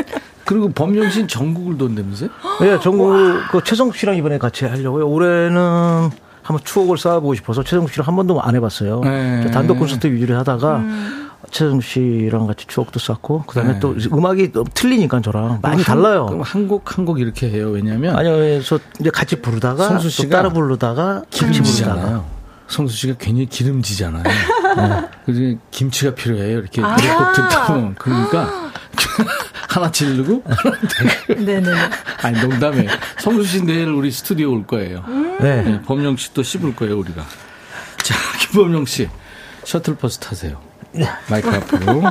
그리고 0.47 0.71
범룡 0.71 1.11
씨는 1.11 1.29
전국을 1.29 1.77
돈다면서요? 1.77 2.31
예, 2.63 2.79
전국 2.83 3.13
그 3.51 3.63
최성수 3.65 3.97
씨랑 3.97 4.17
이번에 4.17 4.39
같이 4.39 4.65
하려고요. 4.65 5.07
올해는 5.09 6.11
한번 6.43 6.65
추억을 6.65 6.97
쌓아보고 6.99 7.35
싶어서 7.35 7.63
최성수 7.65 7.93
씨랑 7.93 8.07
한 8.07 8.17
번도 8.17 8.41
안 8.41 8.55
해봤어요. 8.55 9.01
네. 9.01 9.41
저 9.43 9.51
단독 9.51 9.79
콘서트 9.79 10.07
위주로 10.07 10.39
하다가 10.39 10.77
음. 10.77 11.31
최성수 11.51 11.83
씨랑 11.85 12.47
같이 12.47 12.67
추억도 12.67 12.99
쌓고 12.99 13.43
그다음에 13.47 13.75
네. 13.75 13.81
또 13.81 13.95
음악이 14.13 14.53
틀리니까 14.75 15.21
저랑 15.21 15.59
많이 15.63 15.83
달라요. 15.83 16.27
그럼 16.27 16.43
한곡 16.43 16.97
한 16.97 17.05
곡 17.05 17.21
이렇게 17.21 17.49
해요. 17.51 17.71
왜냐면 17.71 18.17
아니요, 18.17 18.37
그래서 18.37 18.79
이제 19.01 19.11
같이 19.11 19.41
부르다가 19.41 19.89
성수 19.89 20.09
씨가 20.11 20.37
따라 20.37 20.49
부르다가 20.51 21.23
부르다가 21.23 21.23
기름지잖아요. 21.31 22.25
성수 22.69 22.97
씨가 22.97 23.15
괜히 23.19 23.47
기름지잖아요. 23.47 24.23
네. 24.77 25.09
그래서 25.25 25.59
김치가 25.71 26.15
필요해요. 26.15 26.59
이렇게 26.59 26.83
아. 26.83 26.97
꼭 26.97 27.33
듣다 27.35 27.67
보면. 27.67 27.95
그러니까 27.97 28.51
하나 29.69 29.91
지르고 29.91 30.43
네네네. 31.29 31.71
아니 32.23 32.41
농담에 32.41 32.87
성수 33.19 33.45
씨 33.45 33.63
내일 33.65 33.89
우리 33.89 34.11
스튜디오 34.11 34.53
올 34.53 34.67
거예요. 34.67 35.05
네. 35.41 35.63
네, 35.63 35.83
범용 35.83 36.17
씨 36.17 36.33
또 36.35 36.43
씹을 36.43 36.75
거예요, 36.77 36.99
우리가. 36.99 37.25
자, 38.03 38.15
김범용 38.41 38.87
씨. 38.87 39.09
셔틀버스 39.65 40.19
타세요. 40.21 40.61
마이크 41.29 41.49
앞으로. 41.51 42.03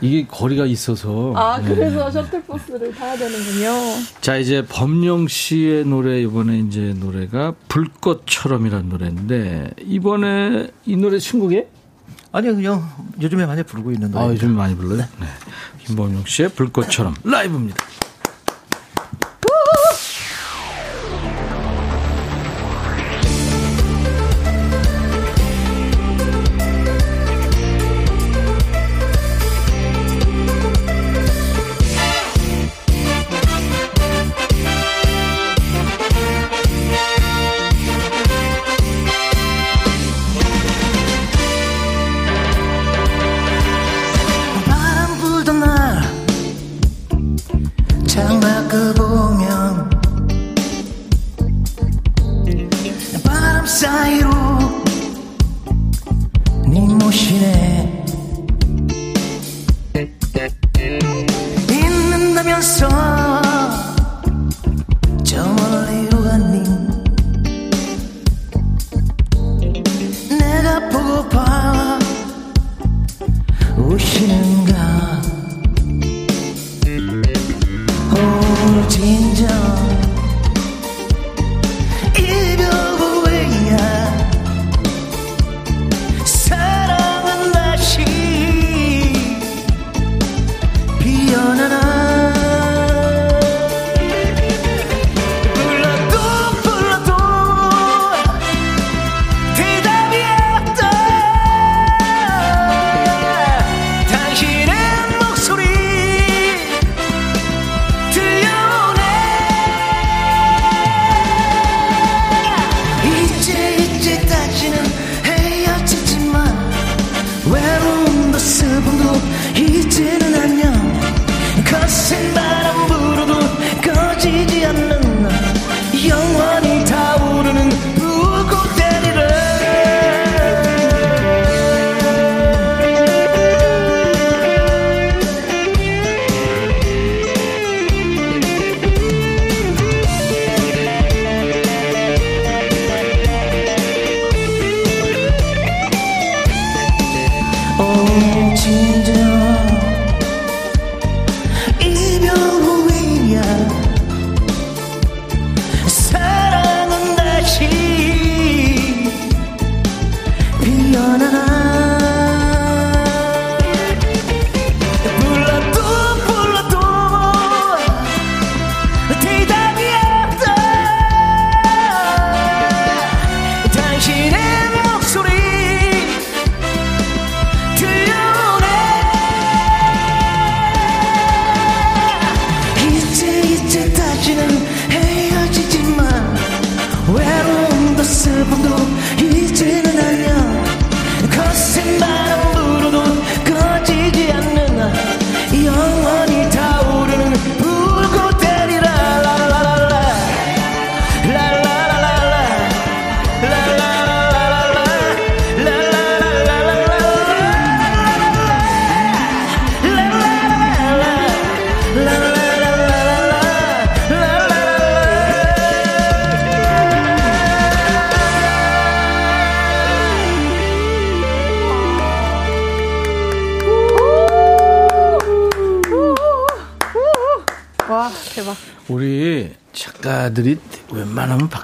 이게 0.00 0.26
거리가 0.26 0.66
있어서. 0.66 1.32
아, 1.36 1.58
네. 1.60 1.68
그래서 1.74 2.10
셔틀버스를 2.10 2.94
타야 2.94 3.16
되는군요. 3.16 3.70
자, 4.20 4.36
이제 4.36 4.64
범용 4.68 5.28
씨의 5.28 5.84
노래, 5.84 6.20
이번에 6.22 6.58
이제 6.58 6.94
노래가 6.98 7.52
불꽃처럼이라는 7.68 8.88
노래인데, 8.88 9.70
이번에 9.84 10.68
이 10.86 10.96
노래 10.96 11.18
신곡이에요? 11.18 11.64
아니요, 12.32 12.56
그냥 12.56 12.90
요즘에 13.20 13.46
많이 13.46 13.62
부르고 13.62 13.92
있는 13.92 14.10
노래. 14.10 14.24
아, 14.24 14.28
요즘 14.28 14.56
많이 14.56 14.74
불러요? 14.76 14.98
네. 15.20 15.26
김범용 15.86 16.24
씨의 16.26 16.50
불꽃처럼 16.50 17.14
라이브입니다. 17.24 17.84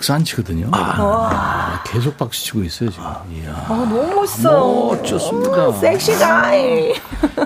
박수 0.00 0.14
안 0.14 0.24
치거든요. 0.24 0.68
아, 0.72 1.82
계속 1.84 2.16
박수 2.16 2.42
치고 2.46 2.62
있어요, 2.64 2.88
지금. 2.90 3.04
이야. 3.34 3.52
아, 3.68 3.68
너무 3.68 4.14
멋있어. 4.14 4.86
멋졌습니다. 4.96 5.62
아, 5.62 5.72
섹시 5.72 6.12
가이. 6.14 6.94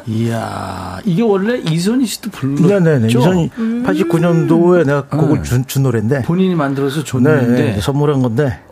이야. 0.07 1.00
이게 1.05 1.22
원래 1.22 1.59
이선희 1.59 2.07
씨도 2.07 2.30
불렀죠? 2.30 2.68
네네네. 2.68 3.09
이선희 3.09 3.50
음. 3.59 3.84
89년도에 3.84 4.86
내가 4.86 5.02
곡을 5.09 5.42
준, 5.42 5.66
준 5.66 5.82
노래인데. 5.82 6.22
본인이 6.22 6.55
만들어서 6.55 6.98
네, 7.00 7.05
줬는데. 7.05 7.80
선물한 7.80 8.22
건데. 8.22 8.62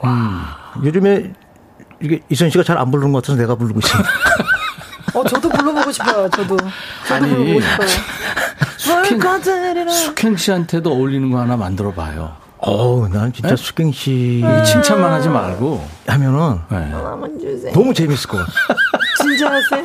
요즘에 0.85 1.33
이게 2.01 2.21
이선 2.29 2.51
씨가 2.51 2.63
잘 2.63 2.79
안 2.79 2.89
부르는 2.93 3.13
것 3.13 3.21
같아서 3.23 3.37
내가 3.37 3.57
부르고 3.57 3.81
있습니다. 3.81 4.11
어, 5.15 5.25
저도 5.25 5.49
불러보고 5.49 5.91
싶어요, 5.91 6.31
저도. 6.31 6.57
저도 6.57 7.15
아니, 7.15 7.29
불러보고 7.29 7.61
싶어요. 7.61 7.89
숙행. 8.79 9.21
숙행 9.91 10.37
씨한테도 10.37 10.93
어울리는 10.93 11.31
거 11.33 11.41
하나 11.41 11.57
만들어 11.57 11.93
봐요. 11.93 12.42
어우, 12.65 13.09
난 13.09 13.33
진짜 13.33 13.57
수경 13.57 13.91
씨 13.91 14.43
칭찬만 14.65 15.13
하지 15.13 15.29
말고. 15.29 15.85
하면은 16.07 16.59
네. 16.71 16.77
하나만 16.77 17.39
주세요. 17.41 17.73
너무 17.73 17.93
재밌을 17.93 18.29
것 18.31 18.39
같아. 18.39 18.53
진짜 19.21 19.51
하세요? 19.53 19.85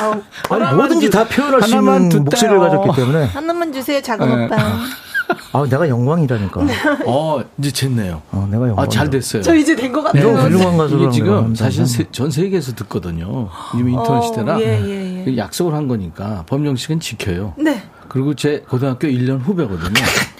아우, 0.00 0.20
아니, 0.50 0.76
뭐든지 0.76 1.10
다 1.10 1.24
표현할 1.24 1.62
수 1.62 1.76
있는 1.76 2.08
듣다요. 2.08 2.22
목소리를 2.24 2.58
가졌기 2.60 2.96
때문에. 3.00 3.24
하나만 3.26 3.72
주세요, 3.72 4.00
작은 4.02 4.26
네. 4.28 4.44
오빠. 4.46 4.56
아, 5.52 5.66
내가 5.68 5.88
영광이라니까. 5.88 6.60
어, 7.06 7.40
이제 7.58 7.70
됐네요. 7.70 8.22
어, 8.32 8.48
내가 8.50 8.66
영광. 8.68 8.84
아, 8.84 8.88
잘 8.88 9.08
됐어요. 9.10 9.42
저 9.42 9.54
이제 9.54 9.76
된것 9.76 10.12
이런 10.14 10.34
같아요. 10.34 10.46
훌륭한 10.48 10.76
가수를 10.78 11.02
이게 11.04 11.10
지금 11.12 11.54
사실. 11.54 11.86
세- 11.86 12.06
전 12.10 12.30
세계에서 12.30 12.72
듣거든요. 12.74 13.48
인터넷 13.74 14.08
어, 14.18 14.22
시대라 14.22 14.60
예, 14.60 14.64
예, 14.84 15.24
예. 15.28 15.36
약속을 15.36 15.74
한 15.74 15.86
거니까 15.86 16.44
법령식은 16.48 16.98
지켜요. 17.00 17.54
네. 17.58 17.82
그리고 18.08 18.34
제 18.34 18.64
고등학교 18.68 19.06
1년 19.06 19.40
후배거든요. 19.44 19.92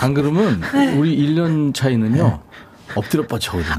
안 0.00 0.14
그러면 0.14 0.62
우리 0.96 1.16
1년 1.16 1.74
차이는요. 1.74 2.40
엎드려 2.94 3.26
뻗쳐거든요. 3.26 3.74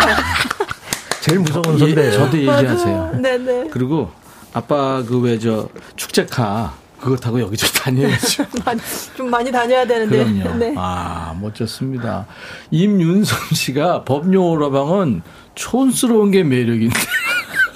제일 1.22 1.39
무서운 1.39 1.76
예, 1.76 1.78
선배예요. 1.80 2.11
저도 2.11 2.38
얘기하세요. 2.38 3.20
네네. 3.22 3.70
그리고 3.72 4.11
아빠 4.53 5.03
그 5.03 5.22
왜 5.22 5.38
저 5.39 5.70
축제카 5.95 6.74
그거 6.99 7.15
타고 7.15 7.39
여기저기 7.39 7.74
다녀야죠. 7.74 8.45
많이, 8.65 8.82
좀 9.15 9.30
많이 9.30 9.51
다녀야 9.51 9.86
되는데. 9.88 10.17
그럼요. 10.26 10.57
네. 10.57 10.74
아, 10.78 11.34
멋졌습니다. 11.39 12.26
임윤성 12.72 13.38
씨가 13.53 14.03
법률 14.03 14.41
오라방은 14.41 15.22
촌스러운 15.55 16.32
게 16.32 16.43
매력인데. 16.43 16.99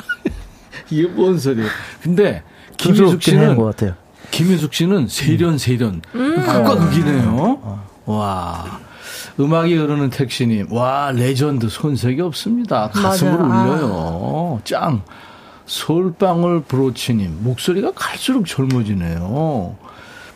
이게 0.90 1.08
뭔 1.08 1.38
소리예요. 1.40 1.70
근데 2.02 2.44
한것 2.78 3.22
씨는 3.24 3.56
같아요. 3.58 3.96
김희숙 4.32 4.74
씨는 4.74 5.08
세련 5.08 5.58
세련. 5.58 6.02
극과 6.12 6.76
극이네요. 6.76 7.82
와. 8.06 8.80
음악이 9.40 9.76
흐르는 9.76 10.10
택시님. 10.10 10.72
와, 10.72 11.12
레전드 11.12 11.70
손색이 11.70 12.22
없습니다. 12.22 12.90
가슴을 12.90 13.38
맞아요. 13.40 13.76
울려요. 13.76 14.62
짱. 14.64 15.02
솔방울 15.66 16.64
브로치님. 16.64 17.40
목소리가 17.42 17.92
갈수록 17.96 18.46
젊어지네요. 18.46 19.76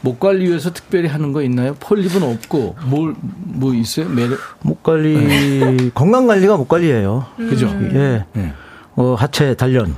목 0.01 0.19
관리 0.19 0.47
위해서 0.47 0.71
특별히 0.71 1.07
하는 1.07 1.33
거 1.33 1.41
있나요? 1.41 1.73
폴립은 1.79 2.23
없고, 2.23 2.75
뭘, 2.85 3.15
뭐 3.19 3.73
있어요? 3.73 4.07
매력? 4.09 4.39
목 4.61 4.83
관리, 4.83 5.91
건강 5.93 6.27
관리가 6.27 6.55
목 6.55 6.67
관리예요. 6.67 7.25
그죠? 7.35 7.67
예. 7.93 8.23
네. 8.33 8.53
어, 8.95 9.15
하체 9.15 9.55
단련. 9.55 9.95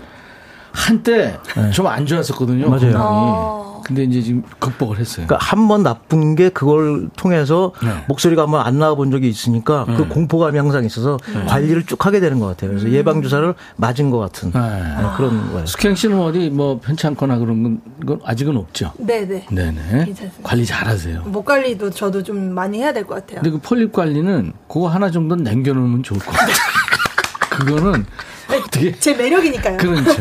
한때 0.71 1.37
좀안 1.73 2.05
좋았었거든요. 2.05 2.69
맞아요. 2.69 3.68
근데 3.89 4.03
이제 4.03 4.21
지금 4.21 4.43
극복을 4.59 4.99
했어요. 4.99 5.25
그러니까 5.27 5.37
한 5.45 5.67
번 5.67 5.83
나쁜 5.83 6.35
게 6.35 6.49
그걸 6.49 7.09
통해서 7.15 7.73
네. 7.83 7.89
목소리가 8.07 8.43
한번 8.43 8.65
안 8.65 8.77
나와 8.79 8.93
본 8.95 9.09
적이 9.11 9.27
있으니까 9.29 9.85
그 9.85 10.07
공포감이 10.07 10.57
항상 10.57 10.85
있어서 10.85 11.17
관리를 11.47 11.85
쭉 11.85 12.03
하게 12.05 12.19
되는 12.19 12.39
것 12.39 12.45
같아요. 12.47 12.71
그래서 12.71 12.89
예방 12.91 13.21
주사를 13.21 13.53
맞은 13.77 14.09
것 14.11 14.19
같은 14.19 14.51
네. 14.51 14.59
네, 14.59 15.07
그런 15.17 15.51
거예요. 15.51 15.65
숙행 15.65 15.95
씨는 15.95 16.19
어디 16.19 16.49
뭐 16.51 16.79
편찮거나 16.79 17.37
그런 17.39 17.63
건, 17.63 17.81
건 18.05 18.19
아직은 18.23 18.55
없죠. 18.57 18.93
네네. 18.99 19.47
네네. 19.51 20.05
괜찮습니다. 20.05 20.41
관리 20.43 20.65
잘하세요. 20.65 21.23
목 21.25 21.45
관리도 21.45 21.89
저도 21.89 22.21
좀 22.23 22.53
많이 22.53 22.77
해야 22.79 22.93
될 22.93 23.03
것 23.05 23.15
같아요. 23.15 23.41
근데 23.41 23.49
그 23.51 23.57
폴립 23.59 23.91
관리는 23.91 24.53
그거 24.67 24.87
하나 24.87 25.09
정도는 25.11 25.43
남겨놓으면 25.43 26.03
좋을 26.03 26.19
것 26.19 26.31
같아요. 26.31 26.55
그거는 27.49 28.05
어떻게 28.57 28.97
제 28.99 29.13
매력이니까요. 29.15 29.77
그렇죠. 29.77 30.11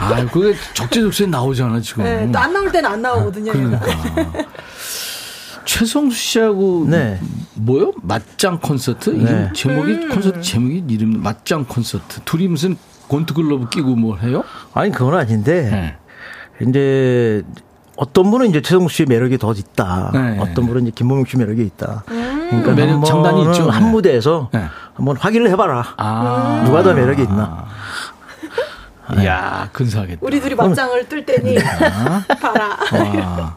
아, 0.00 0.24
그게 0.26 0.54
적재적소에 0.74 1.26
나오잖아 1.26 1.80
지금. 1.80 2.04
네, 2.04 2.30
또 2.30 2.38
안 2.38 2.52
나올 2.52 2.70
때는 2.72 2.90
안 2.90 3.02
나오거든요. 3.02 3.52
얘가. 3.54 3.78
그러니까. 3.80 4.44
최성수 5.64 6.16
씨하고 6.16 6.86
네. 6.88 7.18
뭐요? 7.54 7.92
맞짱 8.02 8.58
콘서트? 8.60 9.10
이름 9.10 9.24
네. 9.24 9.50
제목이 9.54 9.92
음. 9.92 10.08
콘서트 10.08 10.40
제목이 10.40 10.84
이름 10.88 11.22
맞짱 11.22 11.64
콘서트. 11.66 12.20
둘이 12.24 12.48
무슨 12.48 12.76
곤투 13.08 13.34
글러브 13.34 13.68
끼고 13.68 13.94
뭘 13.94 14.20
해요? 14.20 14.42
아니 14.74 14.90
그건 14.90 15.14
아닌데 15.14 15.96
네. 16.60 16.66
이제 16.68 17.42
어떤 17.96 18.30
분은 18.30 18.48
이제 18.50 18.60
최성수 18.60 18.94
씨의 18.96 19.06
매력이 19.06 19.38
더 19.38 19.52
있다. 19.52 20.10
네. 20.12 20.38
어떤 20.40 20.66
분은 20.66 20.82
이제 20.82 20.92
김범용 20.94 21.24
씨 21.26 21.36
매력이 21.36 21.62
있다. 21.62 22.04
그러니까 22.60 22.72
매력 22.74 22.94
한 22.96 23.04
장단이 23.04 23.42
있죠. 23.44 23.70
한 23.70 23.84
네. 23.84 23.90
무대에서 23.90 24.48
네. 24.52 24.64
한번 24.94 25.16
확인을 25.16 25.48
해봐라. 25.50 25.94
아. 25.96 26.62
누가 26.66 26.82
더 26.82 26.92
매력이 26.92 27.22
있나. 27.22 27.66
이야, 29.20 29.68
근사하겠다. 29.72 30.18
우리 30.22 30.40
둘이 30.40 30.54
맞짱을 30.54 31.08
뜰 31.08 31.24
때니 31.26 31.56
봐라. 32.40 32.76
와. 32.92 33.56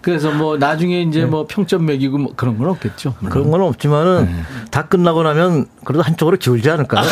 그래서 0.00 0.30
뭐 0.30 0.56
나중에 0.56 1.02
이제 1.02 1.20
네. 1.20 1.26
뭐 1.26 1.46
평점 1.48 1.84
매기고 1.84 2.18
뭐 2.18 2.32
그런 2.36 2.56
건 2.58 2.68
없겠죠. 2.70 3.14
물론. 3.18 3.32
그런 3.32 3.50
건 3.50 3.62
없지만은 3.62 4.26
네. 4.26 4.42
다 4.70 4.82
끝나고 4.86 5.22
나면 5.24 5.66
그래도 5.84 6.02
한쪽으로 6.02 6.36
기울지 6.36 6.70
않을까요? 6.70 7.04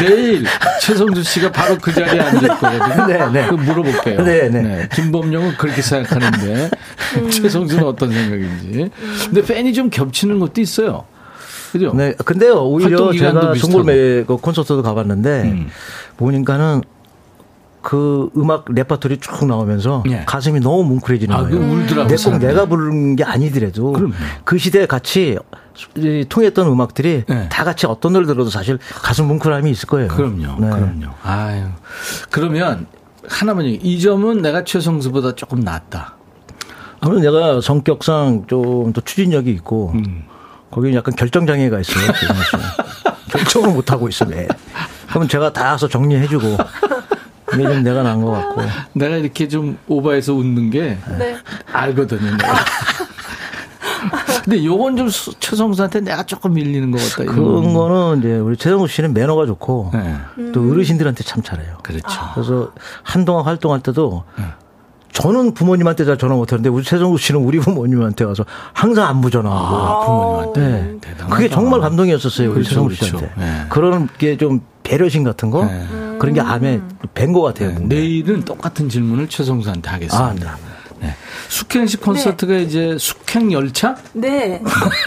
내일 0.00 0.44
최성수 0.80 1.22
씨가 1.22 1.52
바로 1.52 1.76
그 1.78 1.92
자리에 1.92 2.20
앉을 2.20 2.48
거거든요. 2.48 3.06
네, 3.08 3.30
네. 3.32 3.46
그 3.48 3.54
물어볼게요. 3.54 4.22
네, 4.22 4.48
네. 4.48 4.88
김범룡은 4.94 5.56
그렇게 5.56 5.82
생각하는데 5.82 6.70
최성수는 7.30 7.84
어떤 7.84 8.12
생각인지. 8.12 8.90
근데 9.26 9.42
팬이 9.42 9.72
좀 9.72 9.90
겹치는 9.90 10.38
것도 10.38 10.60
있어요. 10.60 11.04
그죠? 11.72 11.92
네. 11.92 12.14
근데요, 12.24 12.64
오히려 12.64 13.12
제가. 13.12 13.54
송골매 13.54 14.24
그 14.26 14.36
콘서트도 14.36 14.82
가봤는데 14.82 15.42
음. 15.42 15.70
보니까는 16.16 16.82
그 17.84 18.30
음악 18.36 18.64
레퍼토리 18.68 19.18
쭉 19.18 19.44
나오면서 19.46 20.02
예. 20.08 20.24
가슴이 20.24 20.58
너무 20.60 20.84
뭉클해지는 20.84 21.36
아, 21.36 21.42
거예요. 21.42 21.50
그 21.58 21.64
울더라고. 21.64 22.08
내 22.08 22.16
꼭. 22.16 22.38
내가 22.38 22.64
부르는 22.64 23.14
게 23.14 23.24
아니더라도 23.24 23.92
그럼요. 23.92 24.14
그 24.44 24.56
시대에 24.56 24.86
같이 24.86 25.36
이 25.96 26.24
통했던 26.28 26.66
음악들이 26.66 27.24
네. 27.28 27.48
다 27.50 27.62
같이 27.62 27.86
어떤 27.86 28.14
노래 28.14 28.26
들어도 28.26 28.48
사실 28.48 28.78
가슴 29.02 29.26
뭉클함이 29.26 29.70
있을 29.70 29.86
거예요. 29.86 30.08
그럼요. 30.08 30.60
네. 30.60 30.70
그럼요. 30.70 31.06
아유. 31.22 31.64
그러면 32.30 32.86
하나만 33.28 33.66
얘기. 33.66 33.76
이 33.86 34.00
점은 34.00 34.40
내가 34.40 34.64
최성수보다 34.64 35.34
조금 35.34 35.60
낫다. 35.60 36.14
저는 37.02 37.20
내가 37.20 37.60
성격상 37.60 38.46
좀 38.46 38.92
더 38.94 39.00
추진력이 39.02 39.50
있고 39.50 39.92
음. 39.94 40.24
거기는 40.70 40.96
약간 40.96 41.14
결정 41.14 41.46
장애가 41.46 41.80
있어요. 41.80 42.06
결정을 43.30 43.74
못 43.74 43.92
하고 43.92 44.08
있어 44.08 44.24
매. 44.24 44.48
그러면 45.08 45.28
제가 45.28 45.52
다 45.52 45.72
와서 45.72 45.86
정리해주고 45.86 46.56
이게 47.54 47.62
좀 47.64 47.82
내가 47.82 48.02
나은 48.02 48.22
것 48.22 48.30
같고. 48.30 48.62
내가 48.94 49.16
이렇게 49.16 49.48
좀 49.48 49.78
오버해서 49.88 50.34
웃는 50.34 50.70
게 50.70 50.98
네. 51.18 51.36
알거든요. 51.72 52.30
내가. 52.36 52.54
근데 54.44 54.62
요건 54.64 54.96
좀 54.96 55.08
수- 55.08 55.32
최성수한테 55.40 56.00
내가 56.00 56.22
조금 56.24 56.52
밀리는 56.52 56.90
것 56.90 56.98
같다. 56.98 57.30
그런 57.32 57.72
건. 57.72 57.74
거는 57.74 58.18
이제 58.18 58.36
우리 58.38 58.56
최성우 58.56 58.86
씨는 58.88 59.14
매너가 59.14 59.46
좋고 59.46 59.90
네. 59.94 60.16
또 60.52 60.70
어르신들한테 60.70 61.24
참 61.24 61.42
잘해요. 61.42 61.78
그렇죠. 61.82 62.06
그래서 62.34 62.72
한동안 63.02 63.44
활동할 63.46 63.80
때도 63.80 64.24
네. 64.36 64.44
저는 65.14 65.54
부모님한테 65.54 66.04
잘 66.04 66.18
전화 66.18 66.34
못하는데 66.34 66.68
우리 66.68 66.82
최성우 66.84 67.16
씨는 67.18 67.40
우리 67.40 67.58
부모님한테 67.60 68.24
와서 68.24 68.44
항상 68.72 69.06
안부 69.08 69.30
전화하고 69.30 69.76
아, 69.76 70.04
부모님한테. 70.04 70.60
네. 70.60 70.96
대단하다. 71.00 71.34
그게 71.36 71.48
정말 71.48 71.80
감동이었었어요. 71.80 72.48
우리 72.48 72.54
그렇죠, 72.54 72.68
최성우 72.68 72.86
그렇죠. 72.88 73.04
씨한테. 73.06 73.32
네. 73.38 73.66
그런 73.70 74.08
게 74.18 74.36
좀 74.36 74.60
배려심 74.82 75.24
같은 75.24 75.50
거 75.50 75.64
네. 75.64 75.86
그런 76.18 76.34
게 76.34 76.40
암에 76.40 76.80
뵌 77.14 77.32
것 77.32 77.40
같아요. 77.42 77.70
네. 77.78 77.84
내일은 77.86 78.44
똑같은 78.44 78.88
질문을 78.90 79.28
최성수한테 79.28 79.88
하겠습니다. 79.88 80.26
아, 80.26 80.34
네. 80.34 81.06
네. 81.06 81.14
숙행식 81.48 82.00
콘서트가 82.02 82.54
이제 82.56 82.96
숙행 82.98 83.52
열차? 83.52 83.94
네. 84.12 84.60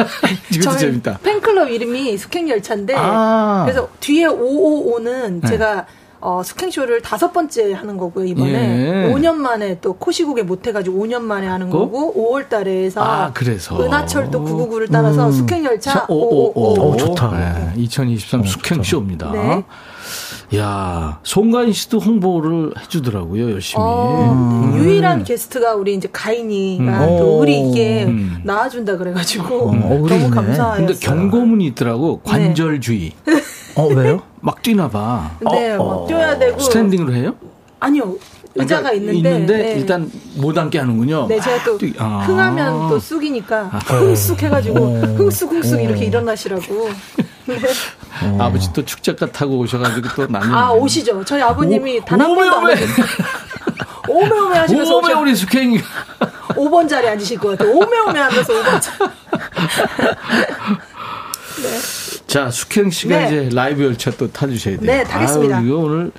이것도 0.53 0.77
재밌다. 0.77 1.19
팬클럽 1.21 1.69
이름이 1.69 2.17
숙행 2.17 2.47
열차인데 2.49 2.95
아. 2.97 3.63
그래서 3.65 3.87
뒤에 3.99 4.25
555는 4.27 5.41
네. 5.41 5.47
제가 5.47 5.85
어, 6.19 6.41
숙행쇼를 6.43 7.01
다섯 7.01 7.31
번째 7.31 7.73
하는 7.73 7.97
거고요, 7.97 8.25
이번에. 8.25 9.07
예. 9.07 9.13
5년 9.13 9.35
만에 9.35 9.79
또 9.81 9.93
코시국에 9.93 10.43
못해가지고 10.43 11.05
5년 11.05 11.21
만에 11.21 11.47
하는 11.47 11.69
그? 11.69 11.77
거고, 11.77 12.13
5월 12.15 12.49
달에 12.49 12.85
해서. 12.85 13.03
아, 13.03 13.31
그래서. 13.33 13.79
은하철도 13.81 14.41
999를 14.43 14.91
따라서 14.91 15.31
숙행열차 15.31 16.05
555. 16.09 16.91
어, 16.91 16.97
좋다. 16.97 17.31
네, 17.31 17.73
2023 17.81 18.43
숙행쇼입니다. 18.43 19.31
네. 19.31 19.63
야, 20.55 21.19
송가인 21.23 21.73
씨도 21.73 21.99
홍보를 21.99 22.71
해주더라고요, 22.79 23.51
열심히. 23.51 23.83
어, 23.83 24.31
음. 24.33 24.77
유일한 24.77 25.23
게스트가 25.23 25.75
우리 25.75 25.93
이제 25.93 26.07
가인이가 26.11 27.05
음. 27.05 27.17
또 27.19 27.35
오. 27.35 27.39
우리 27.41 27.59
이게 27.59 28.05
음. 28.05 28.41
나와준다 28.43 28.97
그래가지고 28.97 29.71
음, 29.71 29.83
어울리네. 29.83 30.19
너무 30.23 30.33
감사해요. 30.33 30.87
근데 30.87 30.99
경고문이 30.99 31.65
있더라고. 31.67 32.21
관절주의. 32.21 33.11
어, 33.77 33.87
왜요? 33.87 34.21
막 34.41 34.61
뛰나 34.61 34.89
봐. 34.89 35.31
네, 35.51 35.73
어, 35.73 35.77
막 35.77 35.83
어. 35.83 36.07
뛰어야 36.07 36.37
되고 36.37 36.59
스탠딩으로 36.59 37.13
해요? 37.13 37.35
아니요 37.79 38.15
의자가 38.55 38.89
그러니까 38.89 39.11
있는데, 39.13 39.57
네. 39.57 39.73
일단 39.73 40.11
못 40.35 40.57
앉게 40.57 40.79
하는군요. 40.79 41.27
네, 41.27 41.39
제가 41.39 41.63
또 41.63 41.77
뛰- 41.77 41.93
아. 41.99 42.23
흥하면 42.25 42.89
또 42.89 42.97
쑥이니까 42.99 43.65
흥쑥 43.65 44.41
해가지고 44.41 44.95
흥쑥 45.15 45.51
흥쑥 45.51 45.77
어. 45.77 45.81
이렇게 45.81 46.05
일어나시라고. 46.05 46.63
네. 47.45 47.59
아버지 48.39 48.73
또 48.73 48.83
축제가 48.83 49.31
타고 49.31 49.59
오셔가지고 49.59 50.09
또 50.15 50.27
난리. 50.27 50.51
아. 50.51 50.71
오시죠. 50.71 51.23
저희 51.23 51.41
아버님이 51.41 51.99
오, 51.99 52.05
단한 52.05 52.33
번도 52.33 52.55
안 52.55 52.63
오메. 52.63 52.75
오메오메 54.09 54.57
하시면서 54.57 54.97
오메 54.97 55.07
오셔. 55.13 55.19
우리 55.21 55.35
숙행. 55.35 55.77
5번 56.49 56.89
자리에 56.89 57.11
앉으실 57.11 57.37
것 57.37 57.49
같아요. 57.49 57.75
오메오메 57.75 58.19
하면서 58.19 58.53
5번 58.53 58.81
자리. 58.81 59.09
자, 62.27 62.51
숙행 62.51 62.89
씨가 62.89 63.17
네. 63.17 63.25
이제 63.27 63.55
라이브 63.55 63.83
열차 63.83 64.11
또 64.11 64.29
타주셔야 64.31 64.77
돼요. 64.79 64.85
네, 64.91 65.03
타겠습니다. 65.03 65.57
아유, 65.59 65.65
이거 65.67 65.77
오늘 65.77 66.11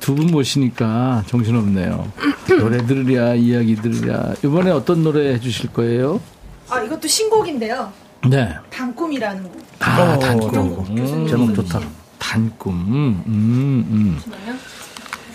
두 0.00 0.14
분 0.16 0.26
모시니까 0.26 1.22
정신없네요. 1.28 2.12
노래 2.58 2.84
들으랴, 2.84 3.34
이야기 3.36 3.76
들으랴. 3.76 4.34
이번에 4.44 4.70
어떤 4.72 5.04
노래 5.04 5.34
해주실 5.34 5.72
거예요? 5.72 6.20
아 6.68 6.80
이것도 6.80 7.06
신곡인데요. 7.06 7.92
네. 8.28 8.52
단꿈이라는 8.70 9.42
곡. 9.44 9.62
아, 9.80 10.14
어, 10.14 10.18
단꿈. 10.18 10.94
교수님 10.96 11.28
제목 11.28 11.54
좋다. 11.54 11.80
단꿈. 12.18 12.72
음, 12.74 13.22
음, 13.26 13.86
음. 13.90 14.58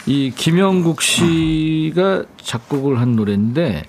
이 0.05 0.31
김영국 0.35 1.01
씨가 1.01 2.23
작곡을 2.41 2.99
한 2.99 3.15
노래인데 3.15 3.83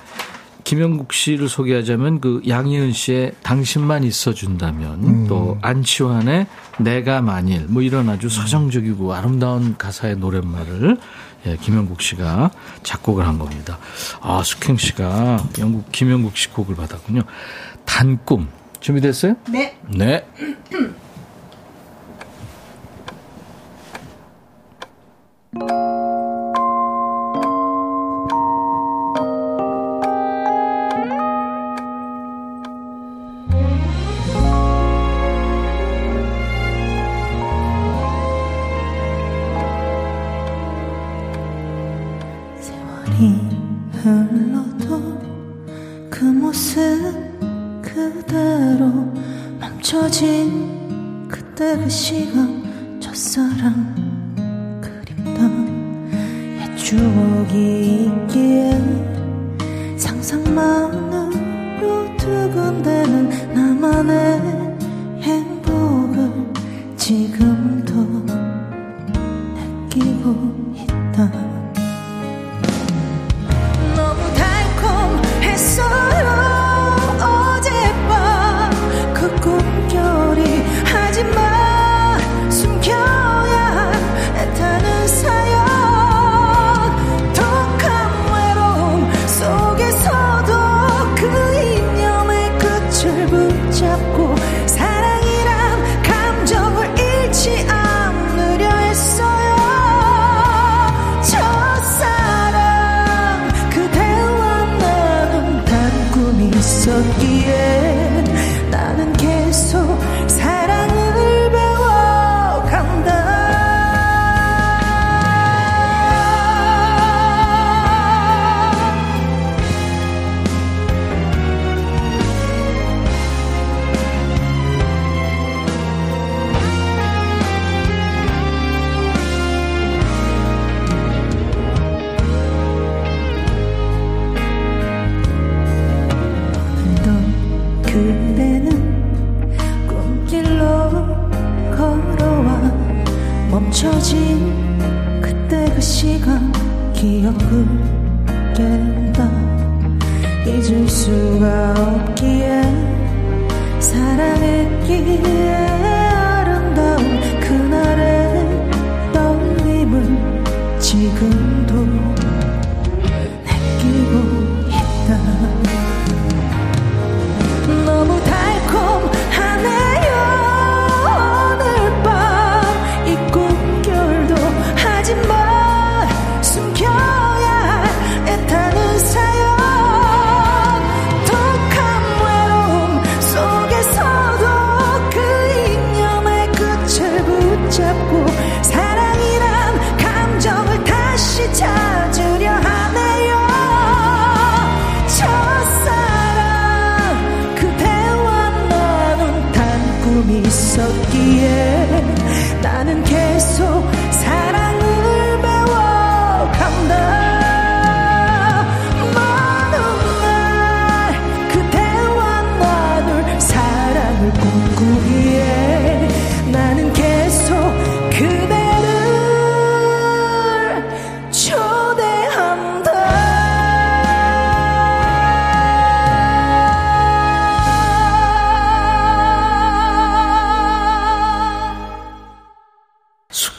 김영국 0.69 1.15
씨를 1.15 1.49
소개하자면 1.49 2.21
그 2.21 2.43
양희은 2.47 2.93
씨의 2.93 3.33
당신만 3.43 4.05
있어준다면 4.05 5.27
또 5.27 5.57
안치환의 5.63 6.47
내가 6.79 7.23
만일 7.23 7.65
뭐 7.69 7.81
이런 7.81 8.11
아주 8.11 8.29
서정적이고 8.29 9.15
아름다운 9.15 9.79
가사의 9.79 10.17
노랫말을 10.17 10.99
예, 11.47 11.57
김영국 11.57 12.03
씨가 12.03 12.51
작곡을 12.83 13.27
한 13.27 13.39
겁니다. 13.39 13.79
아 14.21 14.43
숙행 14.45 14.77
씨가 14.77 15.43
영국 15.59 15.91
김영국 15.91 16.37
씨 16.37 16.51
곡을 16.51 16.77
받았군요. 16.77 17.23
단꿈 17.87 18.49
준비됐어요? 18.81 19.37
네. 19.51 19.79
네. 19.89 20.27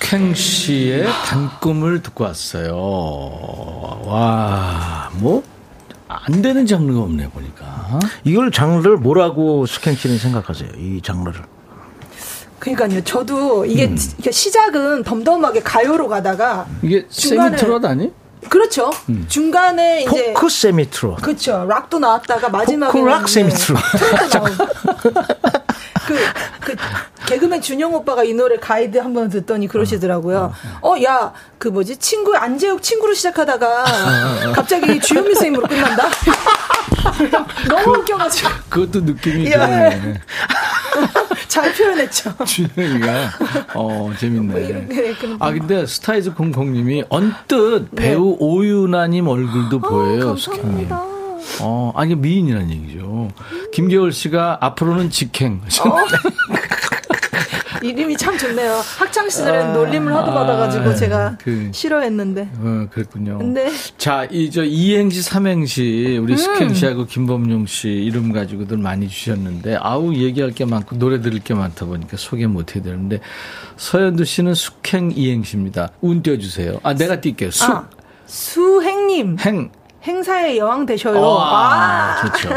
숙행 0.10 0.34
씨의 0.34 1.06
단꿈을 1.28 2.02
듣고 2.02 2.24
왔어요. 2.24 2.76
와, 4.06 5.08
뭐, 5.14 5.44
안 6.08 6.42
되는 6.42 6.66
장르가 6.66 7.02
없네, 7.02 7.30
보니까. 7.30 8.00
이걸 8.24 8.50
장르를 8.50 8.98
뭐라고 8.98 9.68
숙행 9.68 9.94
씨는 9.96 10.18
생각하세요? 10.18 10.70
이 10.80 11.00
장르를. 11.04 11.44
그러니까요. 12.58 13.04
저도 13.04 13.66
이게 13.68 13.86
음. 13.86 13.96
시작은 13.96 15.04
덤덤하게 15.04 15.60
가요로 15.62 16.08
가다가 16.08 16.66
이게 16.82 17.06
중간에- 17.08 17.52
세미트롯 17.60 17.86
아니? 17.86 18.12
그렇죠. 18.50 18.90
음. 19.10 19.26
중간에 19.28 20.02
이제 20.02 20.34
포크 20.34 20.50
세미트롯. 20.50 21.18
그렇죠. 21.18 21.66
락도 21.70 22.00
나왔다가 22.00 22.50
마지막에 22.50 22.92
포크 22.98 23.08
록 23.08 23.30
세미트롯. 23.30 23.78
그, 26.08 26.16
그, 26.62 26.76
개그맨 27.30 27.62
준영 27.62 27.94
오빠가 27.94 28.24
이 28.24 28.34
노래 28.34 28.58
가이드 28.58 28.98
한번 28.98 29.30
듣더니 29.30 29.68
그러시더라고요. 29.68 30.52
어, 30.82 30.96
야, 31.04 31.32
그 31.60 31.68
뭐지? 31.68 31.98
친구, 31.98 32.36
안재욱 32.36 32.82
친구로 32.82 33.14
시작하다가 33.14 33.86
갑자기 34.54 35.00
주현미 35.00 35.36
선생님으로 35.36 35.68
끝난다? 35.68 36.08
너무 37.70 37.98
웃겨가지고. 38.00 38.50
그것도 38.70 39.02
느낌이 39.02 39.46
예. 39.46 39.52
그러네. 39.52 40.22
잘 41.48 41.72
표현했죠. 41.74 42.34
준영이가, 42.46 43.30
어, 43.76 44.12
재밌네. 44.20 44.88
네, 44.88 45.14
아, 45.40 45.52
근데 45.52 45.86
스타이즈 45.86 46.34
공공님이 46.34 47.06
언뜻 47.10 47.90
배우 47.96 48.36
오유나님 48.40 49.28
얼굴도 49.28 49.80
보여요, 49.80 50.36
숙행님. 50.36 50.78
네. 50.78 50.88
감사합니다. 50.90 51.20
어, 51.62 51.92
아니, 51.96 52.16
미인이라는 52.16 52.70
얘기죠. 52.72 53.30
김겨울 53.72 54.12
씨가 54.12 54.58
앞으로는 54.62 55.10
직행. 55.10 55.62
어? 55.86 55.96
이름이 57.82 58.18
참 58.18 58.38
좋네요. 58.38 58.82
학창 58.98 59.30
시절에 59.30 59.74
놀림을 59.74 60.14
하도 60.14 60.32
아, 60.32 60.34
받아가지고 60.34 60.96
제가 60.96 61.38
그- 61.42 61.70
싫어했는데. 61.74 62.50
어, 62.60 62.88
그랬군요. 62.92 63.38
근데 63.38 63.72
자, 63.98 64.26
이 64.30 64.50
저 64.52 64.64
이행시 64.64 65.22
삼행시 65.22 66.18
음. 66.20 66.24
우리 66.24 66.36
숙행 66.38 66.74
씨하고 66.74 67.06
김범용 67.06 67.66
씨 67.68 67.90
이름 67.90 68.32
가지고들 68.34 68.78
많이 68.78 69.08
주셨는데 69.08 69.78
아우 69.80 70.14
얘기할 70.14 70.52
게 70.52 70.66
많고 70.66 70.98
노래 70.98 71.22
들을 71.22 71.40
게 71.40 71.54
많다 71.54 71.86
보니까 71.86 72.18
소개 72.18 72.48
못 72.48 72.76
해야 72.76 72.84
되는데 72.84 73.20
서현두 73.78 74.26
씨는 74.26 74.54
숙행 74.56 75.12
이행시입니다. 75.16 75.90
운 76.02 76.22
띄워주세요. 76.22 76.80
아 76.84 76.94
내가 76.94 77.18
뛸게요. 77.18 77.52
숙, 77.52 77.70
아, 77.70 77.88
수행님 78.26 79.38
행. 79.40 79.72
행사의 80.02 80.58
여왕 80.58 80.86
되셔요. 80.86 81.20
어, 81.20 81.40
아. 81.42 82.16
아, 82.22 82.26
좋죠. 82.32 82.50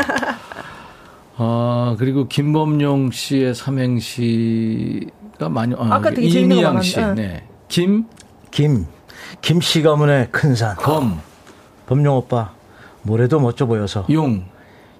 아 1.37 1.97
그리고 1.99 2.29
김범용 2.29 3.11
씨의 3.11 3.55
삼행시가 3.55 5.49
많이 5.49 5.75
아, 5.79 5.95
아까 5.97 6.11
되게 6.11 6.27
이미양 6.29 6.83
씨. 6.83 7.01
네. 7.15 7.47
김, 7.69 8.07
김. 8.51 8.87
김씨 9.41 9.83
가문의 9.83 10.29
큰 10.31 10.55
산. 10.55 10.77
범, 10.77 11.21
범용 11.87 12.17
오빠. 12.17 12.53
모래도 13.03 13.41
멋져 13.41 13.67
보여서. 13.67 14.07
용. 14.11 14.45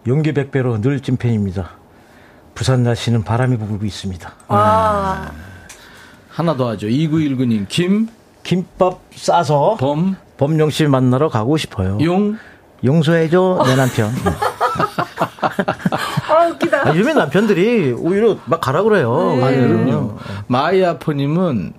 용기 0.07 0.33
백배로 0.33 0.81
늘 0.81 1.01
찐팬입니다. 1.01 1.71
부산 2.55 2.83
날씨는 2.83 3.23
바람이 3.23 3.57
불고 3.59 3.85
있습니다. 3.85 4.33
아. 4.49 5.31
하나 6.29 6.57
더 6.57 6.71
하죠. 6.71 6.87
2919님 6.89 7.67
김, 7.69 8.09
김밥 8.43 9.01
싸서 9.15 9.77
범, 9.79 10.17
범용 10.39 10.71
씨 10.71 10.87
만나러 10.87 11.29
가고 11.29 11.57
싶어요. 11.57 11.99
용. 12.03 12.37
용서해줘 12.85 13.63
내 13.67 13.77
남편. 13.77 14.11
아, 16.53 16.55
웃기다. 16.55 16.89
아, 16.89 16.91
요즘에 16.91 17.15
남편들이 17.15 17.93
오히려 17.93 18.39
막 18.47 18.61
가라 18.61 18.83
그래요. 18.83 19.39
아, 19.43 19.51
네. 19.51 19.61
그럼요. 19.67 20.17
마이아포님은 20.49 21.73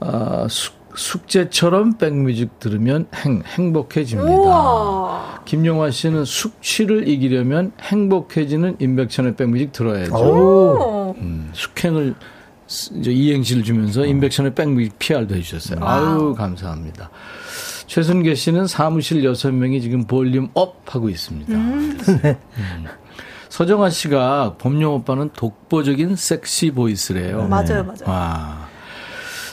아, 0.00 0.46
숙, 0.48 0.76
숙제처럼 0.94 1.98
백뮤직 1.98 2.58
들으면 2.58 3.06
행, 3.14 3.42
행복해집니다. 3.44 4.30
우와. 4.30 5.40
김용화 5.44 5.90
씨는 5.90 6.24
숙취를 6.24 7.06
이기려면 7.08 7.72
행복해지는 7.80 8.76
임백천의 8.80 9.36
백뮤직 9.36 9.72
들어야죠. 9.72 10.14
오. 10.16 11.14
음, 11.18 11.50
숙행을 11.52 12.14
이행시를 13.04 13.62
주면서 13.62 14.04
임백천의 14.04 14.54
백뮤직 14.54 14.98
PR도 14.98 15.34
해주셨어요. 15.36 15.78
아유 15.82 16.34
감사합니다. 16.36 17.10
최순계 17.86 18.34
씨는 18.34 18.66
사무실 18.66 19.22
여섯 19.22 19.52
명이 19.52 19.80
지금 19.80 20.04
volume 20.04 20.48
up 20.54 20.82
하고 20.86 21.08
있습니다. 21.08 21.52
음. 21.52 21.98
서정아 23.56 23.88
씨가 23.88 24.56
범룡 24.58 24.96
오빠는 24.96 25.30
독보적인 25.32 26.14
sexy 26.14 26.70
voice래요. 26.72 27.48
맞아요, 27.48 27.84
맞아요. 27.84 28.04
와. 28.04 28.68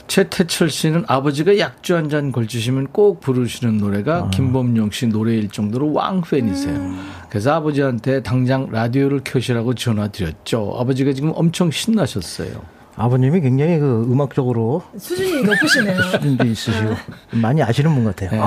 최태철 0.07 0.69
씨는 0.69 1.05
아버지가 1.07 1.57
약주 1.57 1.95
한 1.95 2.09
잔 2.09 2.33
걸치시면 2.33 2.87
꼭 2.87 3.21
부르시는 3.21 3.77
노래가 3.77 4.29
김범룡 4.31 4.91
씨 4.91 5.07
노래일 5.07 5.47
정도로 5.47 5.93
왕팬이세요. 5.93 6.95
그래서 7.29 7.53
아버지한테 7.53 8.21
당장 8.23 8.67
라디오를 8.69 9.21
켜시라고 9.23 9.73
전화 9.73 10.09
드렸죠. 10.09 10.75
아버지가 10.77 11.13
지금 11.13 11.31
엄청 11.33 11.71
신나셨어요. 11.71 12.61
아버님이 12.97 13.39
굉장히 13.39 13.79
그 13.79 14.05
음악적으로 14.11 14.83
수준이 14.99 15.43
높으시네요. 15.43 16.01
수준도 16.01 16.43
있으시고 16.45 16.93
많이 17.31 17.63
아시는 17.63 17.95
분 17.95 18.03
같아요. 18.03 18.31
네. 18.31 18.37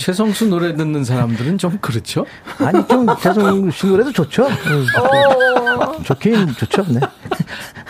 최성수 0.00 0.46
노래 0.46 0.74
듣는 0.74 1.04
사람들은 1.04 1.58
좀 1.58 1.76
그렇죠. 1.78 2.24
아니 2.58 2.82
좀씨 2.88 3.86
노래도 3.86 4.10
좋죠. 4.10 4.46
음, 4.46 4.86
좋긴 6.04 6.54
좋죠. 6.54 6.86
네. 6.88 7.00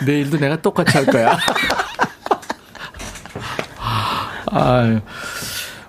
내일도 0.05 0.37
내가 0.37 0.61
똑같이 0.61 0.97
할 0.97 1.05
거야. 1.05 1.37
아유. 4.51 4.99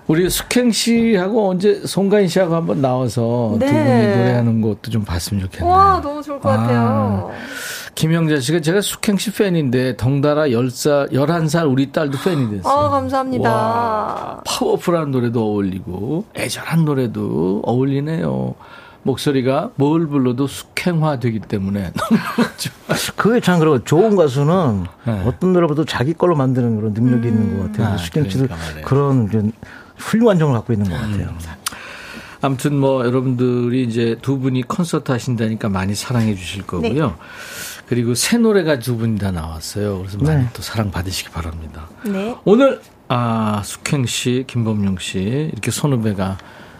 우리 0.07 0.29
숙행 0.29 0.71
씨하고 0.71 1.49
언제 1.49 1.81
송가인 1.85 2.29
씨하고 2.29 2.55
한번 2.55 2.81
나와서 2.81 3.57
네. 3.59 3.67
두 3.67 3.73
분이 3.73 4.17
노래하는 4.17 4.61
것도 4.61 4.91
좀 4.91 5.03
봤으면 5.03 5.43
좋겠네요. 5.43 5.69
와, 5.69 5.99
너무 6.01 6.21
좋을 6.21 6.39
것 6.39 6.47
같아요. 6.47 7.31
김영자 7.95 8.39
씨가 8.39 8.59
제가 8.61 8.81
숙행 8.81 9.17
씨 9.17 9.31
팬인데 9.31 9.97
덩달아 9.97 10.47
10살, 10.47 11.11
11살 11.11 11.71
우리 11.71 11.91
딸도 11.91 12.17
팬이 12.23 12.49
됐어요. 12.49 12.73
아, 12.73 12.89
감사합니다. 12.89 13.49
와, 13.51 14.41
파워풀한 14.45 15.11
노래도 15.11 15.43
어울리고 15.45 16.25
애절한 16.35 16.85
노래도 16.85 17.61
어울리네요. 17.65 18.55
목소리가 19.03 19.71
뭘 19.75 20.07
불러도 20.07 20.47
숙행화 20.47 21.19
되기 21.19 21.39
때문에 21.39 21.91
너무. 21.93 22.19
그게 23.15 23.39
참 23.41 23.59
그리고 23.59 23.83
좋은 23.83 24.15
가수는 24.15 24.85
네. 25.05 25.23
어떤 25.25 25.53
노래보다 25.53 25.83
자기 25.85 26.13
걸로 26.13 26.35
만드는 26.35 26.77
그런 26.77 26.93
능력이 26.93 27.27
있는 27.27 27.57
것 27.59 27.71
같아요. 27.71 27.93
아, 27.93 27.97
수경 27.97 28.27
씨도 28.29 28.47
그러니까. 28.47 28.87
그런 28.87 29.29
좀 29.29 29.51
훌륭한 29.97 30.39
점을 30.39 30.53
갖고 30.53 30.73
있는 30.73 30.89
것 30.89 30.95
같아요. 30.95 31.29
아무튼 32.41 32.77
뭐 32.77 33.05
여러분들이 33.05 33.83
이제 33.83 34.17
두 34.21 34.37
분이 34.39 34.63
콘서트 34.63 35.11
하신다니까 35.11 35.69
많이 35.69 35.95
사랑해 35.95 36.35
주실 36.35 36.63
거고요. 36.63 37.15
그리고 37.87 38.15
새 38.15 38.37
노래가 38.37 38.79
두 38.79 38.97
분이 38.97 39.19
다 39.19 39.31
나왔어요. 39.31 39.99
그래서 39.99 40.17
많이 40.19 40.43
네. 40.43 40.49
또 40.53 40.61
사랑 40.61 40.89
받으시기 40.91 41.29
바랍니다. 41.29 41.87
네. 42.05 42.35
오늘 42.45 42.81
아 43.09 43.61
숙행 43.63 44.05
씨, 44.05 44.45
김범용 44.47 44.97
씨 44.99 45.49
이렇게 45.51 45.69
선후배가 45.69 46.37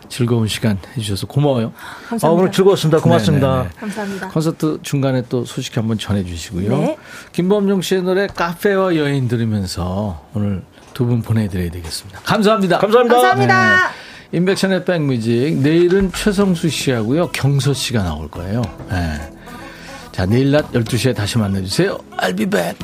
즐거운 0.09 0.47
시간 0.47 0.77
해주셔서 0.95 1.27
고마워요. 1.27 1.73
아, 1.75 2.09
감사합니다. 2.09 2.30
오늘 2.30 2.51
즐거웠습니다. 2.51 2.99
고맙습니다. 3.01 3.47
네네네. 3.55 3.69
감사합니다. 3.80 4.27
콘서트 4.30 4.80
중간에 4.84 5.23
또 5.27 5.43
소식 5.45 5.75
한번 5.77 5.97
전해주시고요. 5.97 6.69
네. 6.77 6.97
김범용 7.31 7.81
씨의 7.81 8.03
노래 8.03 8.27
카페와 8.27 8.95
여인 8.95 9.27
들으면서 9.27 10.25
오늘 10.34 10.63
두 10.93 11.05
분 11.07 11.21
보내드려야 11.23 11.71
되겠습니다. 11.71 12.19
감사합니다. 12.23 12.77
감사합니다. 12.77 13.15
감사합니다. 13.15 13.75
네. 13.89 14.38
인백션의 14.38 14.85
백뮤직 14.85 15.57
내일은 15.59 16.11
최성수 16.11 16.69
씨하고요 16.69 17.30
경서 17.31 17.73
씨가 17.73 18.03
나올 18.03 18.30
거예요. 18.30 18.61
네. 18.89 19.32
자 20.14 20.27
내일 20.27 20.52
낮 20.52 20.72
12시에 20.72 21.15
다시 21.15 21.40
만나주세요. 21.40 21.98
I'll 22.18 22.38
be 22.38 22.45
back. 22.45 22.77